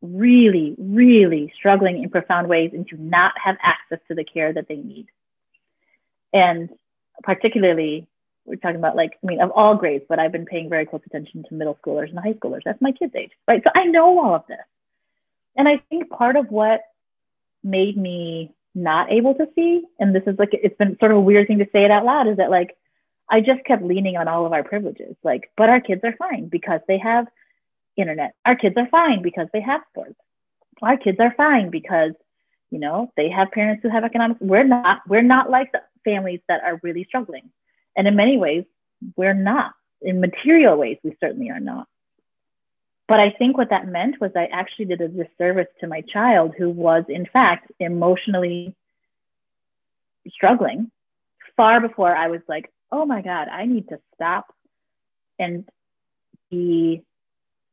really, 0.01 0.75
really 0.77 1.51
struggling 1.55 2.03
in 2.03 2.09
profound 2.09 2.47
ways 2.47 2.71
and 2.73 2.85
do 2.85 2.97
not 2.97 3.33
have 3.43 3.57
access 3.61 3.99
to 4.07 4.15
the 4.15 4.23
care 4.23 4.53
that 4.53 4.67
they 4.67 4.75
need. 4.75 5.07
And 6.33 6.69
particularly, 7.23 8.07
we're 8.45 8.55
talking 8.55 8.77
about 8.77 8.95
like, 8.95 9.17
I 9.23 9.27
mean, 9.27 9.41
of 9.41 9.51
all 9.51 9.75
grades, 9.75 10.05
but 10.07 10.19
I've 10.19 10.31
been 10.31 10.45
paying 10.45 10.69
very 10.69 10.85
close 10.85 11.01
attention 11.05 11.43
to 11.49 11.53
middle 11.53 11.77
schoolers 11.83 12.09
and 12.09 12.19
high 12.19 12.33
schoolers. 12.33 12.61
That's 12.63 12.81
my 12.81 12.91
kids' 12.91 13.15
age, 13.15 13.31
right? 13.47 13.61
So 13.63 13.71
I 13.75 13.85
know 13.85 14.19
all 14.19 14.35
of 14.35 14.43
this. 14.47 14.57
And 15.55 15.67
I 15.67 15.81
think 15.89 16.09
part 16.09 16.35
of 16.35 16.49
what 16.51 16.81
made 17.63 17.97
me 17.97 18.53
not 18.75 19.11
able 19.11 19.33
to 19.33 19.49
see, 19.55 19.83
and 19.99 20.15
this 20.15 20.23
is 20.27 20.37
like, 20.37 20.49
it's 20.53 20.77
been 20.77 20.97
sort 20.99 21.11
of 21.11 21.17
a 21.17 21.21
weird 21.21 21.47
thing 21.47 21.57
to 21.59 21.67
say 21.73 21.83
it 21.83 21.91
out 21.91 22.05
loud, 22.05 22.27
is 22.27 22.37
that 22.37 22.51
like, 22.51 22.77
I 23.29 23.41
just 23.41 23.65
kept 23.65 23.83
leaning 23.83 24.15
on 24.15 24.27
all 24.27 24.45
of 24.45 24.53
our 24.53 24.63
privileges. 24.63 25.15
Like, 25.23 25.51
but 25.57 25.69
our 25.69 25.81
kids 25.81 26.01
are 26.03 26.15
fine 26.17 26.47
because 26.47 26.79
they 26.87 26.99
have 26.99 27.27
internet. 27.97 28.33
Our 28.45 28.55
kids 28.55 28.75
are 28.77 28.87
fine 28.87 29.21
because 29.21 29.47
they 29.51 29.61
have 29.61 29.81
sports. 29.89 30.15
Our 30.81 30.97
kids 30.97 31.19
are 31.19 31.33
fine 31.35 31.69
because, 31.69 32.11
you 32.69 32.79
know, 32.79 33.11
they 33.17 33.29
have 33.29 33.51
parents 33.51 33.81
who 33.83 33.89
have 33.89 34.03
economics. 34.03 34.39
We're 34.41 34.63
not, 34.63 35.01
we're 35.07 35.21
not 35.21 35.49
like 35.49 35.71
the 35.71 35.81
families 36.05 36.39
that 36.47 36.61
are 36.63 36.79
really 36.83 37.03
struggling. 37.03 37.49
And 37.95 38.07
in 38.07 38.15
many 38.15 38.37
ways, 38.37 38.65
we're 39.15 39.33
not. 39.33 39.73
In 40.01 40.21
material 40.21 40.77
ways, 40.77 40.97
we 41.03 41.15
certainly 41.19 41.49
are 41.49 41.59
not. 41.59 41.87
But 43.07 43.19
I 43.19 43.31
think 43.31 43.57
what 43.57 43.69
that 43.69 43.87
meant 43.87 44.19
was 44.19 44.31
I 44.35 44.45
actually 44.45 44.85
did 44.85 45.01
a 45.01 45.07
disservice 45.07 45.67
to 45.79 45.87
my 45.87 46.01
child 46.01 46.53
who 46.57 46.69
was, 46.69 47.05
in 47.07 47.25
fact, 47.25 47.71
emotionally 47.79 48.75
struggling 50.29 50.91
far 51.55 51.81
before 51.81 52.15
I 52.15 52.27
was 52.27 52.41
like, 52.47 52.71
oh 52.91 53.05
my 53.05 53.21
God, 53.21 53.47
I 53.47 53.65
need 53.65 53.89
to 53.89 53.99
stop 54.15 54.53
and 55.39 55.67
be 56.49 57.03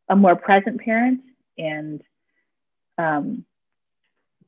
a 0.08 0.16
more 0.16 0.36
present 0.36 0.80
parent 0.80 1.20
and 1.58 2.02
um, 2.98 3.44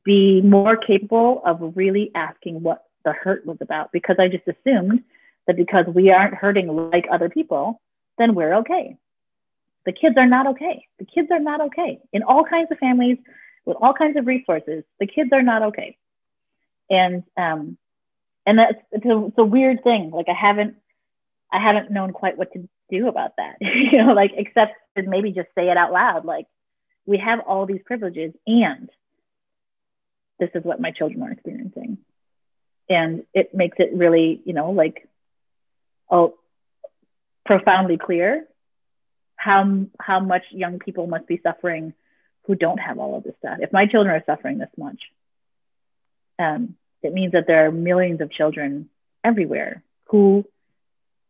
be 0.03 0.41
more 0.41 0.77
capable 0.77 1.41
of 1.45 1.73
really 1.75 2.11
asking 2.15 2.61
what 2.61 2.85
the 3.03 3.13
hurt 3.13 3.45
was 3.45 3.57
about 3.61 3.91
because 3.91 4.17
I 4.19 4.27
just 4.27 4.47
assumed 4.47 5.03
that 5.47 5.55
because 5.55 5.85
we 5.87 6.11
aren't 6.11 6.33
hurting 6.33 6.67
like 6.91 7.07
other 7.11 7.29
people, 7.29 7.81
then 8.17 8.35
we're 8.35 8.55
okay. 8.55 8.97
The 9.85 9.93
kids 9.93 10.15
are 10.17 10.27
not 10.27 10.47
okay. 10.47 10.85
The 10.99 11.05
kids 11.05 11.29
are 11.31 11.39
not 11.39 11.61
okay. 11.61 11.99
In 12.11 12.23
all 12.23 12.43
kinds 12.43 12.71
of 12.71 12.77
families 12.77 13.17
with 13.65 13.77
all 13.81 13.93
kinds 13.93 14.17
of 14.17 14.27
resources, 14.27 14.83
the 14.99 15.07
kids 15.07 15.29
are 15.31 15.41
not 15.41 15.61
okay. 15.63 15.97
And 16.89 17.23
um, 17.37 17.77
and 18.45 18.59
that's 18.59 18.79
it's 18.91 19.05
a, 19.05 19.25
it's 19.27 19.37
a 19.37 19.45
weird 19.45 19.83
thing. 19.83 20.11
Like 20.11 20.27
I 20.29 20.33
haven't 20.33 20.75
I 21.51 21.59
haven't 21.61 21.91
known 21.91 22.11
quite 22.11 22.37
what 22.37 22.51
to 22.53 22.67
do 22.89 23.07
about 23.07 23.35
that, 23.37 23.57
you 23.61 24.03
know, 24.03 24.13
like 24.13 24.31
except 24.35 24.73
maybe 24.95 25.31
just 25.31 25.49
say 25.55 25.69
it 25.69 25.77
out 25.77 25.91
loud. 25.91 26.25
Like 26.25 26.47
we 27.05 27.17
have 27.17 27.39
all 27.39 27.65
these 27.65 27.81
privileges 27.85 28.33
and 28.45 28.89
this 30.39 30.49
is 30.53 30.63
what 30.63 30.79
my 30.79 30.91
children 30.91 31.23
are 31.23 31.31
experiencing. 31.31 31.97
And 32.89 33.23
it 33.33 33.53
makes 33.53 33.77
it 33.79 33.91
really, 33.93 34.41
you 34.45 34.53
know, 34.53 34.71
like 34.71 35.07
oh 36.09 36.35
profoundly 37.45 37.97
clear 37.97 38.45
how 39.35 39.85
how 39.99 40.19
much 40.19 40.43
young 40.51 40.79
people 40.79 41.07
must 41.07 41.27
be 41.27 41.39
suffering 41.41 41.93
who 42.45 42.55
don't 42.55 42.79
have 42.79 42.97
all 42.97 43.17
of 43.17 43.23
this 43.23 43.35
stuff. 43.39 43.59
If 43.61 43.71
my 43.71 43.85
children 43.85 44.15
are 44.15 44.23
suffering 44.25 44.57
this 44.57 44.69
much, 44.77 44.99
um, 46.39 46.75
it 47.01 47.13
means 47.13 47.33
that 47.33 47.45
there 47.47 47.65
are 47.67 47.71
millions 47.71 48.21
of 48.21 48.31
children 48.31 48.89
everywhere 49.23 49.83
who 50.05 50.45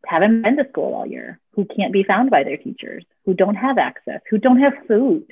haven't 0.06 0.42
been 0.42 0.56
to 0.56 0.68
school 0.68 0.94
all 0.94 1.06
year, 1.06 1.40
who 1.58 1.64
can't 1.64 1.92
be 1.92 2.04
found 2.04 2.30
by 2.30 2.44
their 2.44 2.56
teachers, 2.56 3.04
who 3.24 3.34
don't 3.34 3.56
have 3.56 3.78
access, 3.78 4.20
who 4.30 4.38
don't 4.38 4.60
have 4.60 4.74
food, 4.86 5.26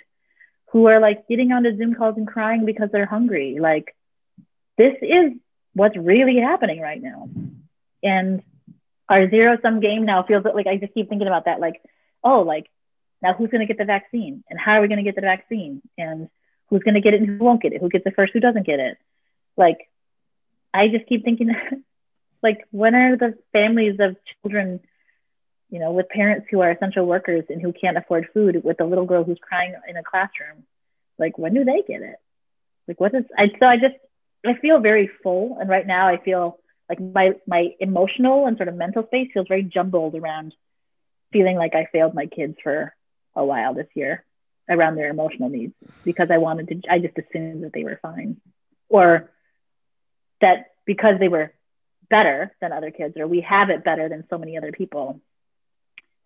who 0.72 0.88
are 0.88 0.98
like 0.98 1.28
getting 1.28 1.52
onto 1.52 1.76
Zoom 1.76 1.94
calls 1.94 2.16
and 2.16 2.26
crying 2.26 2.66
because 2.66 2.88
they're 2.90 3.06
hungry. 3.06 3.58
Like, 3.60 3.94
this 4.76 4.94
is 5.02 5.34
what's 5.72 5.96
really 5.96 6.38
happening 6.38 6.80
right 6.80 7.00
now. 7.00 7.28
And 8.02 8.42
our 9.08 9.30
zero 9.30 9.56
sum 9.62 9.78
game 9.78 10.04
now 10.04 10.24
feels 10.24 10.44
like 10.44 10.66
I 10.66 10.78
just 10.78 10.94
keep 10.94 11.08
thinking 11.08 11.28
about 11.28 11.44
that. 11.44 11.60
Like, 11.60 11.80
oh, 12.24 12.40
like, 12.40 12.68
now 13.22 13.32
who's 13.32 13.50
going 13.50 13.60
to 13.60 13.72
get 13.72 13.78
the 13.78 13.84
vaccine? 13.84 14.42
And 14.50 14.58
how 14.58 14.72
are 14.72 14.82
we 14.82 14.88
going 14.88 14.98
to 14.98 15.04
get 15.04 15.14
the 15.14 15.20
vaccine? 15.20 15.80
And 15.96 16.28
who's 16.70 16.82
going 16.82 16.94
to 16.94 17.00
get 17.00 17.14
it 17.14 17.20
and 17.20 17.38
who 17.38 17.44
won't 17.44 17.62
get 17.62 17.72
it? 17.72 17.80
Who 17.80 17.88
gets 17.88 18.04
it 18.04 18.16
first? 18.16 18.32
Who 18.32 18.40
doesn't 18.40 18.66
get 18.66 18.80
it? 18.80 18.98
Like, 19.56 19.78
I 20.74 20.88
just 20.88 21.06
keep 21.06 21.22
thinking 21.22 21.54
like 22.42 22.66
when 22.72 22.96
are 22.96 23.16
the 23.16 23.38
families 23.52 24.00
of 24.00 24.16
children 24.42 24.80
you 25.70 25.78
know 25.78 25.92
with 25.92 26.08
parents 26.08 26.46
who 26.50 26.60
are 26.60 26.70
essential 26.70 27.06
workers 27.06 27.44
and 27.48 27.60
who 27.60 27.72
can't 27.72 27.96
afford 27.96 28.28
food 28.32 28.62
with 28.64 28.80
a 28.80 28.84
little 28.84 29.06
girl 29.06 29.24
who's 29.24 29.38
crying 29.40 29.74
in 29.88 29.96
a 29.96 30.02
classroom 30.02 30.64
like 31.18 31.38
when 31.38 31.54
do 31.54 31.64
they 31.64 31.82
get 31.86 32.02
it? 32.02 32.16
Like 32.88 33.00
what 33.00 33.14
is 33.14 33.24
i 33.36 33.48
so 33.58 33.66
i 33.66 33.76
just 33.76 33.96
i 34.44 34.54
feel 34.54 34.78
very 34.78 35.10
full 35.22 35.58
and 35.60 35.68
right 35.68 35.86
now 35.86 36.06
i 36.06 36.18
feel 36.18 36.58
like 36.88 37.00
my 37.00 37.32
my 37.46 37.74
emotional 37.80 38.46
and 38.46 38.56
sort 38.56 38.68
of 38.68 38.76
mental 38.76 39.04
space 39.06 39.30
feels 39.34 39.48
very 39.48 39.64
jumbled 39.64 40.14
around 40.14 40.54
feeling 41.32 41.56
like 41.56 41.74
i 41.74 41.88
failed 41.90 42.14
my 42.14 42.26
kids 42.26 42.56
for 42.62 42.94
a 43.34 43.44
while 43.44 43.74
this 43.74 43.88
year 43.94 44.24
around 44.68 44.94
their 44.94 45.10
emotional 45.10 45.48
needs 45.48 45.74
because 46.04 46.28
i 46.30 46.38
wanted 46.38 46.68
to 46.68 46.80
i 46.88 47.00
just 47.00 47.18
assumed 47.18 47.64
that 47.64 47.72
they 47.72 47.82
were 47.82 47.98
fine 48.00 48.40
or 48.88 49.32
that 50.40 50.66
because 50.84 51.18
they 51.18 51.28
were 51.28 51.52
better 52.08 52.54
than 52.60 52.72
other 52.72 52.92
kids 52.92 53.16
or 53.16 53.26
we 53.26 53.40
have 53.40 53.68
it 53.68 53.82
better 53.82 54.08
than 54.08 54.24
so 54.30 54.38
many 54.38 54.56
other 54.56 54.70
people 54.70 55.20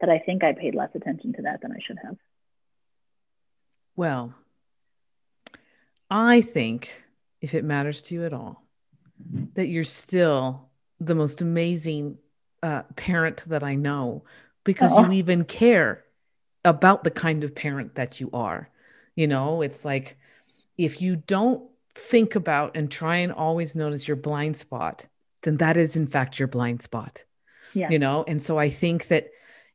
that 0.01 0.11
I 0.11 0.19
think 0.19 0.43
I 0.45 0.53
paid 0.53 0.75
less 0.75 0.91
attention 0.95 1.33
to 1.35 1.43
that 1.43 1.61
than 1.61 1.73
I 1.73 1.79
should 1.87 1.99
have. 2.03 2.17
Well, 3.97 4.35
I 6.11 6.41
think 6.41 7.03
if 7.41 7.55
it 7.55 7.65
matters 7.65 8.03
to 8.03 8.15
you 8.15 8.25
at 8.25 8.33
all, 8.33 8.65
that 9.55 9.67
you're 9.67 9.85
still 9.85 10.69
the 10.99 11.15
most 11.15 11.41
amazing 11.41 12.19
uh, 12.63 12.83
parent 12.97 13.43
that 13.49 13.63
I 13.63 13.75
know 13.75 14.25
because 14.65 14.97
you 14.97 15.13
even 15.13 15.45
care 15.45 16.05
about 16.65 17.05
the 17.05 17.11
kind 17.11 17.45
of 17.45 17.55
parent 17.55 17.95
that 17.95 18.21
you 18.21 18.31
are. 18.33 18.71
You 19.15 19.27
know, 19.27 19.63
it's 19.63 19.85
like 19.85 20.17
if 20.77 21.01
you 21.03 21.17
don't 21.17 21.63
think 21.95 22.35
about 22.35 22.77
and 22.77 22.91
try 22.91 23.17
and 23.17 23.33
always 23.33 23.75
notice 23.75 24.09
your 24.09 24.17
blind 24.17 24.57
spot, 24.57 25.07
then 25.43 25.59
that 25.59 25.77
is 25.77 25.97
in 25.97 26.07
fact 26.07 26.39
your 26.39 26.49
blind 26.49 26.83
spot. 26.83 27.25
Yeah. 27.75 27.91
You 27.91 27.99
know, 27.99 28.25
and 28.27 28.43
so 28.43 28.59
I 28.59 28.69
think 28.69 29.09
that, 29.09 29.31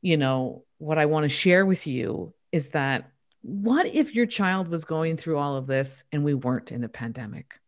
you 0.05 0.17
know, 0.17 0.63
what 0.77 0.99
I 0.99 1.07
want 1.07 1.23
to 1.23 1.29
share 1.29 1.65
with 1.65 1.87
you 1.87 2.35
is 2.51 2.69
that 2.69 3.09
what 3.41 3.87
if 3.87 4.13
your 4.13 4.27
child 4.27 4.67
was 4.67 4.85
going 4.85 5.17
through 5.17 5.39
all 5.39 5.55
of 5.55 5.65
this 5.65 6.03
and 6.11 6.23
we 6.23 6.35
weren't 6.35 6.71
in 6.71 6.83
a 6.83 6.89
pandemic? 6.89 7.59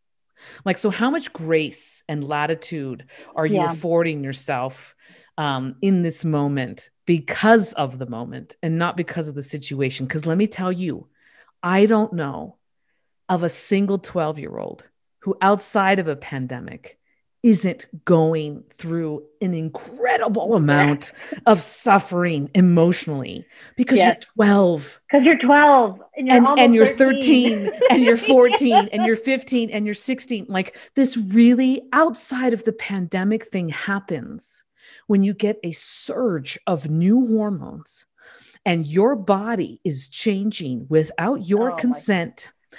Like, 0.64 0.78
so 0.78 0.92
how 0.92 1.10
much 1.10 1.34
grace 1.34 2.04
and 2.08 2.24
latitude 2.24 3.06
are 3.36 3.48
you 3.48 3.56
Yeah. 3.56 3.66
affording 3.66 4.24
yourself 4.24 4.96
um, 5.40 5.78
in 5.82 6.04
this 6.04 6.24
moment 6.24 6.92
because 7.08 7.74
of 7.74 7.98
the 7.98 8.06
moment 8.06 8.56
and 8.62 8.78
not 8.78 8.96
because 8.96 9.28
of 9.28 9.34
the 9.34 9.42
situation? 9.42 10.06
Because 10.06 10.28
let 10.28 10.38
me 10.38 10.46
tell 10.46 10.72
you, 10.72 11.08
I 11.64 11.88
don't 11.88 12.14
know 12.14 12.58
of 13.28 13.42
a 13.42 13.50
single 13.50 13.98
12 13.98 14.38
year 14.38 14.56
old 14.60 14.88
who, 15.22 15.36
outside 15.42 15.98
of 15.98 16.08
a 16.08 16.16
pandemic, 16.16 17.00
isn't 17.44 17.86
going 18.06 18.64
through 18.72 19.24
an 19.42 19.54
incredible 19.54 20.56
amount 20.56 21.12
of 21.46 21.62
suffering 21.62 22.50
emotionally 22.56 23.46
because 23.76 24.00
Yes. 24.00 24.24
you're 24.38 24.48
12 24.48 25.02
Because 25.12 25.26
you're 25.26 25.38
12 25.38 26.00
and 26.18 26.28
you're, 26.28 26.36
and, 26.38 26.60
and 26.60 26.76
you're 26.76 26.86
13. 26.88 27.66
13 27.66 27.82
and 27.92 28.04
you're 28.04 28.18
14 28.36 28.90
and 28.92 29.06
you're 29.06 29.16
15 29.16 29.70
and 29.70 29.86
you're 29.86 29.94
16 29.96 30.46
like 30.50 30.78
this 30.96 31.16
really 31.16 31.82
outside 31.94 32.54
of 32.54 32.64
the 32.64 32.74
pandemic 32.74 33.46
thing 33.46 33.70
happens 33.70 34.64
when 35.06 35.22
you 35.24 35.34
get 35.34 35.60
a 35.64 35.72
surge 35.74 36.58
of 36.66 36.90
new 36.90 37.28
hormones 37.28 38.06
and 38.66 38.88
your 38.88 39.16
body 39.16 39.80
is 39.86 40.10
changing 40.10 40.86
without 40.90 41.48
your 41.48 41.72
Oh 41.72 41.76
my- 41.76 41.80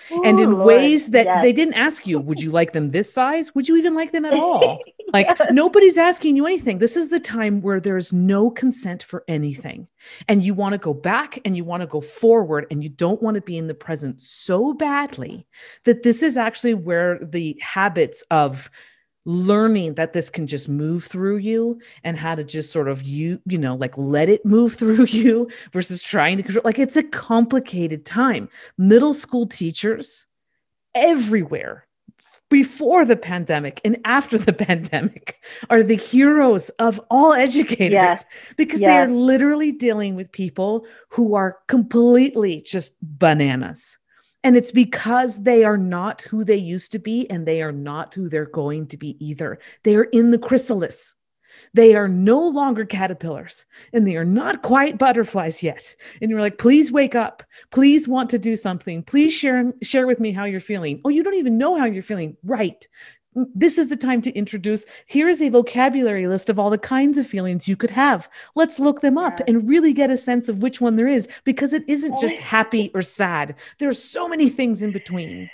consent 0.09 0.27
and 0.27 0.41
in 0.41 0.53
Lord, 0.53 0.67
ways 0.67 1.11
that 1.11 1.27
yes. 1.27 1.43
they 1.43 1.53
didn't 1.53 1.75
ask 1.75 2.07
you 2.07 2.19
would 2.19 2.41
you 2.41 2.51
like 2.51 2.73
them 2.73 2.91
this 2.91 3.13
size? 3.13 3.55
Would 3.55 3.69
you 3.69 3.77
even 3.77 3.95
like 3.95 4.13
them 4.13 4.25
at 4.25 4.35
all? 4.35 4.79
Like 5.13 5.29
nobody's 5.51 5.97
asking 5.97 6.37
you 6.37 6.47
anything. 6.47 6.79
This 6.79 6.97
is 6.97 7.09
the 7.09 7.21
time 7.21 7.63
where 7.63 7.81
there's 7.81 8.13
no 8.13 8.51
consent 8.51 9.03
for 9.03 9.25
anything. 9.27 9.89
And 10.29 10.43
you 10.43 10.55
want 10.55 10.75
to 10.75 10.79
go 10.79 10.95
back 10.95 11.39
and 11.45 11.57
you 11.57 11.65
want 11.65 11.81
to 11.83 11.87
go 11.87 12.01
forward 12.01 12.67
and 12.71 12.83
you 12.83 12.89
don't 12.91 13.23
want 13.23 13.37
to 13.37 13.41
be 13.41 13.57
in 13.57 13.67
the 13.67 13.75
present 13.75 14.21
so 14.21 14.75
badly 14.75 15.47
that 15.85 16.03
this 16.03 16.23
is 16.23 16.37
actually 16.37 16.75
where 16.75 17.19
the 17.19 17.59
habits 17.63 18.23
of 18.31 18.71
learning 19.29 19.93
that 19.95 20.14
this 20.14 20.31
can 20.31 20.47
just 20.47 20.70
move 20.70 21.05
through 21.05 21.37
you 21.37 21.79
and 22.03 22.16
how 22.16 22.35
to 22.35 22.43
just 22.43 22.72
sort 22.72 22.89
of 22.89 23.03
you 23.03 23.39
you 23.45 23.59
know 23.59 23.74
like 23.74 23.93
let 23.99 24.26
it 24.26 24.43
move 24.47 24.74
through 24.81 25.05
you 25.05 25.47
versus 25.70 26.03
trying 26.03 26.39
to 26.39 26.43
control 26.43 26.62
like 26.64 26.79
it's 26.79 26.97
a 26.97 27.03
complicated 27.03 28.07
time 28.07 28.49
middle 28.79 29.12
school 29.12 29.47
teachers 29.47 30.26
everywhere 30.95 31.87
before 32.49 33.05
the 33.05 33.16
pandemic 33.16 33.83
and 33.85 33.99
after 34.07 34.39
the 34.39 34.53
pandemic 34.68 35.37
are 35.68 35.83
the 35.83 35.97
heroes 35.97 36.70
of 36.79 36.99
all 37.11 37.35
educators 37.35 37.93
Yes. 37.93 38.24
because 38.57 38.81
they 38.81 38.97
are 38.97 39.09
literally 39.09 39.72
dealing 39.72 40.14
with 40.14 40.33
people 40.33 40.87
who 41.11 41.35
are 41.35 41.59
completely 41.68 42.62
just 42.62 42.95
bananas. 43.03 43.99
And 44.45 44.57
it's 44.57 44.70
because 44.70 45.43
they 45.43 45.64
are 45.64 45.76
not 45.76 46.22
who 46.22 46.45
they 46.45 46.57
used 46.57 46.93
to 46.93 46.99
be 46.99 47.28
and 47.30 47.47
they 47.47 47.61
are 47.62 47.72
not 47.72 48.14
who 48.14 48.28
they're 48.28 48.47
going 48.47 48.86
to 48.89 48.97
be 48.97 49.16
either. 49.24 49.59
They 49.82 49.97
are 49.97 50.05
in 50.05 50.30
the 50.30 50.39
chrysalis. 50.39 51.14
They 51.74 51.95
are 51.97 52.09
no 52.09 52.49
longer 52.49 52.84
caterpillars 52.84 53.66
and 53.93 54.07
they 54.07 54.16
are 54.16 54.24
not 54.24 54.62
quite 54.62 54.97
butterflies 54.97 55.62
yet. 55.62 55.97
And 56.22 56.30
you're 56.30 56.41
like, 56.41 56.59
please 56.59 56.93
wake 56.93 57.14
up. 57.14 57.43
Please 57.70 58.07
want 58.09 58.30
to 58.30 58.39
do 58.39 58.55
something. 58.55 59.03
Please 59.03 59.32
share, 59.34 59.72
share 59.82 60.07
with 60.07 60.20
me 60.20 60.32
how 60.32 60.45
you're 60.45 60.61
feeling. 60.61 61.01
Oh, 61.05 61.09
you 61.09 61.22
don't 61.22 61.34
even 61.34 61.59
know 61.59 61.78
how 61.78 61.86
you're 61.86 62.03
feeling. 62.03 62.36
Right. 62.45 62.86
This 63.55 63.78
is 63.78 63.89
the 63.89 63.97
time 63.97 64.20
to 64.22 64.32
introduce. 64.32 64.84
Here 65.07 65.28
is 65.28 65.41
a 65.43 65.49
vocabulary 65.49 66.26
list 66.26 66.49
of 66.51 66.59
all 66.59 66.70
the 66.70 66.78
kinds 66.78 67.18
of 67.18 67.26
feelings 67.26 67.68
you 67.68 67.76
could 67.76 67.91
have. 67.93 68.28
Let's 68.55 68.78
look 68.78 69.01
them 69.01 69.16
up 69.18 69.39
Yeah. 69.41 69.45
and 69.49 69.68
really 69.68 69.93
get 69.93 70.11
a 70.11 70.16
sense 70.16 70.49
of 70.49 70.62
which 70.62 70.80
one 70.80 70.97
there 70.97 71.09
is 71.09 71.28
because 71.45 71.72
it 71.72 71.84
isn't 71.89 72.18
just 72.18 72.39
happy 72.39 72.91
or 72.95 73.03
sad. 73.03 73.55
There 73.78 73.89
are 73.89 73.95
so 73.95 74.28
many 74.28 74.49
things 74.49 74.82
in 74.82 74.93
between. 74.93 75.51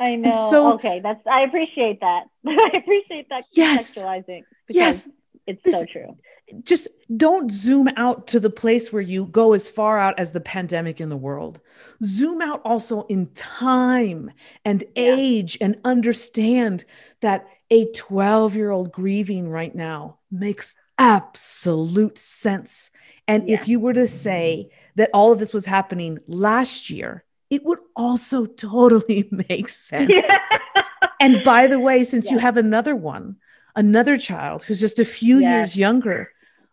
I 0.00 0.14
know. 0.14 0.48
so- 0.50 0.72
okay, 0.74 1.00
that's 1.02 1.26
I 1.26 1.42
appreciate 1.42 2.00
that. 2.00 2.24
I 2.46 2.70
appreciate 2.76 3.28
that 3.30 3.44
Yes. 3.52 3.94
contextualizing. 3.96 4.42
Yes. 4.68 5.08
It's 5.48 5.62
This- 5.64 5.74
so 5.74 5.84
true. 5.90 6.16
just 6.62 6.88
don't 7.16 7.50
zoom 7.50 7.88
out 7.96 8.26
to 8.28 8.38
the 8.40 8.50
place 8.50 8.92
where 8.92 9.02
you 9.02 9.26
go 9.26 9.52
as 9.54 9.68
far 9.68 9.98
out 9.98 10.18
as 10.18 10.32
the 10.32 10.40
pandemic 10.40 11.00
in 11.00 11.08
the 11.08 11.16
world. 11.16 11.60
Zoom 12.04 12.40
out 12.40 12.60
also 12.64 13.02
in 13.08 13.26
time 13.34 14.30
and 14.64 14.82
Yeah. 14.94 15.14
age 15.16 15.58
and 15.60 15.76
understand 15.84 16.84
that 17.20 17.46
a 17.70 17.86
12 17.92 18.54
year 18.56 18.70
old 18.70 18.92
grieving 18.92 19.48
right 19.50 19.74
now 19.74 20.18
makes 20.30 20.74
absolute 20.98 22.18
sense. 22.18 22.90
And 23.26 23.48
Yeah. 23.48 23.60
if 23.60 23.68
you 23.68 23.78
were 23.80 23.92
to 23.94 24.06
say 24.06 24.70
that 24.96 25.10
all 25.12 25.32
of 25.32 25.38
this 25.38 25.52
was 25.54 25.66
happening 25.66 26.18
last 26.26 26.88
year, 26.90 27.24
it 27.50 27.64
would 27.64 27.78
also 27.96 28.46
totally 28.46 29.28
make 29.48 29.68
sense. 29.68 30.10
And 31.20 31.42
by 31.44 31.66
the 31.66 31.80
way, 31.80 32.04
since 32.04 32.30
you 32.30 32.38
have 32.38 32.56
another 32.56 32.94
one, 32.96 33.36
another 33.78 34.18
child 34.18 34.64
who's 34.64 34.80
just 34.80 34.98
a 34.98 35.04
few 35.04 35.38
Yes. 35.38 35.50
years 35.52 35.76
younger, 35.78 36.32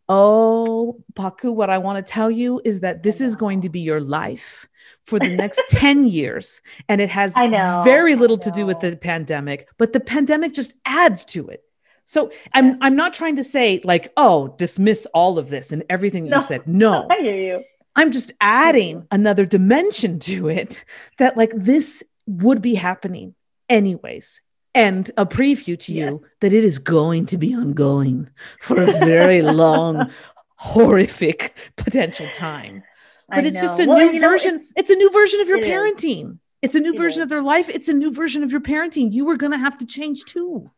oh, 0.10 0.98
Paku, 1.14 1.54
what 1.54 1.70
I 1.70 1.78
want 1.78 2.06
to 2.06 2.14
tell 2.14 2.30
you 2.30 2.62
is 2.66 2.82
that 2.82 3.04
this 3.04 3.22
is 3.22 3.36
going 3.36 3.62
to 3.62 3.70
be 3.70 3.80
your 3.80 4.02
life 4.02 4.68
for 5.06 5.18
the 5.20 5.30
next 5.36 5.62
10 5.70 6.08
years. 6.08 6.62
And 6.90 7.00
it 7.00 7.10
has 7.10 7.34
I 7.38 7.48
know, 7.48 7.82
very 7.86 8.16
little 8.16 8.38
to 8.40 8.52
do 8.52 8.66
with 8.66 8.80
the 8.82 8.96
pandemic, 8.98 9.68
but 9.78 9.94
the 9.94 10.00
pandemic 10.00 10.54
just 10.54 10.74
adds 10.86 11.24
to 11.26 11.48
it. 11.48 11.64
So 12.08 12.32
I'm 12.54 12.78
I'm 12.82 12.96
not 12.96 13.14
trying 13.16 13.38
to 13.38 13.44
say 13.44 13.82
like, 13.84 14.12
oh, 14.16 14.54
dismiss 14.60 15.08
all 15.14 15.40
of 15.40 15.50
this 15.50 15.72
and 15.72 15.84
everything 15.90 16.26
No. 16.28 16.38
you 16.38 16.44
said. 16.44 16.68
No. 16.68 17.08
I 17.10 17.22
hear 17.22 17.36
you. 17.36 17.64
I'm 17.96 18.12
just 18.12 18.32
adding 18.42 18.98
mm-hmm. 18.98 19.06
another 19.20 19.46
dimension 19.46 20.20
to 20.20 20.50
it 20.50 20.84
that 21.18 21.36
like 21.38 21.52
this 21.56 22.04
would 22.28 22.62
be 22.62 22.76
happening 22.76 23.34
anyways. 23.70 24.42
And 24.76 25.10
a 25.18 25.26
preview 25.26 25.80
to 25.80 25.94
you 25.94 26.24
that 26.42 26.52
it 26.54 26.64
is 26.64 26.80
going 26.80 27.26
to 27.28 27.38
be 27.38 27.56
ongoing 27.56 28.30
for 28.62 28.82
a 28.82 28.86
very 28.86 29.42
long, 29.64 30.12
horrific 30.58 31.58
potential 31.78 32.30
time. 32.34 32.84
I 33.30 33.38
But 33.38 33.46
it's 33.46 33.62
just 33.62 33.80
a. 33.80 33.86
Well, 33.86 33.98
new 33.98 34.12
you 34.14 34.20
know, 34.20 34.30
version. 34.30 34.66
it's 34.76 34.90
a 34.90 34.96
new 34.96 35.12
version 35.12 35.40
of 35.42 35.48
your 35.48 35.58
it 35.58 35.64
is. 35.64 35.72
parenting. 35.72 36.40
It's 36.62 36.76
a 36.76 36.80
new 36.80 36.94
It 36.94 36.98
version 36.98 37.22
is. 37.22 37.24
of 37.24 37.30
their 37.30 37.42
life. 37.42 37.70
It's 37.70 37.88
a 37.88 37.94
new 37.94 38.14
version 38.14 38.44
of 38.44 38.52
your 38.52 38.62
parenting. 38.62 39.12
You 39.12 39.26
were 39.26 39.38
going 39.38 39.52
to 39.54 39.58
have 39.58 39.78
to 39.80 39.86
change 39.86 40.26
too. 40.26 40.70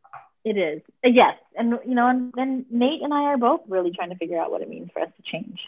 It 0.45 0.57
is. 0.57 0.81
Uh, 1.03 1.09
Yes. 1.09 1.35
And, 1.57 1.79
you 1.87 1.95
know, 1.95 2.07
and 2.07 2.31
then 2.35 2.65
Nate 2.69 3.01
and 3.01 3.11
I 3.13 3.23
are 3.23 3.37
both 3.37 3.61
really 3.67 3.91
trying 3.91 4.09
to 4.11 4.15
figure 4.15 4.39
out 4.39 4.51
what 4.51 4.61
it 4.61 4.69
means 4.69 4.91
for 4.93 5.01
us 5.01 5.09
to 5.17 5.23
change 5.23 5.59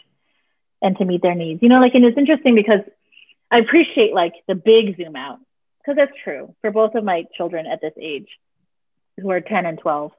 and 0.80 0.96
to 0.98 1.04
meet 1.04 1.20
their 1.20 1.34
needs. 1.34 1.60
You 1.62 1.68
know, 1.68 1.80
like, 1.80 1.94
and 1.94 2.04
it's 2.04 2.16
interesting 2.16 2.54
because 2.54 2.80
I 3.50 3.58
appreciate 3.58 4.14
like 4.14 4.34
the 4.46 4.54
big 4.54 4.96
zoom 4.96 5.16
out 5.16 5.40
because 5.80 5.96
that's 5.96 6.12
true 6.22 6.54
for 6.60 6.70
both 6.70 6.94
of 6.94 7.04
my 7.04 7.24
children 7.36 7.66
at 7.66 7.80
this 7.80 7.94
age 8.00 8.28
who 9.20 9.30
are 9.30 9.40
10 9.40 9.66
and 9.66 9.78
12, 9.78 10.12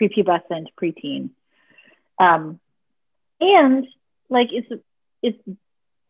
prepubescent, 0.00 0.66
preteen. 0.80 1.30
Um, 2.18 2.60
and 3.40 3.86
like, 4.28 4.48
it's, 4.52 4.68
it's, 5.22 5.38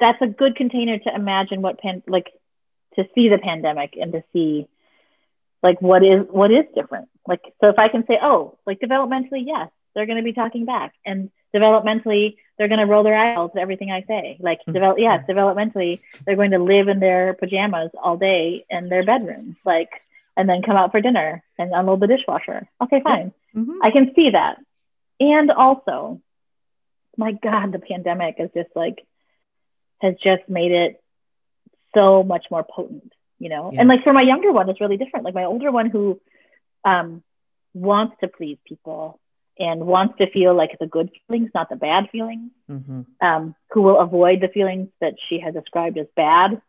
that's 0.01 0.21
a 0.23 0.27
good 0.27 0.57
container 0.57 0.99
to 0.99 1.15
imagine 1.15 1.63
what 1.63 1.81
pan, 1.81 2.03
like, 2.07 2.31
to 2.97 3.05
see 3.15 3.29
the 3.29 3.39
pandemic 3.39 3.95
and 4.01 4.13
to 4.13 4.23
see 4.33 4.69
like 5.63 5.81
what 5.81 6.05
is 6.05 6.27
what 6.31 6.53
is 6.53 6.65
different 6.75 7.09
like 7.27 7.41
so 7.61 7.69
if 7.69 7.79
i 7.79 7.89
can 7.89 8.07
say 8.07 8.19
oh 8.23 8.57
like 8.67 8.79
developmentally 8.79 9.43
yes 9.45 9.69
they're 9.95 10.07
going 10.07 10.19
to 10.19 10.23
be 10.25 10.33
talking 10.33 10.65
back. 10.65 10.95
And 11.05 11.31
developmentally 11.55 12.37
they're 12.59 12.69
going 12.69 12.81
to 12.81 12.87
roll 12.87 13.03
their 13.05 13.17
eyes 13.17 13.51
to 13.55 13.61
everything 13.61 13.91
i 13.91 14.03
say. 14.03 14.37
Like 14.41 14.61
develop 14.67 14.99
yes 14.99 15.25
developmentally 15.29 16.01
they're 16.25 16.37
going 16.37 16.51
to 16.51 16.59
live 16.59 16.89
in 16.89 16.99
their 17.01 17.35
pajamas 17.35 17.91
all 18.03 18.17
day 18.17 18.65
in 18.69 18.89
their 18.89 19.05
bedrooms 19.05 19.57
like 19.65 19.91
and 20.37 20.49
then 20.49 20.63
come 20.63 20.77
out 20.77 20.91
for 20.91 21.01
dinner 21.01 21.45
and 21.59 21.73
unload 21.73 22.01
the 22.01 22.09
dishwasher. 22.09 22.67
Okay 22.83 23.01
fine. 23.03 23.33
Mhm. 23.55 23.79
i 23.83 23.91
can 23.93 24.13
see 24.17 24.31
that. 24.31 24.59
And 25.21 25.51
also 25.53 26.21
my 27.17 27.31
god 27.33 27.71
the 27.71 27.79
pandemic 27.79 28.37
is 28.41 28.51
just 28.55 28.71
like 28.75 29.07
has 30.03 30.15
just 30.23 30.49
made 30.49 30.73
it 30.73 31.01
so 31.95 32.25
much 32.25 32.47
more 32.51 32.65
potent 32.65 33.13
you 33.39 33.49
know? 33.49 33.71
Yeah. 33.73 33.81
and 33.81 33.89
like 33.89 34.03
for 34.03 34.13
my 34.13 34.23
younger 34.23 34.51
one 34.51 34.69
it's 34.71 34.81
really 34.81 34.97
different. 34.97 35.25
Like 35.25 35.35
my 35.35 35.45
older 35.45 35.71
one 35.71 35.89
who 35.89 36.21
um 36.85 37.23
wants 37.75 38.17
to 38.23 38.27
please 38.29 38.59
people 38.67 39.21
and 39.59 39.87
wants 39.87 40.19
to 40.19 40.31
feel 40.31 40.55
like 40.55 40.79
the 40.79 40.87
good 40.87 41.11
feelings 41.29 41.51
not 41.55 41.69
the 41.69 41.77
bad 41.77 42.11
feelings 42.11 42.51
Mhm. 42.69 43.07
um, 43.21 43.55
who 43.71 43.83
will 43.83 43.99
avoid 43.99 44.41
the 44.41 44.49
feelings 44.49 44.89
that 45.01 45.15
she 45.29 45.39
has 45.39 45.55
described 45.55 45.97
as 45.99 46.07
bad 46.17 46.61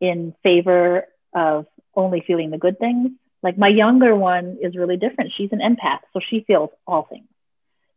in 0.00 0.32
favor 0.42 1.06
of 1.34 1.66
only 1.94 2.20
feeling 2.20 2.50
the 2.50 2.58
good 2.58 2.78
things. 2.78 3.10
Like 3.42 3.58
my 3.58 3.68
younger 3.68 4.14
one 4.14 4.58
is 4.60 4.76
really 4.76 4.96
different. 4.96 5.32
She's 5.32 5.52
an 5.52 5.60
empath, 5.60 6.00
so 6.12 6.20
she 6.20 6.40
feels 6.40 6.70
all 6.86 7.02
things. 7.02 7.26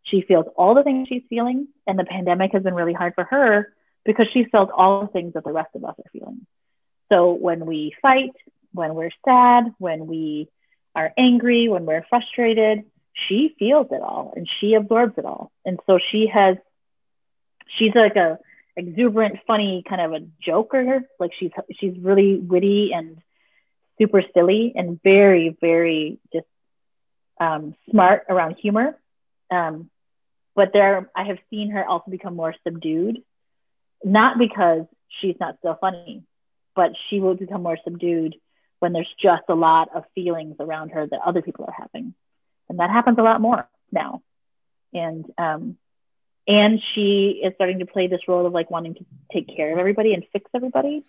She 0.04 0.22
feels 0.22 0.48
all 0.58 0.74
the 0.74 0.84
things 0.84 1.08
she's 1.08 1.24
feeling, 1.30 1.68
and 1.88 1.98
the 1.98 2.06
pandemic 2.06 2.52
has 2.54 2.64
been 2.64 2.74
really 2.74 2.94
hard 2.94 3.14
for 3.16 3.24
her 3.24 3.74
because 4.04 4.28
she 4.34 4.44
felt 4.46 4.70
all 4.72 5.02
the 5.02 5.08
things 5.08 5.34
that 5.34 5.44
the 5.44 5.52
rest 5.52 5.76
of 5.76 5.86
us 5.86 5.96
are 5.98 6.10
feeling. 6.12 6.46
So 7.10 7.34
when 7.34 7.66
we 7.66 7.96
fight, 8.02 8.36
when 8.74 8.96
we're 8.96 9.12
sad, 9.24 9.74
when 9.78 10.08
we 10.08 10.50
are 10.96 11.14
angry, 11.18 11.70
when 11.70 11.86
we're 11.86 12.04
frustrated, 12.10 12.86
she 13.14 13.56
feels 13.60 13.88
it 13.92 14.02
all 14.02 14.34
and 14.36 14.48
she 14.60 14.74
absorbs 14.74 15.14
it 15.18 15.26
all. 15.26 15.52
And 15.66 15.80
so 15.86 16.00
she 16.12 16.28
has, 16.28 16.58
she's 17.78 17.94
like 17.96 18.16
a 18.16 18.40
exuberant, 18.76 19.40
funny 19.46 19.84
kind 19.88 20.02
of 20.02 20.14
a 20.14 20.26
joker. 20.42 21.02
Like 21.20 21.32
she's, 21.40 21.52
she's 21.80 21.98
really 21.98 22.38
witty 22.38 22.92
and 22.94 23.18
super 24.00 24.24
silly 24.34 24.74
and 24.76 25.02
very, 25.04 25.56
very 25.62 26.20
just 26.34 26.48
um, 27.40 27.76
smart 27.90 28.24
around 28.30 28.56
humor. 28.60 28.98
Um, 29.52 29.90
but 30.56 30.72
there, 30.74 31.10
I 31.16 31.26
have 31.26 31.38
seen 31.50 31.72
her 31.72 31.86
also 31.86 32.10
become 32.10 32.36
more 32.36 32.56
subdued, 32.66 33.20
not 34.04 34.38
because 34.38 34.86
she's 35.22 35.36
not 35.40 35.58
still 35.60 35.78
funny, 35.80 36.24
but 36.76 36.92
she 37.10 37.20
will 37.20 37.36
become 37.36 37.64
more 37.64 37.78
subdued 37.84 38.36
when 38.80 38.94
there's 38.94 39.12
just 39.22 39.44
a 39.50 39.56
lot 39.56 39.90
of 39.96 40.04
feelings 40.14 40.56
around 40.60 40.90
her 40.90 41.08
that 41.08 41.20
other 41.26 41.42
people 41.42 41.66
are 41.66 41.76
having 41.78 42.14
and 42.74 42.80
that 42.80 42.90
happens 42.90 43.20
a 43.20 43.22
lot 43.22 43.40
more 43.40 43.70
now. 43.92 44.24
And 44.94 45.26
um 45.38 45.78
and 46.48 46.82
she 46.94 47.42
is 47.44 47.54
starting 47.54 47.80
to 47.80 47.86
play 47.86 48.08
this 48.08 48.22
role 48.28 48.48
of 48.48 48.52
like 48.52 48.72
wanting 48.72 48.96
to 48.96 49.06
take 49.32 49.48
care 49.56 49.72
of 49.72 49.78
everybody 49.78 50.14
and 50.14 50.26
fix 50.34 50.50
everybody 50.56 51.04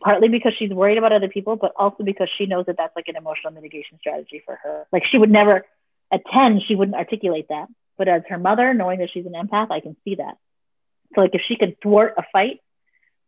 partly 0.00 0.28
because 0.28 0.52
she's 0.58 0.70
worried 0.70 0.96
about 0.96 1.12
other 1.12 1.28
people 1.28 1.56
but 1.56 1.72
also 1.76 2.02
because 2.02 2.28
she 2.38 2.46
knows 2.46 2.64
that 2.66 2.76
that's 2.78 2.96
like 2.96 3.08
an 3.08 3.16
emotional 3.16 3.52
mitigation 3.52 3.98
strategy 4.00 4.42
for 4.44 4.56
her. 4.56 4.86
Like 4.90 5.04
she 5.10 5.18
would 5.18 5.30
never 5.30 5.66
at 6.10 6.22
10 6.32 6.62
she 6.66 6.74
wouldn't 6.74 6.96
articulate 6.96 7.48
that. 7.50 7.68
But 7.98 8.08
as 8.08 8.22
her 8.30 8.38
mother 8.38 8.72
knowing 8.72 9.00
that 9.00 9.10
she's 9.12 9.26
an 9.26 9.34
empath 9.34 9.70
i 9.70 9.80
can 9.80 9.96
see 10.02 10.14
that. 10.14 10.38
So 11.14 11.20
like 11.20 11.34
if 11.34 11.42
she 11.46 11.56
could 11.56 11.76
thwart 11.82 12.14
a 12.16 12.22
fight 12.32 12.60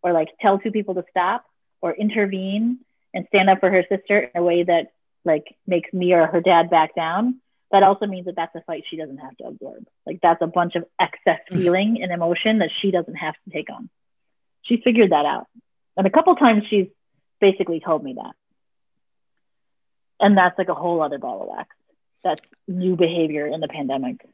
or 0.02 0.14
like 0.14 0.28
tell 0.40 0.58
two 0.58 0.70
people 0.70 0.94
to 0.94 1.04
stop 1.10 1.44
or 1.82 1.92
intervene 1.92 2.78
and 3.12 3.26
stand 3.28 3.50
up 3.50 3.60
for 3.60 3.70
her 3.70 3.84
sister 3.90 4.18
in 4.20 4.40
a 4.40 4.42
way 4.42 4.62
that 4.62 4.92
like 5.24 5.54
makes 5.66 5.92
me 5.92 6.12
or 6.12 6.26
her 6.26 6.40
dad 6.40 6.70
back 6.70 6.94
down 6.94 7.40
that 7.70 7.82
also 7.82 8.06
means 8.06 8.26
that 8.26 8.36
that's 8.36 8.54
a 8.54 8.62
fight 8.62 8.84
she 8.88 8.96
doesn't 8.96 9.18
have 9.18 9.36
to 9.38 9.44
absorb. 9.44 9.86
Like 10.06 10.20
that's 10.22 10.40
a 10.42 10.46
bunch 10.46 10.74
of 10.74 10.84
excess 11.00 11.40
mm. 11.50 11.58
feeling 11.58 11.98
and 12.02 12.12
emotion 12.12 12.58
that 12.58 12.70
she 12.80 12.90
doesn't 12.90 13.14
have 13.14 13.34
to 13.44 13.50
take 13.50 13.70
on. 13.70 13.90
She 14.62 14.80
figured 14.82 15.12
that 15.12 15.26
out. 15.26 15.46
And 15.96 16.06
a 16.06 16.10
couple 16.10 16.34
times 16.36 16.64
she's 16.68 16.86
basically 17.40 17.80
told 17.80 18.02
me 18.02 18.14
that. 18.14 18.34
And 20.20 20.36
that's 20.36 20.58
like 20.58 20.68
a 20.68 20.74
whole 20.74 21.02
other 21.02 21.18
ball 21.18 21.42
of 21.42 21.48
wax. 21.48 21.68
That's 22.24 22.40
new 22.66 22.96
behavior 22.96 23.46
in 23.46 23.60
the 23.60 23.68
pandemic. 23.68 24.24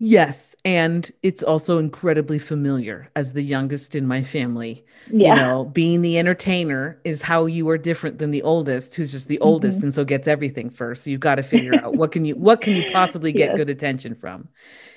Yes. 0.00 0.54
And 0.64 1.10
it's 1.22 1.42
also 1.42 1.78
incredibly 1.78 2.38
familiar 2.38 3.10
as 3.16 3.32
the 3.32 3.42
youngest 3.42 3.96
in 3.96 4.06
my 4.06 4.22
family. 4.22 4.84
Yeah. 5.10 5.30
You 5.30 5.34
know, 5.40 5.64
being 5.64 6.02
the 6.02 6.18
entertainer 6.18 7.00
is 7.04 7.20
how 7.22 7.46
you 7.46 7.68
are 7.68 7.78
different 7.78 8.18
than 8.18 8.30
the 8.30 8.42
oldest, 8.42 8.94
who's 8.94 9.10
just 9.10 9.26
the 9.26 9.36
mm-hmm. 9.36 9.48
oldest 9.48 9.82
and 9.82 9.92
so 9.92 10.04
gets 10.04 10.28
everything 10.28 10.70
first. 10.70 11.04
So 11.04 11.10
you've 11.10 11.20
got 11.20 11.36
to 11.36 11.42
figure 11.42 11.74
out 11.74 11.94
what 11.96 12.12
can 12.12 12.24
you 12.24 12.36
what 12.36 12.60
can 12.60 12.74
you 12.74 12.84
possibly 12.92 13.32
get 13.32 13.50
yes. 13.50 13.56
good 13.56 13.70
attention 13.70 14.14
from? 14.14 14.48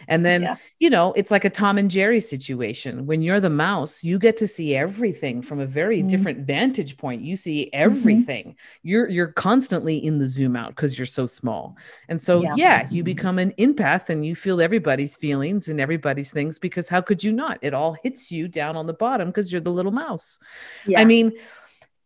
And 0.07 0.25
then, 0.25 0.43
yeah. 0.43 0.55
you 0.79 0.89
know, 0.89 1.13
it's 1.13 1.31
like 1.31 1.45
a 1.45 1.49
Tom 1.49 1.77
and 1.77 1.89
Jerry 1.89 2.19
situation. 2.19 3.05
When 3.05 3.21
you're 3.21 3.39
the 3.39 3.49
mouse, 3.49 4.03
you 4.03 4.19
get 4.19 4.37
to 4.37 4.47
see 4.47 4.75
everything 4.75 5.41
from 5.41 5.59
a 5.59 5.65
very 5.65 5.99
mm-hmm. 5.99 6.07
different 6.07 6.47
vantage 6.47 6.97
point. 6.97 7.23
You 7.23 7.35
see 7.35 7.65
mm-hmm. 7.65 7.81
everything. 7.81 8.45
Mm-hmm. 8.45 8.87
You're 8.87 9.09
you're 9.09 9.27
constantly 9.27 9.97
in 9.97 10.19
the 10.19 10.29
zoom 10.29 10.55
out 10.55 10.69
because 10.69 10.97
you're 10.97 11.05
so 11.05 11.25
small. 11.25 11.77
And 12.09 12.21
so 12.21 12.41
yeah. 12.41 12.53
yeah, 12.55 12.87
you 12.89 13.03
become 13.03 13.39
an 13.39 13.51
empath 13.53 14.09
and 14.09 14.25
you 14.25 14.35
feel 14.35 14.61
everybody's 14.61 15.15
feelings 15.15 15.67
and 15.67 15.79
everybody's 15.79 16.31
things 16.31 16.59
because 16.59 16.89
how 16.89 17.01
could 17.01 17.23
you 17.23 17.31
not? 17.31 17.59
It 17.61 17.73
all 17.73 17.93
hits 17.93 18.31
you 18.31 18.47
down 18.47 18.75
on 18.75 18.87
the 18.87 18.93
bottom 18.93 19.29
because 19.29 19.51
you're 19.51 19.61
the 19.61 19.71
little 19.71 19.91
mouse. 19.91 20.39
Yeah. 20.85 20.99
I 20.99 21.05
mean, 21.05 21.33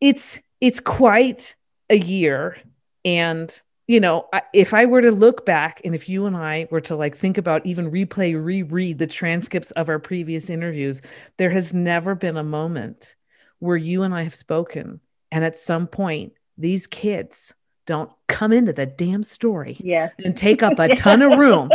it's 0.02 0.40
it's 0.62 0.80
quite 0.80 1.56
a 1.90 1.98
year 1.98 2.58
and 3.04 3.62
you 3.88 4.00
know, 4.00 4.28
if 4.54 4.74
I 4.74 4.86
were 4.86 5.02
to 5.02 5.12
look 5.12 5.46
back 5.46 5.82
and 5.86 5.94
if 5.94 6.10
you 6.10 6.26
and 6.26 6.36
I 6.36 6.68
were 6.72 6.82
to 6.82 6.96
like 6.96 7.16
think 7.16 7.38
about 7.38 7.66
even 7.66 7.92
replay, 7.92 8.42
reread 8.42 8.98
the 8.98 9.08
transcripts 9.08 9.72
of 9.72 9.90
our 9.90 10.00
previous 10.00 10.50
interviews, 10.50 11.02
there 11.38 11.52
has 11.52 11.74
never 11.74 12.16
been 12.16 12.38
a 12.38 12.44
moment 12.44 13.16
where 13.60 13.78
you 13.78 14.02
and 14.02 14.14
I 14.14 14.24
have 14.24 14.34
spoken. 14.34 15.02
And 15.32 15.44
at 15.44 15.60
some 15.60 15.88
point, 15.88 16.34
these 16.58 16.88
kids 16.88 17.54
don't 17.86 18.10
come 18.28 18.52
into 18.52 18.74
the 18.74 18.88
damn 18.88 19.22
story 19.22 19.78
yeah. 19.80 20.10
and 20.24 20.36
take 20.36 20.64
up 20.64 20.80
a 20.80 20.96
ton 20.96 21.22
of 21.22 21.38
room. 21.38 21.70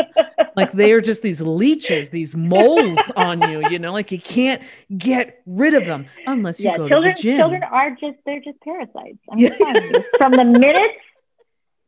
like 0.56 0.72
they 0.72 0.92
are 0.92 1.00
just 1.00 1.22
these 1.22 1.40
leeches, 1.40 2.10
these 2.10 2.34
moles 2.34 2.98
on 3.14 3.40
you, 3.42 3.68
you 3.70 3.78
know, 3.78 3.92
like 3.92 4.10
you 4.10 4.20
can't 4.20 4.60
get 4.98 5.40
rid 5.46 5.74
of 5.74 5.86
them 5.86 6.06
unless 6.26 6.58
you 6.58 6.70
yeah, 6.70 6.76
go 6.76 6.88
children, 6.88 7.14
to 7.14 7.16
the 7.16 7.22
gym. 7.22 7.38
Children 7.38 7.62
are 7.62 7.90
just, 7.90 8.18
they're 8.26 8.40
just 8.40 8.60
parasites. 8.60 9.18
Yeah. 9.36 9.54
From 10.18 10.32
the 10.32 10.44
minute 10.44 10.90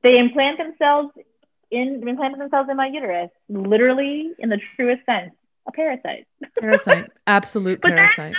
they 0.02 0.18
implant 0.18 0.58
themselves 0.58 1.10
in 1.70 2.06
implant 2.06 2.38
themselves 2.38 2.68
in 2.70 2.76
my 2.76 2.86
uterus, 2.86 3.30
literally 3.48 4.32
in 4.38 4.48
the 4.48 4.60
truest 4.76 5.04
sense, 5.06 5.32
a 5.66 5.72
parasite. 5.72 6.26
Parasite, 6.60 7.10
absolute 7.26 7.80
parasite. 7.82 8.34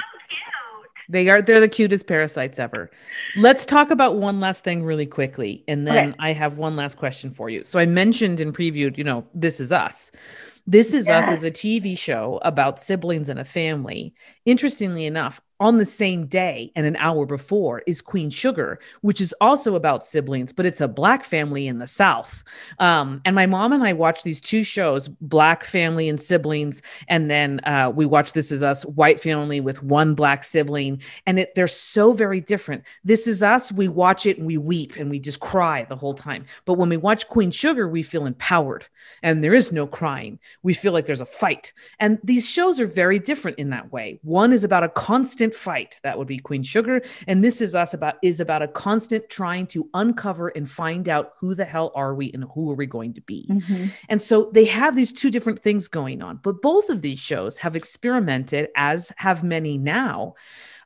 They 1.09 1.29
are 1.29 1.41
they're 1.41 1.59
the 1.59 1.67
cutest 1.67 2.07
parasites 2.07 2.59
ever. 2.59 2.89
Let's 3.35 3.65
talk 3.65 3.91
about 3.91 4.15
one 4.15 4.39
last 4.39 4.63
thing 4.63 4.83
really 4.83 5.05
quickly 5.05 5.63
and 5.67 5.85
then 5.85 6.09
okay. 6.09 6.17
I 6.19 6.33
have 6.33 6.57
one 6.57 6.75
last 6.75 6.97
question 6.97 7.31
for 7.31 7.49
you. 7.49 7.63
So 7.65 7.79
I 7.79 7.85
mentioned 7.85 8.39
in 8.39 8.53
preview, 8.53 8.95
you 8.97 9.03
know, 9.03 9.25
this 9.33 9.59
is 9.59 9.71
us. 9.71 10.11
This 10.65 10.93
is 10.93 11.09
yeah. 11.09 11.19
us 11.19 11.29
as 11.29 11.43
a 11.43 11.51
TV 11.51 11.97
show 11.97 12.39
about 12.43 12.79
siblings 12.79 13.27
and 13.27 13.39
a 13.39 13.45
family. 13.45 14.13
Interestingly 14.45 15.05
enough, 15.05 15.41
on 15.63 15.77
the 15.77 15.85
same 15.85 16.25
day 16.25 16.73
and 16.75 16.85
an 16.85 16.97
hour 16.97 17.25
before 17.25 17.81
is 17.87 18.01
Queen 18.01 18.29
Sugar, 18.29 18.79
which 18.99 19.21
is 19.21 19.33
also 19.39 19.75
about 19.75 20.05
siblings, 20.05 20.51
but 20.51 20.65
it's 20.65 20.81
a 20.81 20.89
black 20.89 21.23
family 21.23 21.67
in 21.67 21.79
the 21.79 21.87
South. 21.87 22.43
Um, 22.79 23.21
and 23.23 23.33
my 23.33 23.45
mom 23.45 23.71
and 23.71 23.81
I 23.81 23.93
watched 23.93 24.25
these 24.25 24.41
two 24.41 24.65
shows, 24.65 25.07
Black 25.07 25.63
Family 25.63 26.09
and 26.09 26.21
Siblings, 26.21 26.81
and 27.07 27.31
then 27.31 27.61
uh, 27.63 27.89
we 27.95 28.05
watched 28.05 28.33
This 28.33 28.51
Is 28.51 28.61
Us, 28.61 28.83
White 28.83 29.21
Family 29.21 29.61
with 29.61 29.81
one 29.81 30.15
black 30.15 30.43
sibling, 30.43 31.01
and 31.25 31.39
it, 31.39 31.55
they're 31.55 31.67
so 31.67 32.11
very 32.11 32.41
different. 32.41 32.83
This 33.05 33.25
Is 33.25 33.41
Us, 33.41 33.71
we 33.71 33.87
watch 33.87 34.25
it 34.25 34.37
and 34.37 34.45
we 34.45 34.57
weep 34.57 34.97
and 34.97 35.09
we 35.09 35.17
just 35.17 35.39
cry 35.39 35.85
the 35.85 35.95
whole 35.95 36.13
time. 36.13 36.43
But 36.65 36.73
when 36.73 36.89
we 36.89 36.97
watch 36.97 37.29
Queen 37.29 37.51
Sugar, 37.51 37.87
we 37.87 38.03
feel 38.03 38.25
empowered 38.25 38.85
and 39.21 39.41
there 39.41 39.53
is 39.53 39.71
no 39.71 39.87
crying. 39.87 40.39
We 40.61 40.73
feel 40.73 40.91
like 40.91 41.05
there's 41.05 41.21
a 41.21 41.25
fight. 41.25 41.71
And 42.01 42.19
these 42.21 42.49
shows 42.49 42.81
are 42.81 42.85
very 42.85 43.17
different 43.17 43.59
in 43.59 43.69
that 43.69 43.93
way. 43.93 44.19
One 44.23 44.51
is 44.51 44.65
about 44.65 44.83
a 44.83 44.89
constant 44.89 45.52
fight. 45.55 45.99
That 46.03 46.17
would 46.17 46.27
be 46.27 46.39
queen 46.39 46.63
sugar. 46.63 47.01
And 47.27 47.43
this 47.43 47.61
is 47.61 47.75
us 47.75 47.93
about 47.93 48.15
is 48.21 48.39
about 48.39 48.61
a 48.61 48.67
constant 48.67 49.29
trying 49.29 49.67
to 49.67 49.89
uncover 49.93 50.49
and 50.49 50.69
find 50.69 51.07
out 51.07 51.33
who 51.39 51.55
the 51.55 51.65
hell 51.65 51.91
are 51.95 52.13
we 52.13 52.31
and 52.33 52.45
who 52.53 52.71
are 52.71 52.75
we 52.75 52.85
going 52.85 53.13
to 53.13 53.21
be. 53.21 53.47
Mm-hmm. 53.49 53.87
and 54.09 54.21
so 54.21 54.49
they 54.53 54.65
have 54.65 54.95
these 54.95 55.11
two 55.11 55.29
different 55.29 55.61
things 55.61 55.87
going 55.87 56.21
on 56.21 56.39
but 56.41 56.61
both 56.61 56.89
of 56.89 57.01
these 57.01 57.19
shows 57.19 57.57
have 57.59 57.75
experimented 57.75 58.69
as 58.75 59.11
have 59.17 59.43
many 59.43 59.77
now 59.77 60.35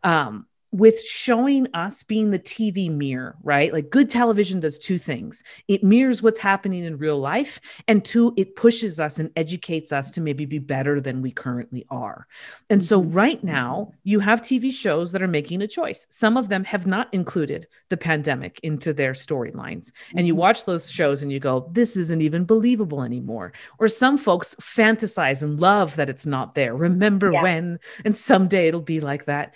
um, 0.04 0.46
with 0.72 1.00
showing 1.02 1.68
us 1.74 2.04
being 2.04 2.32
the 2.32 2.40
TV 2.40 2.90
mirror, 2.90 3.36
right? 3.42 3.72
Like 3.72 3.90
good 3.90 4.10
television 4.10 4.60
does 4.60 4.78
two 4.78 4.98
things 4.98 5.44
it 5.68 5.84
mirrors 5.84 6.22
what's 6.22 6.40
happening 6.40 6.84
in 6.84 6.98
real 6.98 7.20
life, 7.20 7.60
and 7.88 8.04
two, 8.04 8.34
it 8.38 8.56
pushes 8.56 9.00
us 9.00 9.20
and 9.20 9.32
educates 9.36 9.92
us 9.92 10.12
to 10.12 10.22
maybe 10.22 10.46
be 10.46 10.60
better 10.60 11.00
than 11.00 11.22
we 11.22 11.32
currently 11.32 11.86
are. 11.90 12.28
And 12.70 12.84
so, 12.84 13.02
mm-hmm. 13.02 13.14
right 13.14 13.44
now, 13.44 13.92
you 14.04 14.20
have 14.20 14.42
TV 14.42 14.72
shows 14.72 15.12
that 15.12 15.22
are 15.22 15.28
making 15.28 15.62
a 15.62 15.68
choice. 15.68 16.06
Some 16.10 16.38
of 16.38 16.50
them 16.50 16.64
have 16.66 16.86
not 16.86 17.14
included 17.14 17.68
the 17.90 17.98
pandemic 17.98 18.60
into 18.64 18.94
their 18.94 19.14
storylines. 19.14 19.92
And 20.16 20.28
you 20.28 20.34
mm-hmm. 20.34 20.42
watch 20.42 20.66
those 20.66 20.92
shows 20.92 21.22
and 21.22 21.32
you 21.32 21.40
go, 21.40 21.70
this 21.72 21.96
isn't 21.96 22.22
even 22.22 22.46
believable 22.46 23.04
anymore. 23.04 23.54
Or 23.80 23.88
some 23.88 24.18
folks 24.18 24.56
fantasize 24.56 25.42
and 25.42 25.60
love 25.60 25.96
that 25.96 26.10
it's 26.10 26.26
not 26.26 26.56
there. 26.56 26.76
Remember 26.76 27.32
yeah. 27.32 27.42
when? 27.42 27.80
And 28.06 28.16
someday 28.16 28.68
it'll 28.68 28.82
be 28.82 29.00
like 29.00 29.26
that. 29.26 29.54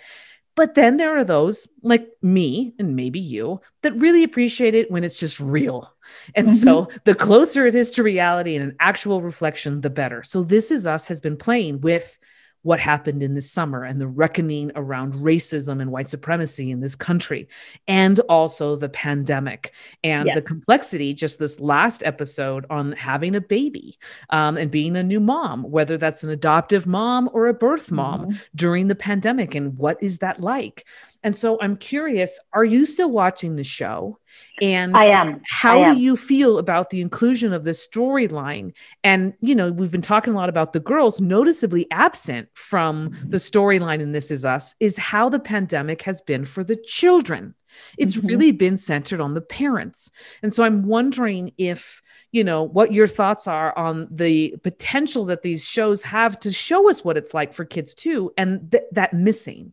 But 0.54 0.74
then 0.74 0.98
there 0.98 1.16
are 1.16 1.24
those 1.24 1.66
like 1.82 2.08
me 2.20 2.74
and 2.78 2.94
maybe 2.94 3.20
you 3.20 3.60
that 3.82 3.96
really 3.96 4.22
appreciate 4.22 4.74
it 4.74 4.90
when 4.90 5.02
it's 5.02 5.18
just 5.18 5.40
real. 5.40 5.94
And 6.34 6.48
mm-hmm. 6.48 6.56
so 6.56 6.88
the 7.04 7.14
closer 7.14 7.66
it 7.66 7.74
is 7.74 7.90
to 7.92 8.02
reality 8.02 8.54
and 8.54 8.64
an 8.64 8.76
actual 8.78 9.22
reflection, 9.22 9.80
the 9.80 9.90
better. 9.90 10.22
So 10.22 10.42
This 10.42 10.70
Is 10.70 10.86
Us 10.86 11.06
has 11.06 11.20
been 11.20 11.36
playing 11.36 11.80
with 11.80 12.18
what 12.62 12.80
happened 12.80 13.22
in 13.22 13.34
this 13.34 13.50
summer 13.50 13.84
and 13.84 14.00
the 14.00 14.06
reckoning 14.06 14.72
around 14.74 15.14
racism 15.14 15.80
and 15.80 15.90
white 15.90 16.08
supremacy 16.08 16.70
in 16.70 16.80
this 16.80 16.94
country, 16.94 17.48
and 17.86 18.20
also 18.28 18.76
the 18.76 18.88
pandemic 18.88 19.72
and 20.02 20.30
the 20.34 20.42
complexity. 20.42 21.14
Just 21.14 21.38
this 21.38 21.60
last 21.60 22.02
episode 22.04 22.66
on 22.70 22.92
having 22.92 23.34
a 23.34 23.40
baby 23.40 23.98
um, 24.30 24.56
and 24.56 24.70
being 24.70 24.96
a 24.96 25.02
new 25.02 25.20
mom, 25.20 25.64
whether 25.64 25.98
that's 25.98 26.22
an 26.22 26.30
adoptive 26.30 26.86
mom 26.86 27.28
or 27.32 27.48
a 27.48 27.54
birth 27.54 27.90
mom 27.90 28.22
mm-hmm. 28.22 28.36
during 28.54 28.88
the 28.88 28.94
pandemic, 28.94 29.54
and 29.54 29.76
what 29.76 30.02
is 30.02 30.18
that 30.18 30.40
like? 30.40 30.86
And 31.24 31.36
so 31.36 31.58
I'm 31.60 31.76
curious, 31.76 32.38
are 32.52 32.64
you 32.64 32.84
still 32.86 33.10
watching 33.10 33.56
the 33.56 33.64
show? 33.64 34.18
And 34.60 34.96
I 34.96 35.06
am. 35.06 35.40
How 35.48 35.82
I 35.82 35.88
am. 35.88 35.94
do 35.94 36.00
you 36.00 36.16
feel 36.16 36.58
about 36.58 36.90
the 36.90 37.00
inclusion 37.00 37.52
of 37.52 37.64
this 37.64 37.86
storyline? 37.86 38.72
And, 39.04 39.34
you 39.40 39.54
know, 39.54 39.70
we've 39.70 39.90
been 39.90 40.02
talking 40.02 40.32
a 40.32 40.36
lot 40.36 40.48
about 40.48 40.72
the 40.72 40.80
girls, 40.80 41.20
noticeably 41.20 41.86
absent 41.90 42.48
from 42.54 43.16
the 43.26 43.36
storyline 43.36 44.00
in 44.00 44.12
This 44.12 44.30
Is 44.30 44.44
Us 44.44 44.74
is 44.80 44.96
how 44.96 45.28
the 45.28 45.38
pandemic 45.38 46.02
has 46.02 46.20
been 46.20 46.44
for 46.44 46.64
the 46.64 46.76
children. 46.76 47.54
It's 47.98 48.16
Mhm. 48.16 48.28
really 48.28 48.52
been 48.52 48.76
centered 48.76 49.20
on 49.20 49.34
the 49.34 49.40
parents. 49.40 50.10
And 50.42 50.52
so 50.52 50.64
I'm 50.64 50.86
wondering 50.86 51.52
if, 51.56 52.02
you 52.30 52.44
know, 52.44 52.62
what 52.62 52.92
your 52.92 53.06
thoughts 53.06 53.46
are 53.46 53.76
on 53.78 54.08
the 54.10 54.56
potential 54.62 55.24
that 55.26 55.42
these 55.42 55.64
shows 55.64 56.02
have 56.02 56.38
to 56.40 56.52
show 56.52 56.90
us 56.90 57.04
what 57.04 57.16
it's 57.16 57.32
like 57.32 57.52
for 57.54 57.64
kids 57.64 57.94
too, 57.94 58.32
and 58.36 58.70
th- 58.72 58.84
that 58.92 59.14
missing. 59.14 59.72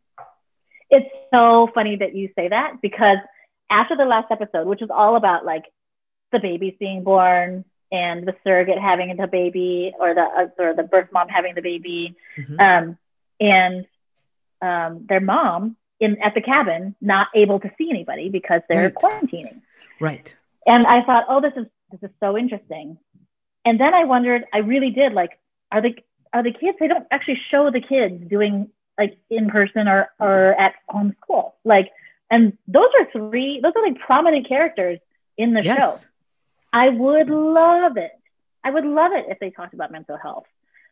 It's 0.89 1.10
so 1.34 1.70
funny 1.74 1.96
that 1.98 2.16
you 2.16 2.30
say 2.36 2.48
that 2.50 2.82
because 2.82 3.18
after 3.70 3.96
the 3.96 4.06
last 4.06 4.32
episode, 4.32 4.68
which 4.68 4.82
was 4.82 4.90
all 4.90 5.16
about 5.16 5.46
like 5.46 5.64
the 6.32 6.40
babies 6.40 6.74
being 6.80 7.04
born 7.04 7.66
and 7.92 8.28
the 8.28 8.36
surrogate 8.44 8.80
having 8.80 9.16
the 9.18 9.28
baby 9.28 9.94
or 10.00 10.14
the 10.14 10.22
uh, 10.22 10.48
or 10.64 10.74
the 10.76 10.84
birth 10.84 11.10
mom 11.12 11.28
having 11.28 11.56
the 11.56 11.62
baby, 11.62 12.16
Mhm. 12.38 12.60
um, 12.60 12.98
and 13.40 13.86
um, 14.62 15.06
their 15.08 15.20
mom 15.22 15.76
in 16.00 16.22
at 16.22 16.34
the 16.34 16.42
cabin 16.42 16.96
not 17.02 17.28
able 17.36 17.60
to 17.60 17.72
see 17.78 17.90
anybody 17.90 18.30
because 18.30 18.62
they're 18.70 18.84
Right. 18.86 18.94
quarantining. 18.96 19.62
Right. 20.00 20.36
And 20.66 20.86
I 20.86 21.02
thought, 21.04 21.26
oh, 21.30 21.42
this 21.42 21.54
is 21.56 21.66
this 21.92 22.04
is 22.10 22.16
so 22.20 22.38
interesting. 22.38 22.98
And 23.66 23.80
then 23.80 23.94
I 23.94 24.04
wondered, 24.06 24.46
I 24.54 24.60
really 24.60 24.92
did 24.92 25.14
like, 25.14 25.40
are 25.72 25.82
the 25.82 25.96
are 26.34 26.44
the 26.44 26.52
kids? 26.54 26.78
They 26.80 26.88
don't 26.88 27.08
actually 27.12 27.40
show 27.50 27.72
the 27.72 27.82
kids 27.82 28.24
doing 28.30 28.70
like 29.00 29.18
in 29.30 29.50
person 29.50 29.88
or 29.88 30.10
or 30.20 30.54
at 30.60 30.74
home 30.88 31.16
school. 31.22 31.56
Like, 31.64 31.91
and 32.30 32.58
those 32.68 32.89
are 33.00 33.08
three. 33.12 33.62
Those 33.62 33.74
are 33.76 33.84
like 33.84 34.00
prominent 34.00 34.47
characters 34.47 35.00
in 35.38 35.54
the 35.54 35.62
show. 35.64 36.00
I 36.74 36.89
would 36.89 37.30
love 37.30 37.97
it. 37.97 38.12
I 38.64 38.70
would 38.72 38.86
love 38.86 39.14
it 39.14 39.26
if 39.30 39.39
they 39.39 39.50
talked 39.52 39.74
about 39.74 39.91
mental 39.91 40.18
health. 40.18 40.45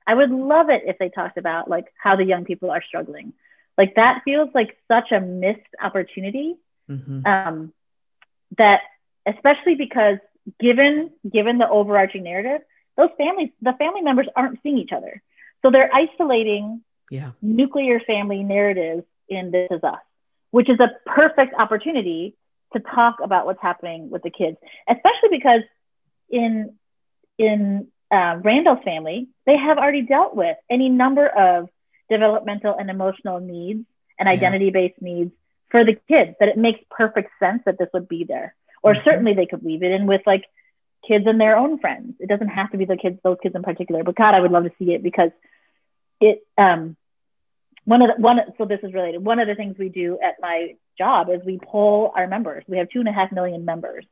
I 0.08 0.16
would 0.16 0.32
love 0.32 0.70
it 0.70 0.84
if 0.86 0.97
they 0.97 1.10
talked 1.10 1.38
about 1.38 1.70
like 1.70 1.88
how 1.97 2.16
the 2.16 2.24
young 2.24 2.45
people 2.45 2.72
are 2.72 2.82
struggling. 2.82 3.34
Like 3.78 3.95
that 3.95 4.22
feels 4.26 4.49
like 4.55 4.78
such 4.88 5.12
a 5.12 5.20
missed 5.20 5.74
opportunity 5.82 6.55
Mhm. 6.89 7.28
um, 7.28 7.74
that 8.58 8.82
especially 9.26 9.76
because 9.76 10.18
given 10.60 11.12
given 11.30 11.58
the 11.58 11.70
overarching 11.70 12.24
narrative, 12.24 12.62
those 12.95 13.10
families, 13.18 13.49
the 13.62 13.74
family 13.74 14.01
members 14.01 14.28
aren't 14.36 14.62
seeing 14.64 14.78
each 14.78 14.93
other. 14.93 15.22
So 15.62 15.72
they're 15.72 15.93
isolating 15.93 16.82
Yeah. 17.10 17.32
nuclear 17.41 17.99
family 18.01 18.43
narratives 18.43 19.03
in 19.30 19.51
This 19.51 19.70
Is 19.72 19.84
Us, 19.84 19.99
which 20.51 20.70
is 20.70 20.80
a 20.80 20.89
perfect 21.05 21.53
opportunity 21.58 22.36
to 22.74 22.80
talk 22.80 23.18
about 23.24 23.45
what's 23.45 23.62
happening 23.62 24.10
with 24.10 24.24
the 24.24 24.30
kids, 24.30 24.58
especially 24.89 25.30
because 25.32 25.62
in 26.30 26.74
in 27.38 27.88
uh, 28.12 28.39
Randall's 28.43 28.84
family, 28.84 29.28
they 29.45 29.58
have 29.58 29.78
already 29.78 30.01
dealt 30.01 30.36
with 30.36 30.58
any 30.70 30.89
number 30.89 31.28
of 31.28 31.70
developmental 32.10 32.76
and 32.78 32.89
emotional 32.89 33.39
needs 33.39 33.86
and 34.20 34.28
Yeah. 34.28 34.34
identity 34.34 34.70
based 34.72 35.01
needs 35.01 35.32
for 35.70 35.84
the 35.86 35.93
kids. 36.08 36.36
That 36.39 36.49
it 36.49 36.58
makes 36.58 36.80
perfect 36.89 37.32
sense 37.39 37.64
that 37.66 37.78
this 37.78 37.89
would 37.93 38.08
be 38.08 38.24
there, 38.24 38.55
or 38.82 38.95
Mhm. 38.95 39.03
certainly 39.03 39.34
they 39.34 39.45
could 39.45 39.64
weave 39.64 39.84
it 39.84 39.91
in 39.91 40.08
with 40.08 40.26
like 40.26 40.45
kids 41.05 41.28
and 41.28 41.39
their 41.39 41.55
own 41.58 41.78
friends. 41.80 42.16
It 42.20 42.28
doesn't 42.28 42.47
have 42.49 42.72
to 42.72 42.78
be 42.78 42.86
the 42.86 42.97
kids, 42.97 43.20
those 43.24 43.38
kids 43.41 43.55
in 43.55 43.64
particular. 43.64 44.03
But 44.03 44.16
God, 44.16 44.34
I 44.34 44.39
would 44.41 44.51
love 44.51 44.64
to 44.64 44.72
see 44.80 44.93
it 44.93 45.03
because 45.03 45.32
it 46.20 46.45
um 46.57 46.95
one 47.86 48.01
of 48.01 48.09
the 48.15 48.22
one 48.22 48.39
so 48.57 48.65
this 48.65 48.80
is 48.84 48.93
related. 48.93 49.24
One 49.24 49.39
of 49.39 49.47
the 49.47 49.55
things 49.55 49.78
we 49.78 49.89
do 49.89 50.20
at 50.22 50.36
my 50.41 50.76
job 50.97 51.30
is 51.30 51.41
we 51.45 51.59
poll 51.63 52.11
our 52.15 52.28
members. 52.28 52.63
We 52.68 52.80
have 52.80 52.89
two 52.89 52.99
and 52.99 53.07
a 53.07 53.13
half 53.13 53.32
million 53.32 53.65
members. 53.65 54.05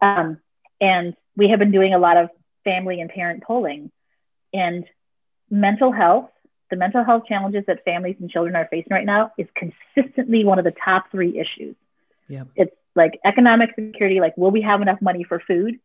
Um, 0.00 0.38
and 0.80 1.14
we 1.36 1.48
have 1.50 1.58
been 1.58 1.72
doing 1.72 1.92
a 1.92 1.98
lot 1.98 2.16
of 2.16 2.30
family 2.64 3.00
and 3.00 3.10
parent 3.10 3.42
polling. 3.42 3.90
And 4.52 4.84
mental 5.50 5.92
health 5.92 6.30
the 6.70 6.76
mental 6.76 7.04
health 7.04 7.24
challenges 7.28 7.64
that 7.66 7.84
families 7.84 8.16
and 8.20 8.30
children 8.30 8.56
are 8.56 8.66
facing 8.68 8.88
right 8.90 9.04
now 9.04 9.32
is 9.38 9.46
consistently 9.54 10.44
one 10.44 10.58
of 10.58 10.64
the 10.64 10.72
top 10.72 11.10
three 11.10 11.38
issues. 11.38 11.76
Yep. 12.26 12.48
it's 12.56 12.74
like 12.96 13.20
economic 13.22 13.74
security 13.74 14.18
like 14.18 14.34
will 14.38 14.50
we 14.50 14.62
have 14.62 14.80
enough 14.80 15.02
money 15.02 15.24
for 15.24 15.40
food? 15.40 15.78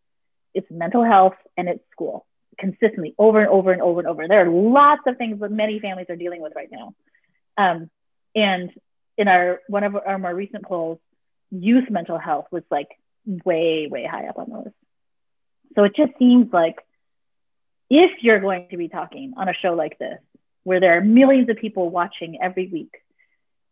It's 0.53 0.67
mental 0.71 1.03
health 1.03 1.35
and 1.57 1.67
it's 1.67 1.83
school 1.91 2.25
consistently 2.59 3.15
over 3.17 3.41
and 3.41 3.49
over 3.49 3.71
and 3.71 3.81
over 3.81 3.99
and 3.99 4.07
over. 4.07 4.27
There 4.27 4.45
are 4.45 4.49
lots 4.49 5.01
of 5.07 5.17
things 5.17 5.39
that 5.39 5.51
many 5.51 5.79
families 5.79 6.07
are 6.09 6.15
dealing 6.15 6.41
with 6.41 6.53
right 6.55 6.69
now. 6.71 6.93
Um, 7.57 7.89
and 8.35 8.71
in 9.17 9.27
our 9.27 9.59
one 9.67 9.83
of 9.83 9.95
our 9.95 10.17
more 10.17 10.33
recent 10.33 10.65
polls, 10.65 10.99
youth 11.51 11.89
mental 11.89 12.17
health 12.17 12.45
was 12.51 12.63
like 12.69 12.89
way, 13.25 13.87
way 13.89 14.05
high 14.05 14.27
up 14.27 14.37
on 14.37 14.49
those. 14.49 14.71
So 15.75 15.83
it 15.83 15.95
just 15.95 16.11
seems 16.17 16.51
like 16.51 16.77
if 17.89 18.11
you're 18.21 18.39
going 18.39 18.67
to 18.71 18.77
be 18.77 18.87
talking 18.87 19.33
on 19.37 19.49
a 19.49 19.53
show 19.53 19.73
like 19.73 19.97
this, 19.97 20.19
where 20.63 20.79
there 20.79 20.97
are 20.97 21.01
millions 21.01 21.49
of 21.49 21.57
people 21.57 21.89
watching 21.89 22.39
every 22.41 22.67
week, 22.67 22.93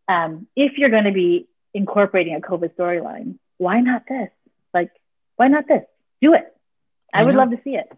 um, 0.07 0.47
if 0.55 0.77
you're 0.77 0.89
going 0.89 1.03
to 1.03 1.11
be 1.11 1.47
incorporating 1.73 2.35
a 2.35 2.39
COVID 2.39 2.73
storyline, 2.75 3.37
why 3.57 3.81
not 3.81 4.03
this? 4.07 4.29
Like, 4.73 4.91
why 5.35 5.47
not 5.47 5.67
this? 5.67 5.83
Do 6.21 6.33
it. 6.33 6.45
I, 7.13 7.21
I 7.21 7.23
would 7.23 7.33
know. 7.33 7.41
love 7.41 7.51
to 7.51 7.59
see 7.63 7.75
it. 7.75 7.91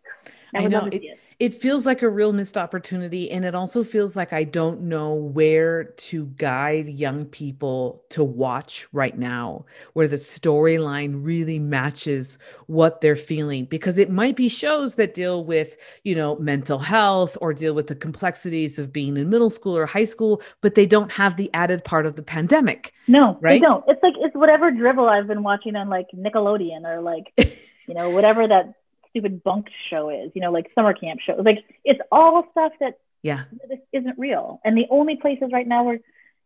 I 0.55 0.61
I 0.61 0.67
know. 0.67 0.89
see 0.91 1.07
it. 1.07 1.19
it 1.39 1.53
feels 1.53 1.85
like 1.85 2.01
a 2.01 2.09
real 2.09 2.33
missed 2.33 2.57
opportunity 2.57 3.29
and 3.31 3.45
it 3.45 3.55
also 3.55 3.83
feels 3.83 4.15
like 4.15 4.33
i 4.33 4.43
don't 4.43 4.81
know 4.81 5.13
where 5.13 5.85
to 5.85 6.25
guide 6.37 6.87
young 6.87 7.25
people 7.25 8.03
to 8.09 8.23
watch 8.23 8.87
right 8.91 9.17
now 9.17 9.65
where 9.93 10.07
the 10.07 10.15
storyline 10.17 11.23
really 11.23 11.59
matches 11.59 12.37
what 12.67 13.01
they're 13.01 13.15
feeling 13.15 13.65
because 13.65 13.97
it 13.97 14.09
might 14.09 14.35
be 14.35 14.49
shows 14.49 14.95
that 14.95 15.13
deal 15.13 15.43
with 15.43 15.77
you 16.03 16.15
know 16.15 16.35
mental 16.37 16.79
health 16.79 17.37
or 17.41 17.53
deal 17.53 17.73
with 17.73 17.87
the 17.87 17.95
complexities 17.95 18.79
of 18.79 18.91
being 18.91 19.15
in 19.17 19.29
middle 19.29 19.49
school 19.49 19.77
or 19.77 19.85
high 19.85 20.03
school 20.03 20.41
but 20.61 20.75
they 20.75 20.85
don't 20.85 21.11
have 21.11 21.37
the 21.37 21.49
added 21.53 21.83
part 21.83 22.05
of 22.05 22.15
the 22.15 22.23
pandemic 22.23 22.93
No, 23.07 23.39
Right? 23.41 23.53
they 23.53 23.59
don't. 23.59 23.83
It's 23.87 24.01
like 24.03 24.13
it's 24.17 24.35
whatever 24.35 24.71
drivel 24.71 25.07
I've 25.09 25.27
been 25.27 25.43
watching 25.43 25.75
on 25.75 25.89
like 25.89 26.07
Nickelodeon 26.15 26.83
or 26.85 27.01
like 27.01 27.33
you 27.87 27.95
know 27.95 28.09
whatever 28.11 28.47
that 28.47 28.73
stupid 29.09 29.43
bunk 29.43 29.67
show 29.89 30.09
is. 30.09 30.31
You 30.33 30.41
know, 30.41 30.51
like 30.51 30.71
summer 30.75 30.93
camp 30.93 31.19
shows. 31.21 31.41
Like 31.43 31.59
it's 31.83 31.99
all 32.11 32.45
stuff 32.51 32.73
that 32.79 32.99
yeah 33.21 33.45
this 33.69 33.79
isn't 33.91 34.17
real. 34.17 34.59
And 34.63 34.77
the 34.77 34.87
only 34.89 35.17
places 35.17 35.49
right 35.51 35.67
now 35.67 35.83
where 35.83 35.99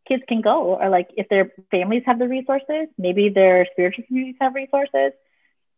kids 0.08 0.24
can 0.28 0.42
go 0.42 0.78
are 0.78 0.90
like 0.90 1.10
if 1.16 1.30
their 1.30 1.52
families 1.72 2.04
have 2.06 2.20
the 2.20 2.28
resources, 2.28 2.88
maybe 2.98 3.30
their 3.30 3.68
spiritual 3.72 4.06
communities 4.06 4.38
have 4.42 4.56
resources. 4.56 5.14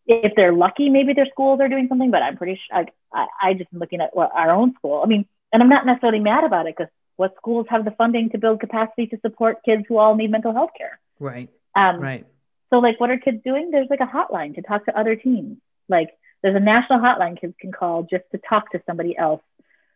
If 0.08 0.34
they're 0.36 0.54
lucky, 0.54 0.90
maybe 0.90 1.14
their 1.14 1.28
schools 1.32 1.60
are 1.60 1.70
doing 1.70 1.88
something. 1.88 2.12
But 2.12 2.22
I'm 2.22 2.38
pretty 2.38 2.60
sure 2.68 2.80
like, 2.80 2.94
I 3.14 3.28
I 3.42 3.54
just 3.54 3.70
am 3.74 3.80
looking 3.80 4.02
at 4.02 4.16
what 4.16 4.32
our 4.34 4.52
own 4.52 4.74
school. 4.76 5.02
I 5.04 5.08
mean, 5.08 5.26
and 5.52 5.62
I'm 5.64 5.70
not 5.70 5.86
necessarily 5.86 6.20
mad 6.20 6.44
about 6.44 6.68
it 6.68 6.76
because 6.78 6.92
what 7.16 7.34
schools 7.38 7.66
have 7.70 7.86
the 7.86 7.92
funding 7.92 8.30
to 8.32 8.38
build 8.38 8.60
capacity 8.60 9.08
to 9.08 9.18
support 9.22 9.64
kids 9.64 9.84
who 9.88 9.98
all 9.98 10.16
need 10.16 10.30
mental 10.30 10.54
health 10.54 10.72
care. 10.78 11.00
right 11.20 11.50
Um, 11.76 12.00
right 12.00 12.26
so 12.70 12.80
like 12.80 13.00
what 13.00 13.10
are 13.10 13.18
kids 13.18 13.42
doing? 13.44 13.72
There's 13.72 13.90
like 13.90 14.02
a 14.02 14.06
hotline 14.06 14.56
to 14.56 14.62
talk 14.62 14.86
to 14.86 15.00
other 15.00 15.16
teens. 15.16 15.58
Like 15.88 16.10
there's 16.46 16.56
a 16.56 16.60
national 16.60 17.00
hotline 17.00 17.42
kids 17.42 17.56
can 17.60 17.72
call 17.72 18.04
just 18.04 18.24
to 18.32 18.40
talk 18.48 18.72
to 18.72 18.80
somebody 18.86 19.18
else 19.18 19.42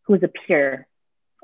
who's 0.08 0.24
a 0.24 0.28
peer 0.28 0.88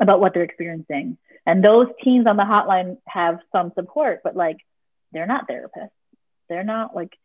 about 0.01 0.19
what 0.19 0.33
they're 0.33 0.41
experiencing. 0.41 1.19
And 1.45 1.63
those 1.63 1.85
teens 2.03 2.25
on 2.25 2.37
the 2.37 2.43
hotline 2.43 2.97
have 3.05 3.37
some 3.51 3.71
support, 3.75 4.21
but 4.23 4.35
like 4.35 4.57
they're 5.11 5.27
not 5.27 5.47
therapists. 5.47 5.91
They're 6.49 6.63
not 6.63 6.95
like 6.95 7.15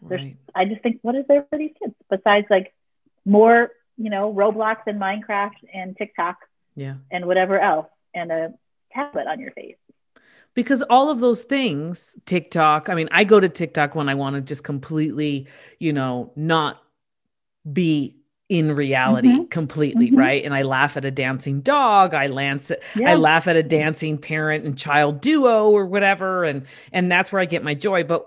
there's 0.00 0.22
right 0.22 0.36
I 0.54 0.64
just 0.64 0.80
think 0.82 1.00
what 1.02 1.14
is 1.14 1.26
there 1.28 1.44
for 1.50 1.58
these 1.58 1.72
kids 1.78 1.94
besides 2.08 2.46
like 2.48 2.72
more, 3.26 3.70
you 3.98 4.08
know, 4.08 4.32
Roblox 4.32 4.78
and 4.86 4.98
Minecraft 4.98 5.56
and 5.74 5.94
TikTok 5.94 6.38
yeah 6.74 6.94
and 7.10 7.26
whatever 7.26 7.60
else 7.60 7.88
and 8.14 8.32
a 8.32 8.54
tablet 8.94 9.26
on 9.26 9.40
your 9.40 9.50
face. 9.50 9.76
because 10.54 10.80
all 10.88 11.10
of 11.10 11.20
those 11.20 11.42
things 11.42 12.16
tiktok 12.24 12.88
i 12.88 12.94
mean 12.94 13.08
i 13.12 13.24
go 13.24 13.40
to 13.40 13.48
tiktok 13.48 13.94
when 13.94 14.08
i 14.08 14.14
want 14.14 14.36
to 14.36 14.40
just 14.40 14.62
completely 14.62 15.46
you 15.78 15.92
know 15.92 16.32
not 16.36 16.82
be 17.72 18.16
in 18.48 18.72
reality 18.76 19.28
Mhm. 19.28 19.50
completely 19.50 20.10
Mhm. 20.12 20.18
right 20.18 20.44
and 20.44 20.54
i 20.54 20.62
laugh 20.62 20.96
at 20.96 21.04
a 21.04 21.10
dancing 21.10 21.60
dog 21.62 22.14
i 22.14 22.26
lance 22.26 22.70
Yeah. 22.94 23.10
i 23.10 23.14
laugh 23.16 23.48
at 23.48 23.56
a 23.56 23.62
dancing 23.62 24.18
parent 24.18 24.64
and 24.64 24.78
child 24.78 25.20
duo 25.20 25.70
or 25.70 25.84
whatever 25.84 26.44
and 26.44 26.62
and 26.92 27.10
that's 27.10 27.32
where 27.32 27.42
i 27.42 27.44
get 27.44 27.64
my 27.64 27.74
joy 27.74 28.04
but 28.04 28.24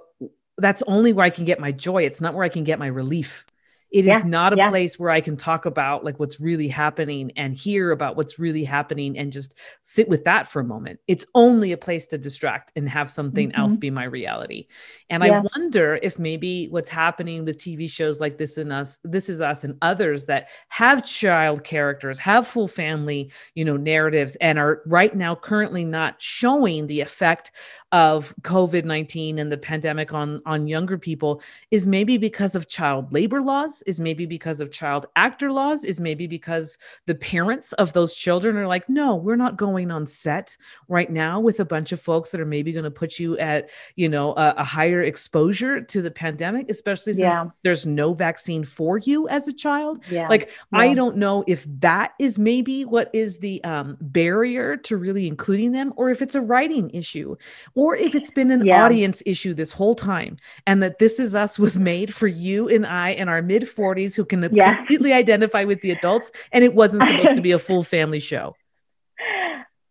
that's 0.58 0.84
only 0.88 1.14
where 1.14 1.26
i 1.26 1.30
can 1.30 1.46
get 1.46 1.62
my 1.62 1.72
joy 1.72 2.04
it's 2.04 2.20
not 2.20 2.34
where 2.34 2.44
i 2.44 2.50
can 2.50 2.66
get 2.66 2.80
my 2.80 2.88
relief 2.88 3.46
It 3.92 4.02
is 4.02 4.08
Yeah, 4.08 4.22
not 4.26 4.54
a 4.54 4.58
yeah. 4.58 4.70
place 4.70 5.00
where 5.00 5.10
i 5.10 5.22
can 5.22 5.36
talk 5.36 5.66
about 5.66 6.04
like 6.06 6.20
what's 6.20 6.40
really 6.40 6.68
happening 6.68 7.32
and 7.36 7.56
hear 7.56 7.92
about 7.92 8.16
what's 8.16 8.38
really 8.38 8.64
happening 8.64 9.18
and 9.18 9.32
just 9.32 9.56
sit 9.82 10.08
with 10.08 10.26
that 10.26 10.48
for 10.48 10.60
a 10.60 10.64
moment 10.64 11.00
it's 11.08 11.26
only 11.34 11.72
a 11.72 11.78
place 11.78 12.06
to 12.08 12.18
distract 12.18 12.72
and 12.76 12.88
have 12.88 13.10
something 13.10 13.54
else 13.56 13.74
mm-hmm. 13.74 13.80
be 13.80 13.90
my 13.92 14.04
reality 14.04 14.68
and 15.10 15.24
Yeah. 15.24 15.42
i 15.42 15.58
wonder 15.58 16.00
if 16.02 16.20
maybe 16.20 16.68
what's 16.70 16.90
happening 16.90 17.46
with 17.46 17.58
tv 17.58 17.90
shows 17.90 18.20
like 18.20 18.38
this 18.38 18.58
and 18.58 18.72
us 18.72 19.00
this 19.04 19.28
is 19.30 19.42
us 19.42 19.64
and 19.64 19.76
others 19.82 20.26
that 20.26 20.48
have 20.70 21.06
child 21.06 21.64
characters 21.64 22.20
have 22.20 22.48
full 22.48 22.68
family 22.68 23.32
you 23.56 23.66
know 23.66 23.78
narratives 23.78 24.36
and 24.40 24.60
are 24.60 24.82
right 24.86 25.16
now 25.16 25.36
currently 25.36 25.84
not 25.86 26.22
showing 26.22 26.88
the 26.88 27.02
effect 27.02 27.52
of 27.92 28.36
COVID-19 28.42 29.40
and 29.40 29.52
the 29.52 29.58
pandemic 29.58 30.14
on 30.14 30.42
on 30.46 30.68
younger 30.68 30.98
people 30.98 31.42
is 31.72 31.88
maybe 31.88 32.18
because 32.18 32.56
of 32.56 32.68
child 32.68 33.12
labor 33.12 33.42
laws, 33.42 33.82
is 33.84 34.00
maybe 34.00 34.26
because 34.26 34.62
of 34.62 34.72
child 34.72 35.08
actor 35.16 35.52
laws, 35.52 35.84
is 35.84 36.00
maybe 36.00 36.28
because 36.28 36.78
the 37.08 37.16
parents 37.16 37.74
of 37.74 37.94
those 37.94 38.14
children 38.14 38.58
are 38.58 38.68
like, 38.68 38.88
"No, 38.90 39.16
we're 39.16 39.36
not 39.36 39.58
going 39.58 39.90
on 39.90 40.06
set 40.06 40.56
right 40.88 41.10
now 41.10 41.40
with 41.40 41.60
a 41.60 41.66
bunch 41.66 41.92
of 41.92 42.00
folks 42.00 42.30
that 42.32 42.42
are 42.42 42.46
maybe 42.46 42.72
going 42.72 42.84
to 42.84 42.92
put 42.92 43.18
you 43.18 43.38
at, 43.40 43.70
you 43.96 44.08
know, 44.08 44.34
a, 44.34 44.54
a, 44.58 44.64
higher 44.64 45.02
exposure 45.02 45.82
to 45.82 46.02
the 46.02 46.12
pandemic, 46.12 46.70
especially 46.70 47.14
since 47.14 47.24
yeah. 47.24 47.46
there's 47.64 47.86
no 47.86 48.14
vaccine 48.14 48.64
for 48.64 49.00
you 49.00 49.28
as 49.30 49.48
a 49.48 49.54
child." 49.54 50.04
Yeah. 50.12 50.28
Like 50.28 50.50
yeah. 50.72 50.80
I 50.80 50.94
don't 50.94 51.18
know 51.18 51.44
if 51.48 51.66
that 51.80 52.14
is 52.20 52.38
maybe 52.38 52.86
what 52.86 53.10
is 53.14 53.40
the 53.40 53.64
um, 53.64 53.98
barrier 54.00 54.78
to 54.78 54.98
really 54.98 55.28
including 55.28 55.72
them 55.72 55.94
or 55.96 56.10
if 56.10 56.22
it's 56.22 56.36
a 56.36 56.42
writing 56.42 56.90
issue 56.92 57.36
or 57.80 57.96
if 57.96 58.14
it's 58.14 58.30
been 58.30 58.52
an 58.52 58.66
yeah. 58.66 58.84
audience 58.84 59.24
issue 59.26 59.54
this 59.54 59.72
whole 59.72 59.96
time 59.96 60.36
and 60.68 60.84
that 60.84 61.00
this 61.00 61.18
is 61.18 61.34
us 61.34 61.58
was 61.58 61.80
made 61.80 62.14
for 62.14 62.28
you 62.28 62.68
and 62.68 62.86
I 62.86 63.12
in 63.12 63.30
our 63.30 63.42
mid 63.42 63.64
40s 63.64 64.18
who 64.18 64.26
can 64.26 64.42
yes. 64.54 64.76
completely 64.76 65.14
identify 65.14 65.64
with 65.64 65.80
the 65.80 65.92
adults 65.92 66.30
and 66.52 66.66
it 66.66 66.76
wasn't 66.76 67.06
supposed 67.06 67.38
to 67.38 67.42
be 67.42 67.54
a 67.54 67.60
full 67.68 67.84
family 67.84 68.20
show. 68.20 68.58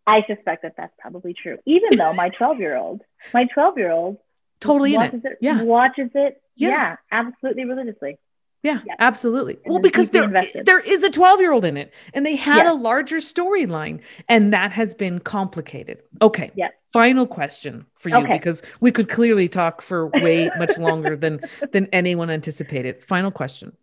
I 0.05 0.21
suspect 0.27 0.61
that 0.61 0.75
that's 0.77 0.93
probably 0.99 1.33
true. 1.33 1.57
Even 1.65 1.97
though 1.97 2.13
my 2.13 2.29
12 2.29 2.59
year 2.59 2.77
old, 2.77 3.01
my 3.33 3.45
12 3.45 3.79
year 3.79 3.91
old 3.91 4.17
totally 4.59 4.93
watches 4.93 5.21
it. 5.25 5.31
it. 5.31 5.37
Yeah. 5.41 5.63
Watches 5.63 6.11
it. 6.13 6.43
Yeah. 6.55 6.69
yeah. 6.69 6.95
Absolutely 7.11 7.65
religiously. 7.65 8.19
Yeah, 8.61 8.81
yeah, 8.85 8.95
absolutely. 8.99 9.57
And 9.63 9.73
well, 9.73 9.81
because 9.81 10.09
there 10.09 10.29
there 10.65 10.79
is 10.79 11.03
a 11.03 11.09
12 11.09 11.39
year 11.39 11.53
old 11.53 11.63
in 11.63 11.77
it 11.77 11.93
and 12.13 12.25
they 12.25 12.35
had 12.35 12.65
a 12.65 12.73
larger 12.73 13.17
storyline 13.17 14.01
and 14.27 14.53
that 14.53 14.73
has 14.73 14.93
been 14.93 15.19
complicated. 15.19 16.03
Okay. 16.21 16.51
Yeah. 16.55 16.69
Final 16.91 17.25
question 17.25 17.85
for 17.95 18.09
you 18.09 18.17
okay. 18.17 18.33
because 18.33 18.61
we 18.81 18.91
could 18.91 19.07
clearly 19.07 19.47
talk 19.47 19.81
for 19.81 20.07
way 20.07 20.49
much 20.57 20.77
longer 20.77 21.15
than 21.15 21.39
than 21.71 21.87
anyone 21.93 22.29
anticipated. 22.29 23.03
Final 23.03 23.31
question. 23.31 23.77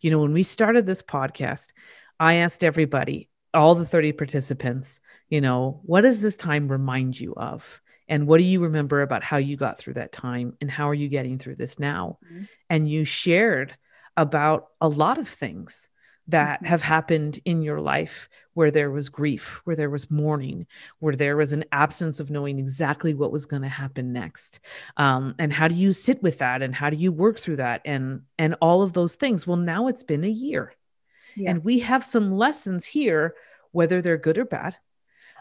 You 0.00 0.10
know, 0.10 0.20
when 0.20 0.32
we 0.32 0.42
started 0.42 0.86
this 0.86 1.02
podcast, 1.02 1.72
I 2.18 2.34
asked 2.34 2.64
everybody, 2.64 3.28
all 3.54 3.74
the 3.74 3.84
30 3.84 4.12
participants, 4.12 5.00
you 5.28 5.40
know, 5.40 5.80
what 5.84 6.00
does 6.00 6.20
this 6.20 6.36
time 6.36 6.68
remind 6.68 7.20
you 7.20 7.34
of? 7.34 7.80
and 8.08 8.26
what 8.26 8.38
do 8.38 8.44
you 8.44 8.60
remember 8.60 9.00
about 9.00 9.24
how 9.24 9.38
you 9.38 9.56
got 9.56 9.78
through 9.78 9.94
that 9.94 10.12
time 10.12 10.54
and 10.60 10.70
how 10.70 10.88
are 10.88 10.94
you 10.94 11.08
getting 11.08 11.38
through 11.38 11.54
this 11.54 11.78
now 11.78 12.18
mm-hmm. 12.24 12.44
And 12.72 12.88
you 12.88 13.04
shared 13.04 13.76
about 14.16 14.68
a 14.80 14.88
lot 14.88 15.18
of 15.18 15.28
things 15.28 15.90
that 16.28 16.56
mm-hmm. 16.56 16.66
have 16.66 16.82
happened 16.82 17.38
in 17.44 17.60
your 17.60 17.80
life 17.80 18.30
where 18.54 18.70
there 18.70 18.90
was 18.90 19.10
grief 19.10 19.60
where 19.64 19.76
there 19.76 19.90
was 19.90 20.10
mourning 20.10 20.66
where 20.98 21.14
there 21.14 21.36
was 21.36 21.52
an 21.52 21.64
absence 21.70 22.18
of 22.18 22.30
knowing 22.30 22.58
exactly 22.58 23.12
what 23.12 23.30
was 23.30 23.46
going 23.46 23.62
to 23.62 23.68
happen 23.68 24.12
next. 24.12 24.60
Um, 24.96 25.34
and 25.38 25.52
how 25.52 25.68
do 25.68 25.74
you 25.74 25.92
sit 25.92 26.22
with 26.22 26.38
that? 26.38 26.62
And 26.62 26.74
how 26.74 26.90
do 26.90 26.96
you 26.96 27.12
work 27.12 27.38
through 27.38 27.56
that? 27.56 27.82
And 27.84 28.22
and 28.38 28.56
all 28.60 28.82
of 28.82 28.94
those 28.94 29.16
things. 29.16 29.46
Well 29.46 29.58
now 29.58 29.88
it's 29.88 30.04
been 30.04 30.24
a 30.24 30.28
year. 30.28 30.74
Yeah. 31.34 31.50
and 31.50 31.64
we 31.64 31.78
have 31.78 32.04
some 32.04 32.36
lessons 32.36 32.84
here 32.84 33.34
whether 33.70 34.02
they're 34.02 34.18
good 34.18 34.36
or 34.36 34.44
bad 34.44 34.76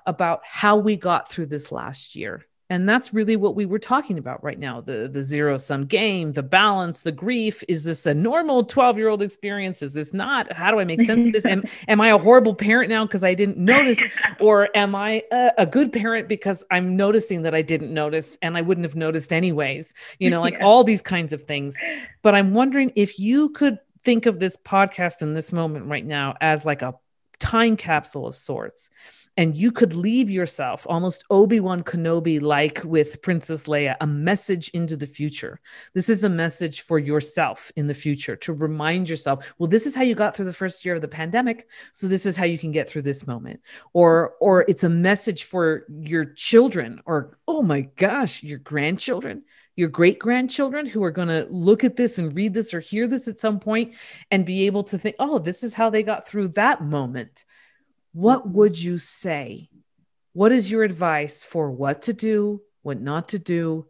about 0.05 0.39
how 0.45 0.77
we 0.77 0.95
got 0.95 1.29
through 1.29 1.47
this 1.47 1.69
last 1.69 2.15
year 2.15 2.45
and 2.71 2.87
that's 2.87 3.13
really 3.13 3.35
what 3.35 3.53
we 3.53 3.65
were 3.65 3.79
talking 3.79 4.17
about 4.17 4.41
right 4.41 4.57
now 4.57 4.79
the 4.79 5.09
the 5.11 5.21
zero 5.21 5.57
sum 5.57 5.85
game 5.85 6.31
the 6.31 6.41
balance 6.41 7.01
the 7.01 7.11
grief. 7.11 7.63
Is 7.67 7.83
this 7.83 8.05
a 8.05 8.13
normal 8.13 8.63
12 8.63 8.97
year 8.97 9.09
old 9.09 9.21
experience? 9.21 9.81
Is 9.81 9.93
this 9.93 10.13
not? 10.13 10.51
How 10.53 10.71
do 10.71 10.79
i 10.79 10.85
make 10.85 11.01
sense 11.01 11.27
of 11.27 11.33
this? 11.33 11.45
Am, 11.45 11.63
am 11.89 11.99
i 11.99 12.07
a 12.07 12.17
horrible 12.17 12.55
parent 12.55 12.89
now 12.89 13.05
because 13.05 13.25
i 13.25 13.33
didn't 13.33 13.57
notice? 13.57 13.99
Or 14.39 14.69
am 14.73 14.95
i 14.95 15.21
a, 15.31 15.51
a, 15.59 15.65
good 15.65 15.91
parent 15.91 16.29
because 16.29 16.63
i'm 16.71 16.95
noticing 16.95 17.43
that 17.43 17.53
i 17.53 17.61
didn't 17.61 17.93
notice 17.93 18.37
and 18.41 18.57
i 18.57 18.61
wouldn't 18.61 18.85
have 18.85 18.95
noticed 18.95 19.33
anyways? 19.33 19.93
You 20.19 20.29
know 20.29 20.39
like 20.39 20.53
yeah. 20.53 20.65
all 20.65 20.83
these 20.85 21.01
kinds 21.01 21.33
of 21.33 21.43
things. 21.43 21.77
But 22.21 22.35
i'm 22.35 22.53
wondering 22.53 22.93
if 22.95 23.19
you 23.19 23.49
could 23.49 23.79
think 24.03 24.25
of 24.25 24.39
this 24.39 24.55
podcast 24.55 25.21
in 25.21 25.33
this 25.33 25.51
moment 25.51 25.87
right 25.87 26.05
now 26.05 26.35
as 26.39 26.63
like 26.65 26.81
a 26.81 26.95
time 27.39 27.75
capsule 27.75 28.27
of 28.27 28.35
sorts 28.35 28.89
and 29.37 29.55
you 29.55 29.71
could 29.71 29.95
leave 29.95 30.29
yourself 30.29 30.85
almost 30.89 31.23
Obi-Wan 31.29 31.83
Kenobi 31.83 32.41
like 32.41 32.81
with 32.83 33.21
Princess 33.21 33.63
Leia 33.63 33.95
a 34.01 34.07
message 34.07 34.69
into 34.69 34.97
the 34.97 35.07
future. 35.07 35.59
This 35.93 36.09
is 36.09 36.23
a 36.23 36.29
message 36.29 36.81
for 36.81 36.99
yourself 36.99 37.71
in 37.75 37.87
the 37.87 37.93
future 37.93 38.35
to 38.37 38.53
remind 38.53 39.09
yourself, 39.09 39.53
well 39.57 39.69
this 39.69 39.85
is 39.85 39.95
how 39.95 40.03
you 40.03 40.15
got 40.15 40.35
through 40.35 40.45
the 40.45 40.53
first 40.53 40.83
year 40.83 40.95
of 40.95 41.01
the 41.01 41.07
pandemic, 41.07 41.67
so 41.93 42.07
this 42.07 42.25
is 42.25 42.35
how 42.35 42.45
you 42.45 42.57
can 42.57 42.71
get 42.71 42.89
through 42.89 43.03
this 43.03 43.25
moment. 43.25 43.61
Or 43.93 44.33
or 44.41 44.65
it's 44.67 44.83
a 44.83 44.89
message 44.89 45.45
for 45.45 45.85
your 45.89 46.25
children 46.25 47.01
or 47.05 47.37
oh 47.47 47.61
my 47.61 47.81
gosh, 47.81 48.43
your 48.43 48.59
grandchildren 48.59 49.43
your 49.77 49.87
great 49.87 50.19
grandchildren 50.19 50.85
who 50.85 51.01
are 51.01 51.11
going 51.11 51.29
to 51.29 51.47
look 51.49 51.85
at 51.85 51.95
this 51.95 52.17
and 52.17 52.35
read 52.37 52.53
this 52.53 52.73
or 52.73 52.81
hear 52.81 53.07
this 53.07 53.27
at 53.29 53.39
some 53.39 53.57
point 53.57 53.93
and 54.29 54.45
be 54.45 54.65
able 54.65 54.83
to 54.83 54.97
think, 54.97 55.15
oh, 55.17 55.39
this 55.39 55.63
is 55.63 55.73
how 55.73 55.89
they 55.89 56.03
got 56.03 56.27
through 56.27 56.49
that 56.49 56.83
moment 56.83 57.45
what 58.13 58.47
would 58.49 58.79
you 58.79 58.97
say? 58.97 59.69
What 60.33 60.51
is 60.51 60.71
your 60.71 60.83
advice 60.83 61.43
for 61.43 61.71
what 61.71 62.03
to 62.03 62.13
do, 62.13 62.61
what 62.81 62.99
not 62.99 63.29
to 63.29 63.39
do? 63.39 63.87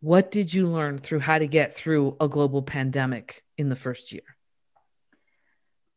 What 0.00 0.30
did 0.30 0.52
you 0.52 0.68
learn 0.68 0.98
through 0.98 1.20
how 1.20 1.38
to 1.38 1.46
get 1.46 1.74
through 1.74 2.16
a 2.20 2.28
global 2.28 2.62
pandemic 2.62 3.42
in 3.56 3.68
the 3.68 3.76
first 3.76 4.12
year? 4.12 4.22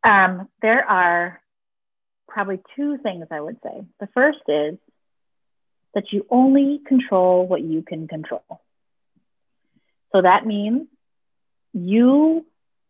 Um, 0.04 0.48
there 0.62 0.84
are 0.86 1.42
probably 2.28 2.60
two 2.76 2.98
things 3.00 3.28
I 3.32 3.42
would 3.42 3.58
say. 3.64 3.84
The 4.00 4.08
first 4.14 4.40
is 4.48 4.78
that 5.94 6.12
you 6.12 6.26
only 6.30 6.80
control 6.86 7.48
what 7.48 7.62
you 7.62 7.82
can 7.82 8.08
control. 8.08 8.62
So 10.12 10.22
that 10.22 10.46
means 10.46 10.88
you 11.74 12.46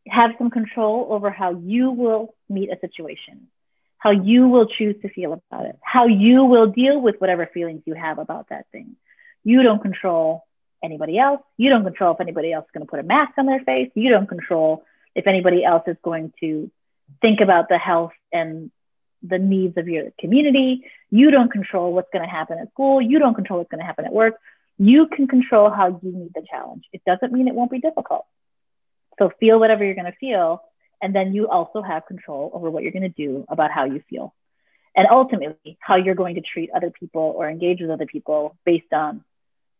have 0.07 0.31
some 0.37 0.49
control 0.49 1.07
over 1.09 1.31
how 1.31 1.51
you 1.51 1.91
will 1.91 2.35
meet 2.49 2.69
a 2.69 2.79
situation 2.79 3.47
how 4.07 4.11
you 4.11 4.47
will 4.47 4.67
choose 4.67 4.95
to 5.01 5.09
feel 5.09 5.33
about 5.33 5.65
it, 5.65 5.77
how 5.81 6.07
you 6.07 6.45
will 6.45 6.67
deal 6.67 7.01
with 7.01 7.15
whatever 7.19 7.45
feelings 7.45 7.81
you 7.85 7.93
have 7.93 8.19
about 8.19 8.47
that 8.49 8.65
thing. 8.71 8.95
You 9.43 9.63
don't 9.63 9.81
control 9.81 10.45
anybody 10.81 11.19
else. 11.19 11.41
You 11.57 11.69
don't 11.69 11.83
control 11.83 12.13
if 12.13 12.21
anybody 12.21 12.53
else 12.53 12.63
is 12.63 12.71
going 12.73 12.85
to 12.85 12.89
put 12.89 13.01
a 13.01 13.03
mask 13.03 13.33
on 13.37 13.47
their 13.47 13.59
face. 13.59 13.91
You 13.95 14.09
don't 14.09 14.27
control 14.27 14.85
if 15.13 15.27
anybody 15.27 15.65
else 15.65 15.83
is 15.87 15.97
going 16.01 16.31
to 16.39 16.71
think 17.21 17.41
about 17.41 17.67
the 17.67 17.77
health 17.77 18.13
and 18.31 18.71
the 19.23 19.39
needs 19.39 19.75
of 19.75 19.89
your 19.89 20.05
community. 20.21 20.85
You 21.09 21.29
don't 21.29 21.51
control 21.51 21.91
what's 21.91 22.09
going 22.13 22.23
to 22.23 22.31
happen 22.31 22.59
at 22.59 22.71
school. 22.71 23.01
You 23.01 23.19
don't 23.19 23.35
control 23.35 23.59
what's 23.59 23.71
going 23.71 23.81
to 23.81 23.85
happen 23.85 24.05
at 24.05 24.13
work. 24.13 24.35
You 24.77 25.07
can 25.07 25.27
control 25.27 25.69
how 25.69 25.99
you 26.01 26.11
meet 26.13 26.33
the 26.33 26.45
challenge. 26.49 26.85
It 26.93 27.01
doesn't 27.05 27.33
mean 27.33 27.49
it 27.49 27.55
won't 27.55 27.71
be 27.71 27.81
difficult. 27.81 28.25
So 29.19 29.31
feel 29.37 29.59
whatever 29.59 29.83
you're 29.83 29.95
going 29.95 30.05
to 30.05 30.17
feel 30.17 30.61
and 31.01 31.13
then 31.13 31.33
you 31.33 31.47
also 31.47 31.81
have 31.81 32.05
control 32.05 32.51
over 32.53 32.69
what 32.69 32.83
you're 32.83 32.91
going 32.91 33.03
to 33.03 33.09
do 33.09 33.45
about 33.49 33.71
how 33.71 33.85
you 33.85 34.01
feel. 34.09 34.33
And 34.95 35.07
ultimately, 35.11 35.77
how 35.79 35.95
you're 35.95 36.15
going 36.15 36.35
to 36.35 36.41
treat 36.41 36.71
other 36.75 36.89
people 36.89 37.33
or 37.35 37.47
engage 37.49 37.81
with 37.81 37.91
other 37.91 38.07
people 38.07 38.57
based 38.65 38.91
on 38.91 39.23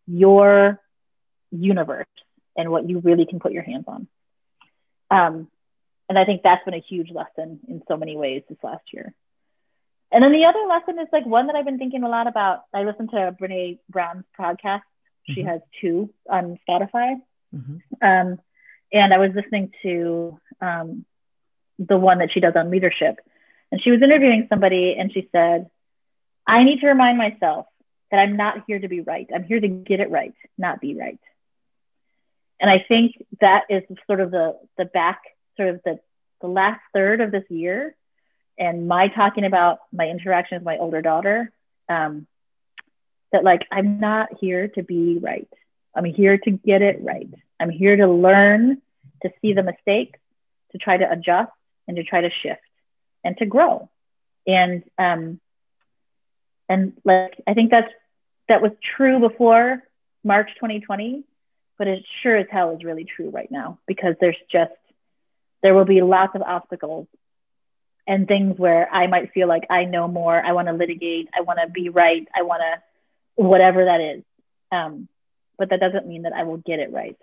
your 0.05 0.79
universe 1.51 2.05
and 2.55 2.69
what 2.69 2.87
you 2.87 2.99
really 2.99 3.25
can 3.25 3.39
put 3.39 3.51
your 3.51 3.63
hands 3.63 3.85
on. 3.87 4.07
Um, 5.09 5.47
and 6.09 6.17
I 6.17 6.25
think 6.25 6.41
that's 6.43 6.63
been 6.65 6.73
a 6.73 6.83
huge 6.87 7.11
lesson 7.11 7.59
in 7.67 7.81
so 7.87 7.97
many 7.97 8.15
ways 8.15 8.43
this 8.47 8.57
last 8.63 8.83
year. 8.93 9.13
And 10.11 10.23
then 10.23 10.31
the 10.31 10.45
other 10.45 10.65
lesson 10.67 10.99
is 10.99 11.07
like 11.11 11.25
one 11.25 11.47
that 11.47 11.55
I've 11.55 11.65
been 11.65 11.79
thinking 11.79 12.03
a 12.03 12.09
lot 12.09 12.27
about. 12.27 12.61
I 12.73 12.83
listened 12.83 13.09
to 13.11 13.35
Brene 13.39 13.79
Brown's 13.89 14.23
podcast. 14.39 14.81
She 15.25 15.41
mm-hmm. 15.41 15.49
has 15.49 15.61
two 15.81 16.13
on 16.29 16.57
Spotify. 16.67 17.15
Mm-hmm. 17.53 17.77
Um, 18.01 18.39
and 18.93 19.13
I 19.13 19.17
was 19.17 19.31
listening 19.35 19.73
to 19.83 20.39
um, 20.61 21.05
the 21.79 21.97
one 21.97 22.19
that 22.19 22.31
she 22.31 22.39
does 22.39 22.53
on 22.55 22.69
leadership. 22.69 23.19
And 23.71 23.81
she 23.81 23.91
was 23.91 24.01
interviewing 24.01 24.47
somebody 24.49 24.95
and 24.97 25.11
she 25.11 25.27
said, 25.31 25.69
I 26.45 26.63
need 26.63 26.79
to 26.81 26.87
remind 26.87 27.17
myself 27.17 27.65
that 28.11 28.17
I'm 28.17 28.37
not 28.37 28.63
here 28.67 28.79
to 28.79 28.87
be 28.87 29.01
right. 29.01 29.27
I'm 29.33 29.43
here 29.43 29.59
to 29.59 29.67
get 29.67 29.99
it 29.99 30.09
right, 30.09 30.33
not 30.57 30.79
be 30.79 30.95
right. 30.95 31.19
And 32.59 32.69
I 32.69 32.83
think 32.87 33.23
that 33.41 33.65
is 33.69 33.83
sort 34.07 34.21
of 34.21 34.31
the, 34.31 34.57
the 34.77 34.85
back, 34.85 35.21
sort 35.57 35.69
of 35.69 35.81
the, 35.83 35.99
the 36.41 36.47
last 36.47 36.79
third 36.93 37.21
of 37.21 37.31
this 37.31 37.43
year. 37.49 37.95
And 38.57 38.87
my 38.87 39.09
talking 39.09 39.43
about 39.43 39.79
my 39.91 40.07
interaction 40.07 40.57
with 40.57 40.65
my 40.65 40.77
older 40.77 41.01
daughter, 41.01 41.51
um, 41.89 42.25
that 43.31 43.43
like, 43.43 43.67
I'm 43.71 43.99
not 43.99 44.29
here 44.39 44.69
to 44.69 44.83
be 44.83 45.19
right. 45.21 45.49
I'm 45.93 46.05
here 46.05 46.37
to 46.37 46.51
get 46.51 46.81
it 46.81 46.99
right. 47.01 47.29
I'm 47.59 47.69
here 47.69 47.97
to 47.97 48.07
learn 48.07 48.81
to 49.23 49.29
see 49.41 49.53
the 49.53 49.63
mistakes, 49.63 50.19
to 50.71 50.77
try 50.77 50.97
to 50.97 51.11
adjust, 51.11 51.51
and 51.87 51.97
to 51.97 52.03
try 52.03 52.21
to 52.21 52.29
shift 52.29 52.61
and 53.23 53.37
to 53.37 53.45
grow. 53.45 53.89
And 54.45 54.83
um, 54.97 55.39
and 56.69 56.93
like 57.03 57.35
I 57.45 57.53
think 57.53 57.71
that's 57.71 57.91
that 58.47 58.61
was 58.61 58.71
true 58.95 59.19
before 59.19 59.83
March 60.23 60.49
2020, 60.55 61.23
but 61.77 61.87
it 61.87 62.03
sure 62.23 62.37
as 62.37 62.47
hell 62.49 62.75
is 62.75 62.83
really 62.83 63.05
true 63.05 63.29
right 63.29 63.51
now 63.51 63.79
because 63.87 64.15
there's 64.19 64.37
just 64.51 64.71
there 65.61 65.73
will 65.73 65.85
be 65.85 66.01
lots 66.01 66.35
of 66.35 66.41
obstacles 66.41 67.07
and 68.05 68.27
things 68.27 68.57
where 68.57 68.89
I 68.91 69.07
might 69.07 69.33
feel 69.33 69.47
like 69.49 69.65
I 69.69 69.83
know 69.83 70.07
more, 70.07 70.41
I 70.41 70.53
want 70.53 70.69
to 70.69 70.73
litigate, 70.73 71.29
I 71.37 71.41
want 71.41 71.59
to 71.61 71.69
be 71.69 71.89
right, 71.89 72.25
I 72.33 72.43
want 72.43 72.61
to 72.61 73.43
whatever 73.43 73.85
that 73.85 74.01
is. 74.01 74.23
Um, 74.71 75.07
but 75.57 75.69
that 75.69 75.79
doesn't 75.79 76.07
mean 76.07 76.23
that 76.23 76.33
I 76.33 76.43
will 76.43 76.57
get 76.57 76.79
it 76.79 76.91
right, 76.91 77.17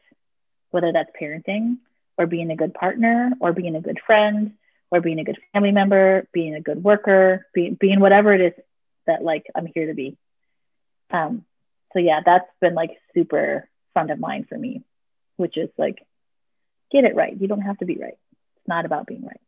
whether 0.70 0.92
that's 0.92 1.10
parenting 1.20 1.78
or 2.18 2.26
being 2.26 2.50
a 2.50 2.56
good 2.56 2.74
partner 2.74 3.32
or 3.40 3.52
being 3.52 3.76
a 3.76 3.80
good 3.80 3.98
friend 4.06 4.54
or 4.90 5.00
being 5.00 5.18
a 5.18 5.24
good 5.24 5.38
family 5.52 5.72
member, 5.72 6.28
being 6.32 6.54
a 6.54 6.60
good 6.60 6.82
worker, 6.82 7.46
being, 7.54 7.74
being 7.74 8.00
whatever 8.00 8.32
it 8.32 8.40
is 8.40 8.52
that 9.06 9.22
like 9.22 9.46
I'm 9.54 9.66
here 9.66 9.86
to 9.86 9.94
be. 9.94 10.16
Um, 11.10 11.44
so 11.92 11.98
yeah, 11.98 12.20
that's 12.24 12.48
been 12.60 12.74
like 12.74 12.90
super 13.14 13.68
front 13.92 14.10
of 14.10 14.18
mind 14.18 14.48
for 14.48 14.58
me, 14.58 14.82
which 15.36 15.56
is 15.56 15.70
like, 15.76 16.04
get 16.92 17.04
it 17.04 17.14
right. 17.14 17.34
You 17.38 17.48
don't 17.48 17.60
have 17.62 17.78
to 17.78 17.84
be 17.84 17.96
right. 17.96 18.18
It's 18.56 18.68
not 18.68 18.84
about 18.84 19.06
being 19.06 19.24
right. 19.24 19.40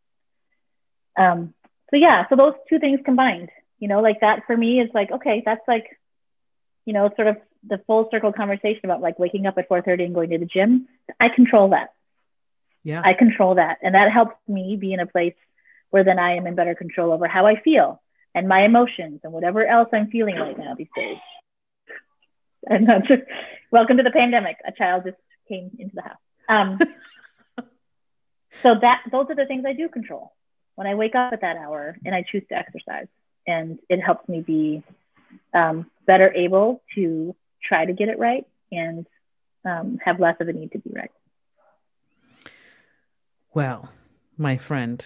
Um, 1.16 1.54
so 1.90 1.96
yeah, 1.96 2.26
so 2.28 2.36
those 2.36 2.54
two 2.68 2.78
things 2.78 3.00
combined, 3.04 3.50
you 3.78 3.88
know, 3.88 4.00
like 4.00 4.20
that 4.20 4.42
for 4.46 4.56
me 4.56 4.80
is 4.80 4.90
like, 4.94 5.10
okay, 5.10 5.42
that's 5.44 5.66
like, 5.68 5.98
you 6.84 6.92
know, 6.92 7.10
sort 7.16 7.28
of 7.28 7.36
the 7.66 7.78
full 7.86 8.08
circle 8.10 8.32
conversation 8.32 8.80
about 8.84 9.00
like 9.00 9.18
waking 9.18 9.46
up 9.46 9.58
at 9.58 9.68
4:30 9.68 10.04
and 10.04 10.14
going 10.14 10.30
to 10.30 10.38
the 10.38 10.46
gym. 10.46 10.88
I 11.18 11.28
control 11.28 11.70
that. 11.70 11.92
Yeah. 12.86 13.02
I 13.04 13.14
control 13.14 13.56
that. 13.56 13.78
And 13.82 13.96
that 13.96 14.12
helps 14.12 14.36
me 14.46 14.76
be 14.76 14.92
in 14.92 15.00
a 15.00 15.06
place 15.06 15.34
where 15.90 16.04
then 16.04 16.20
I 16.20 16.36
am 16.36 16.46
in 16.46 16.54
better 16.54 16.76
control 16.76 17.12
over 17.12 17.26
how 17.26 17.44
I 17.44 17.60
feel 17.60 18.00
and 18.32 18.46
my 18.46 18.64
emotions 18.64 19.22
and 19.24 19.32
whatever 19.32 19.66
else 19.66 19.88
I'm 19.92 20.08
feeling 20.08 20.36
right 20.36 20.56
now 20.56 20.76
these 20.76 20.86
days. 20.94 21.16
And 22.64 22.88
that's 22.88 23.08
just 23.08 23.22
welcome 23.72 23.96
to 23.96 24.04
the 24.04 24.12
pandemic. 24.12 24.58
A 24.64 24.70
child 24.70 25.02
just 25.04 25.16
came 25.48 25.72
into 25.80 25.96
the 25.96 26.02
house. 26.02 26.16
Um, 26.48 26.78
so 28.62 28.76
that 28.80 29.02
those 29.10 29.26
are 29.30 29.34
the 29.34 29.46
things 29.46 29.64
I 29.66 29.72
do 29.72 29.88
control. 29.88 30.32
When 30.76 30.86
I 30.86 30.94
wake 30.94 31.16
up 31.16 31.32
at 31.32 31.40
that 31.40 31.56
hour 31.56 31.96
and 32.04 32.14
I 32.14 32.22
choose 32.22 32.44
to 32.50 32.54
exercise, 32.54 33.08
and 33.48 33.80
it 33.88 34.00
helps 34.00 34.28
me 34.28 34.42
be 34.42 34.84
um, 35.52 35.90
better 36.06 36.32
able 36.32 36.82
to 36.94 37.34
try 37.64 37.84
to 37.84 37.92
get 37.92 38.08
it 38.08 38.18
right 38.20 38.46
and 38.70 39.06
um, 39.64 39.98
have 40.04 40.20
less 40.20 40.36
of 40.38 40.48
a 40.48 40.52
need 40.52 40.70
to 40.72 40.78
be 40.78 40.90
right. 40.94 41.10
Well, 43.56 43.88
my 44.36 44.58
friend, 44.58 45.02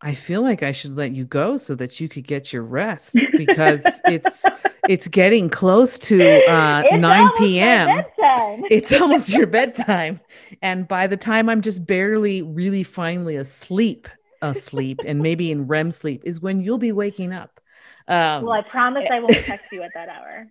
I 0.00 0.14
feel 0.14 0.40
like 0.40 0.62
I 0.62 0.70
should 0.70 0.94
let 0.94 1.10
you 1.10 1.24
go 1.24 1.56
so 1.56 1.74
that 1.74 1.98
you 1.98 2.08
could 2.08 2.28
get 2.28 2.52
your 2.52 2.62
rest 2.62 3.16
because 3.36 3.84
it's 4.06 4.44
it's 4.88 5.08
getting 5.08 5.48
close 5.48 5.98
to 5.98 6.44
uh, 6.44 6.84
9 6.92 7.30
p.m. 7.38 8.04
It's 8.70 8.92
almost 8.92 9.30
your 9.30 9.46
bedtime. 9.58 10.20
And 10.62 10.86
by 10.86 11.08
the 11.08 11.16
time 11.16 11.48
I'm 11.48 11.60
just 11.60 11.88
barely 11.88 12.40
really 12.40 12.84
finally 12.84 13.34
asleep, 13.34 14.06
asleep 14.42 15.00
and 15.04 15.18
maybe 15.18 15.50
in 15.50 15.66
REM 15.66 15.90
sleep 15.90 16.22
is 16.24 16.40
when 16.40 16.60
you'll 16.60 16.78
be 16.78 16.92
waking 16.92 17.32
up. 17.32 17.60
Um, 18.06 18.44
well, 18.44 18.52
I 18.52 18.62
promise 18.62 19.10
I 19.10 19.18
won't 19.18 19.34
text 19.34 19.72
you 19.72 19.82
at 19.82 19.90
that 19.94 20.08
hour. 20.08 20.46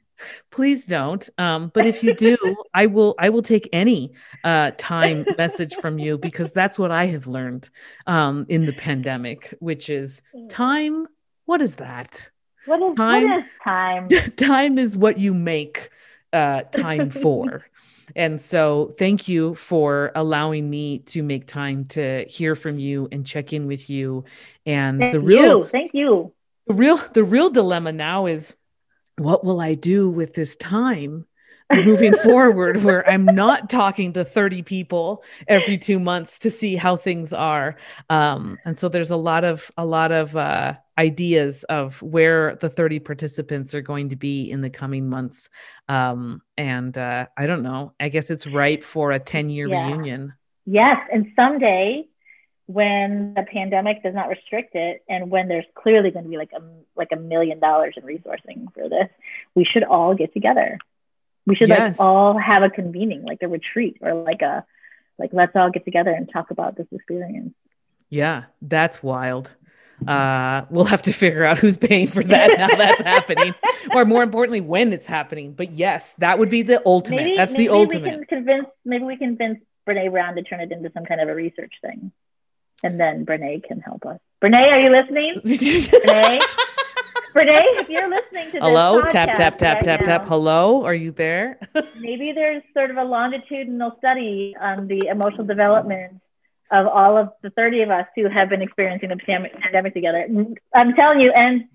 Please 0.51 0.86
don't. 0.86 1.28
Um, 1.38 1.72
but 1.74 1.86
if 1.86 2.03
you 2.03 2.13
do, 2.13 2.38
I 2.74 2.86
will. 2.88 3.15
I 3.20 3.30
will 3.30 3.43
take 3.43 3.70
any 3.72 4.13
uh, 4.43 4.72
time 4.78 5.26
message 5.38 5.76
from 5.76 5.99
you 5.99 6.18
because 6.18 6.51
that's 6.51 6.80
what 6.80 6.91
I 6.91 7.07
have 7.07 7.28
learned 7.28 7.70
um, 8.05 8.45
in 8.49 8.65
the 8.65 8.74
pandemic, 8.74 9.53
which 9.59 9.89
is 9.89 10.22
mm. 10.36 10.49
time. 10.49 11.07
What 11.45 11.61
is 11.61 11.78
that? 11.78 12.32
What 12.65 12.82
is 12.82 12.95
time? 12.97 13.28
What 13.28 13.39
is 13.39 13.45
time? 13.63 14.07
time 14.38 14.78
is 14.78 14.97
what 14.97 15.18
you 15.18 15.34
make 15.34 15.89
uh, 16.34 16.63
time 16.63 17.09
for. 17.09 17.65
And 18.15 18.39
so, 18.41 18.93
thank 18.97 19.28
you 19.28 19.53
for 19.55 20.13
allowing 20.15 20.70
me 20.70 20.99
to 20.99 21.22
make 21.22 21.45
time 21.45 21.84
to 21.88 22.24
hear 22.24 22.55
from 22.55 22.80
you 22.80 23.09
and 23.11 23.28
check 23.28 23.51
in 23.51 23.68
with 23.68 23.89
you. 23.89 24.24
And 24.65 24.97
thank 24.99 25.11
the 25.11 25.20
real, 25.20 25.57
you. 25.57 25.63
thank 25.65 25.93
you 25.93 26.32
the 26.68 26.74
real 26.74 26.97
the 27.13 27.24
real 27.24 27.49
dilemma 27.49 27.91
now 27.91 28.26
is 28.26 28.55
what 29.18 29.43
will 29.43 29.59
I 29.59 29.74
do 29.74 30.09
with 30.09 30.34
this 30.34 30.55
time 30.55 31.26
moving 31.72 32.13
forward 32.24 32.84
where 32.84 33.07
I'm 33.07 33.26
not 33.26 33.70
talking 33.70 34.13
to 34.13 34.24
30 34.24 34.61
people 34.63 35.24
every 35.47 35.78
two 35.78 35.99
months 35.99 36.39
to 36.39 36.51
see 36.51 36.76
how 36.76 36.95
things 36.95 37.34
are. 37.34 37.76
Um, 38.09 38.57
and 38.63 38.78
so 38.78 38.89
there's 38.89 39.11
a 39.11 39.18
lot 39.18 39.43
of 39.43 39.70
a 39.78 39.86
lot 39.86 40.11
of 40.11 40.36
uh, 40.36 40.76
ideas 40.97 41.63
of 41.65 42.01
where 42.01 42.55
the 42.55 42.70
30 42.70 42.99
participants 42.99 43.76
are 43.76 43.82
going 43.82 44.09
to 44.09 44.15
be 44.15 44.49
in 44.49 44.61
the 44.61 44.70
coming 44.70 45.09
months. 45.09 45.49
Um, 45.89 46.41
and 46.57 46.97
uh, 46.97 47.28
I 47.36 47.47
don't 47.47 47.63
know. 47.63 47.93
I 47.99 48.09
guess 48.09 48.30
it's 48.30 48.47
ripe 48.47 48.84
for 48.84 49.11
a 49.11 49.20
10 49.20 49.49
year 49.49 49.68
yeah. 49.68 49.88
reunion. 49.88 50.34
Yes, 50.65 50.97
and 51.13 51.28
someday 51.36 52.07
when 52.68 53.34
the 53.34 53.43
pandemic 53.43 54.03
does 54.03 54.13
not 54.13 54.28
restrict 54.28 54.76
it 54.76 55.01
and 55.07 55.32
when 55.32 55.47
there's 55.47 55.65
clearly 55.74 56.11
going 56.11 56.26
to 56.26 56.30
be 56.30 56.38
like 56.38 56.51
a 56.53 56.61
like 56.97 57.09
a 57.13 57.15
million 57.15 57.59
dollars 57.59 57.95
in 57.95 58.03
resourcing 58.03 58.72
for 58.74 58.89
this 58.89 59.07
we 59.55 59.63
should 59.63 59.84
all 59.84 60.13
get 60.13 60.34
together. 60.34 60.78
We 61.45 61.55
should 61.55 61.70
yes. 61.70 61.97
like 61.97 62.05
all 62.05 62.38
have 62.38 62.63
a 62.63 62.70
convening 62.70 63.24
like 63.24 63.39
a 63.41 63.47
retreat 63.47 63.97
or 64.01 64.13
like 64.13 64.41
a 64.41 64.65
like 65.18 65.30
let's 65.32 65.55
all 65.55 65.72
get 65.72 65.86
together 65.86 66.11
and 66.11 66.30
talk 66.32 66.51
about 66.51 66.76
this 66.76 66.88
experience. 66.91 67.53
Yeah 68.09 68.43
that's 68.61 69.01
wild. 69.01 69.55
Uh 70.05 70.65
we'll 70.70 70.86
have 70.86 71.01
to 71.03 71.13
figure 71.13 71.45
out 71.45 71.57
who's 71.57 71.78
paying 71.78 72.09
for 72.09 72.22
that 72.22 72.49
now 72.57 72.76
that's 72.76 73.01
happening 73.13 73.55
or 73.95 74.03
more 74.03 74.24
importantly 74.24 74.59
when 74.59 74.91
it's 74.91 75.07
happening. 75.07 75.53
But 75.53 75.72
yes 75.72 76.15
that 76.15 76.38
would 76.38 76.49
be 76.49 76.63
the 76.63 76.82
ultimate. 76.86 77.24
Maybe, 77.24 77.38
that's 77.38 77.53
maybe 77.53 77.68
the 77.68 77.74
ultimate 77.74 78.03
we 78.03 78.09
can 78.09 78.26
convince 78.26 78.68
maybe 78.84 79.05
we 79.05 79.15
can 79.15 79.38
convince 79.38 79.63
Brene 79.88 80.11
Brown 80.11 80.36
to 80.36 80.43
turn 80.43 80.59
it 80.59 80.74
into 80.74 80.91
some 80.93 81.05
kind 81.05 81.22
of 81.22 81.30
a 81.30 81.34
research 81.34 81.76
thing 81.82 82.11
and 82.84 82.99
then 82.99 83.25
Brene 83.25 83.63
can 83.63 83.80
help 83.80 84.05
us. 84.05 84.19
Brene, 84.41 84.71
are 84.71 84.80
you 84.80 84.89
listening? 84.89 85.36
Brene? 85.43 86.41
Brene, 87.34 87.82
if 87.82 87.89
you're 87.89 88.09
listening 88.09 88.51
to 88.51 88.59
Hello, 88.59 89.01
tap, 89.01 89.36
tap, 89.36 89.57
tap, 89.57 89.78
right 89.78 89.84
tap, 89.84 89.99
now, 90.01 90.05
tap. 90.05 90.25
Hello, 90.25 90.84
are 90.86 90.93
you 90.93 91.11
there? 91.11 91.59
maybe 91.99 92.32
there's 92.34 92.63
sort 92.73 92.89
of 92.89 92.97
a 92.97 93.03
longitudinal 93.03 93.95
study 93.99 94.55
on 94.59 94.88
the 94.88 95.07
emotional 95.07 95.45
development 95.45 96.19
of 96.71 96.88
all 96.88 97.17
of 97.17 97.30
the 97.43 97.49
30 97.51 97.84
of 97.84 97.91
us 97.91 98.05
who 98.15 98.28
have 98.28 98.49
been 98.49 98.61
experiencing 98.61 99.09
the 99.09 99.17
pandemic 99.17 99.93
together. 99.93 100.28
I'm 100.73 100.93
telling 100.95 101.21
you, 101.21 101.32
and 101.32 101.65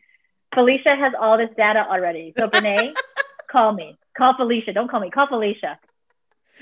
Felicia 0.55 0.95
has 0.97 1.13
all 1.19 1.39
this 1.39 1.51
data 1.57 1.87
already. 1.89 2.35
So 2.39 2.49
Brene, 2.49 2.95
call 3.51 3.73
me. 3.73 3.99
Call 4.17 4.35
Felicia. 4.37 4.73
Don't 4.73 4.91
call 4.91 5.01
me. 5.01 5.11
Call 5.11 5.29
Felicia. 5.29 5.79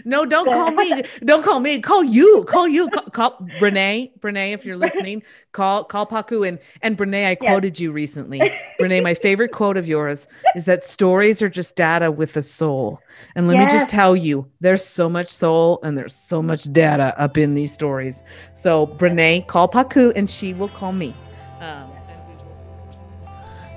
No, 0.04 0.24
don't 0.24 0.46
call 0.46 0.70
me. 0.70 1.02
Don't 1.24 1.44
call 1.44 1.60
me. 1.60 1.80
Call 1.80 2.04
you. 2.04 2.44
Call 2.48 2.68
you. 2.68 2.88
Call, 2.88 3.04
call 3.10 3.48
Brene. 3.60 4.10
Brene, 4.20 4.52
if 4.52 4.64
you're 4.64 4.76
listening, 4.86 5.22
call 5.52 5.84
call 5.84 6.06
Paku 6.06 6.46
and 6.46 6.58
and 6.82 6.96
Brene. 6.96 7.26
I 7.26 7.34
quoted 7.34 7.74
yes. 7.74 7.80
you 7.80 7.92
recently. 7.92 8.40
Brene, 8.80 9.02
my 9.02 9.14
favorite 9.14 9.52
quote 9.52 9.76
of 9.76 9.86
yours 9.86 10.26
is 10.54 10.64
that 10.64 10.84
stories 10.84 11.42
are 11.42 11.48
just 11.48 11.76
data 11.76 12.10
with 12.10 12.36
a 12.36 12.42
soul. 12.42 13.00
And 13.34 13.46
let 13.48 13.58
yes. 13.58 13.72
me 13.72 13.78
just 13.78 13.88
tell 13.88 14.16
you, 14.16 14.50
there's 14.60 14.84
so 14.84 15.08
much 15.08 15.30
soul 15.30 15.80
and 15.82 15.96
there's 15.96 16.14
so 16.14 16.40
much 16.40 16.72
data 16.72 17.14
up 17.20 17.36
in 17.36 17.54
these 17.54 17.72
stories. 17.72 18.24
So 18.54 18.86
Brene, 18.86 19.46
call 19.46 19.68
Paku 19.68 20.12
and 20.16 20.30
she 20.30 20.54
will 20.54 20.68
call 20.68 20.92
me. 20.92 21.14
Um, 21.60 21.89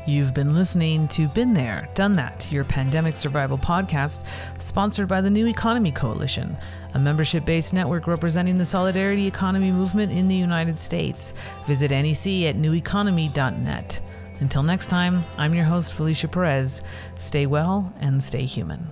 You've 0.06 0.34
been 0.34 0.54
listening 0.54 1.08
to 1.10 1.30
Been 1.30 1.54
There, 1.54 1.88
Done 1.96 2.18
That, 2.18 2.52
your 2.52 2.66
pandemic 2.66 3.16
survival 3.16 3.58
podcast, 3.58 4.26
sponsored 4.58 5.08
by 5.08 5.22
the 5.22 5.30
New 5.30 5.48
Economy 5.48 5.94
Coalition, 5.94 6.58
a 6.94 7.00
membership 7.00 7.46
based 7.46 7.74
network 7.74 8.06
representing 8.06 8.58
the 8.58 8.66
solidarity 8.66 9.26
economy 9.28 9.72
movement 9.72 10.12
in 10.12 10.28
the 10.28 10.36
United 10.36 10.78
States. 10.78 11.34
Visit 11.68 11.92
NEC 11.92 12.44
at 12.44 12.58
neweconomy.net. 12.58 14.02
Until 14.42 14.64
next 14.64 14.88
time, 14.88 15.24
I'm 15.38 15.54
your 15.54 15.66
host, 15.66 15.94
Felicia 15.94 16.28
Perez. 16.28 16.84
Stay 17.16 17.46
well 17.46 17.94
and 18.02 18.22
stay 18.22 18.44
human. 18.44 18.92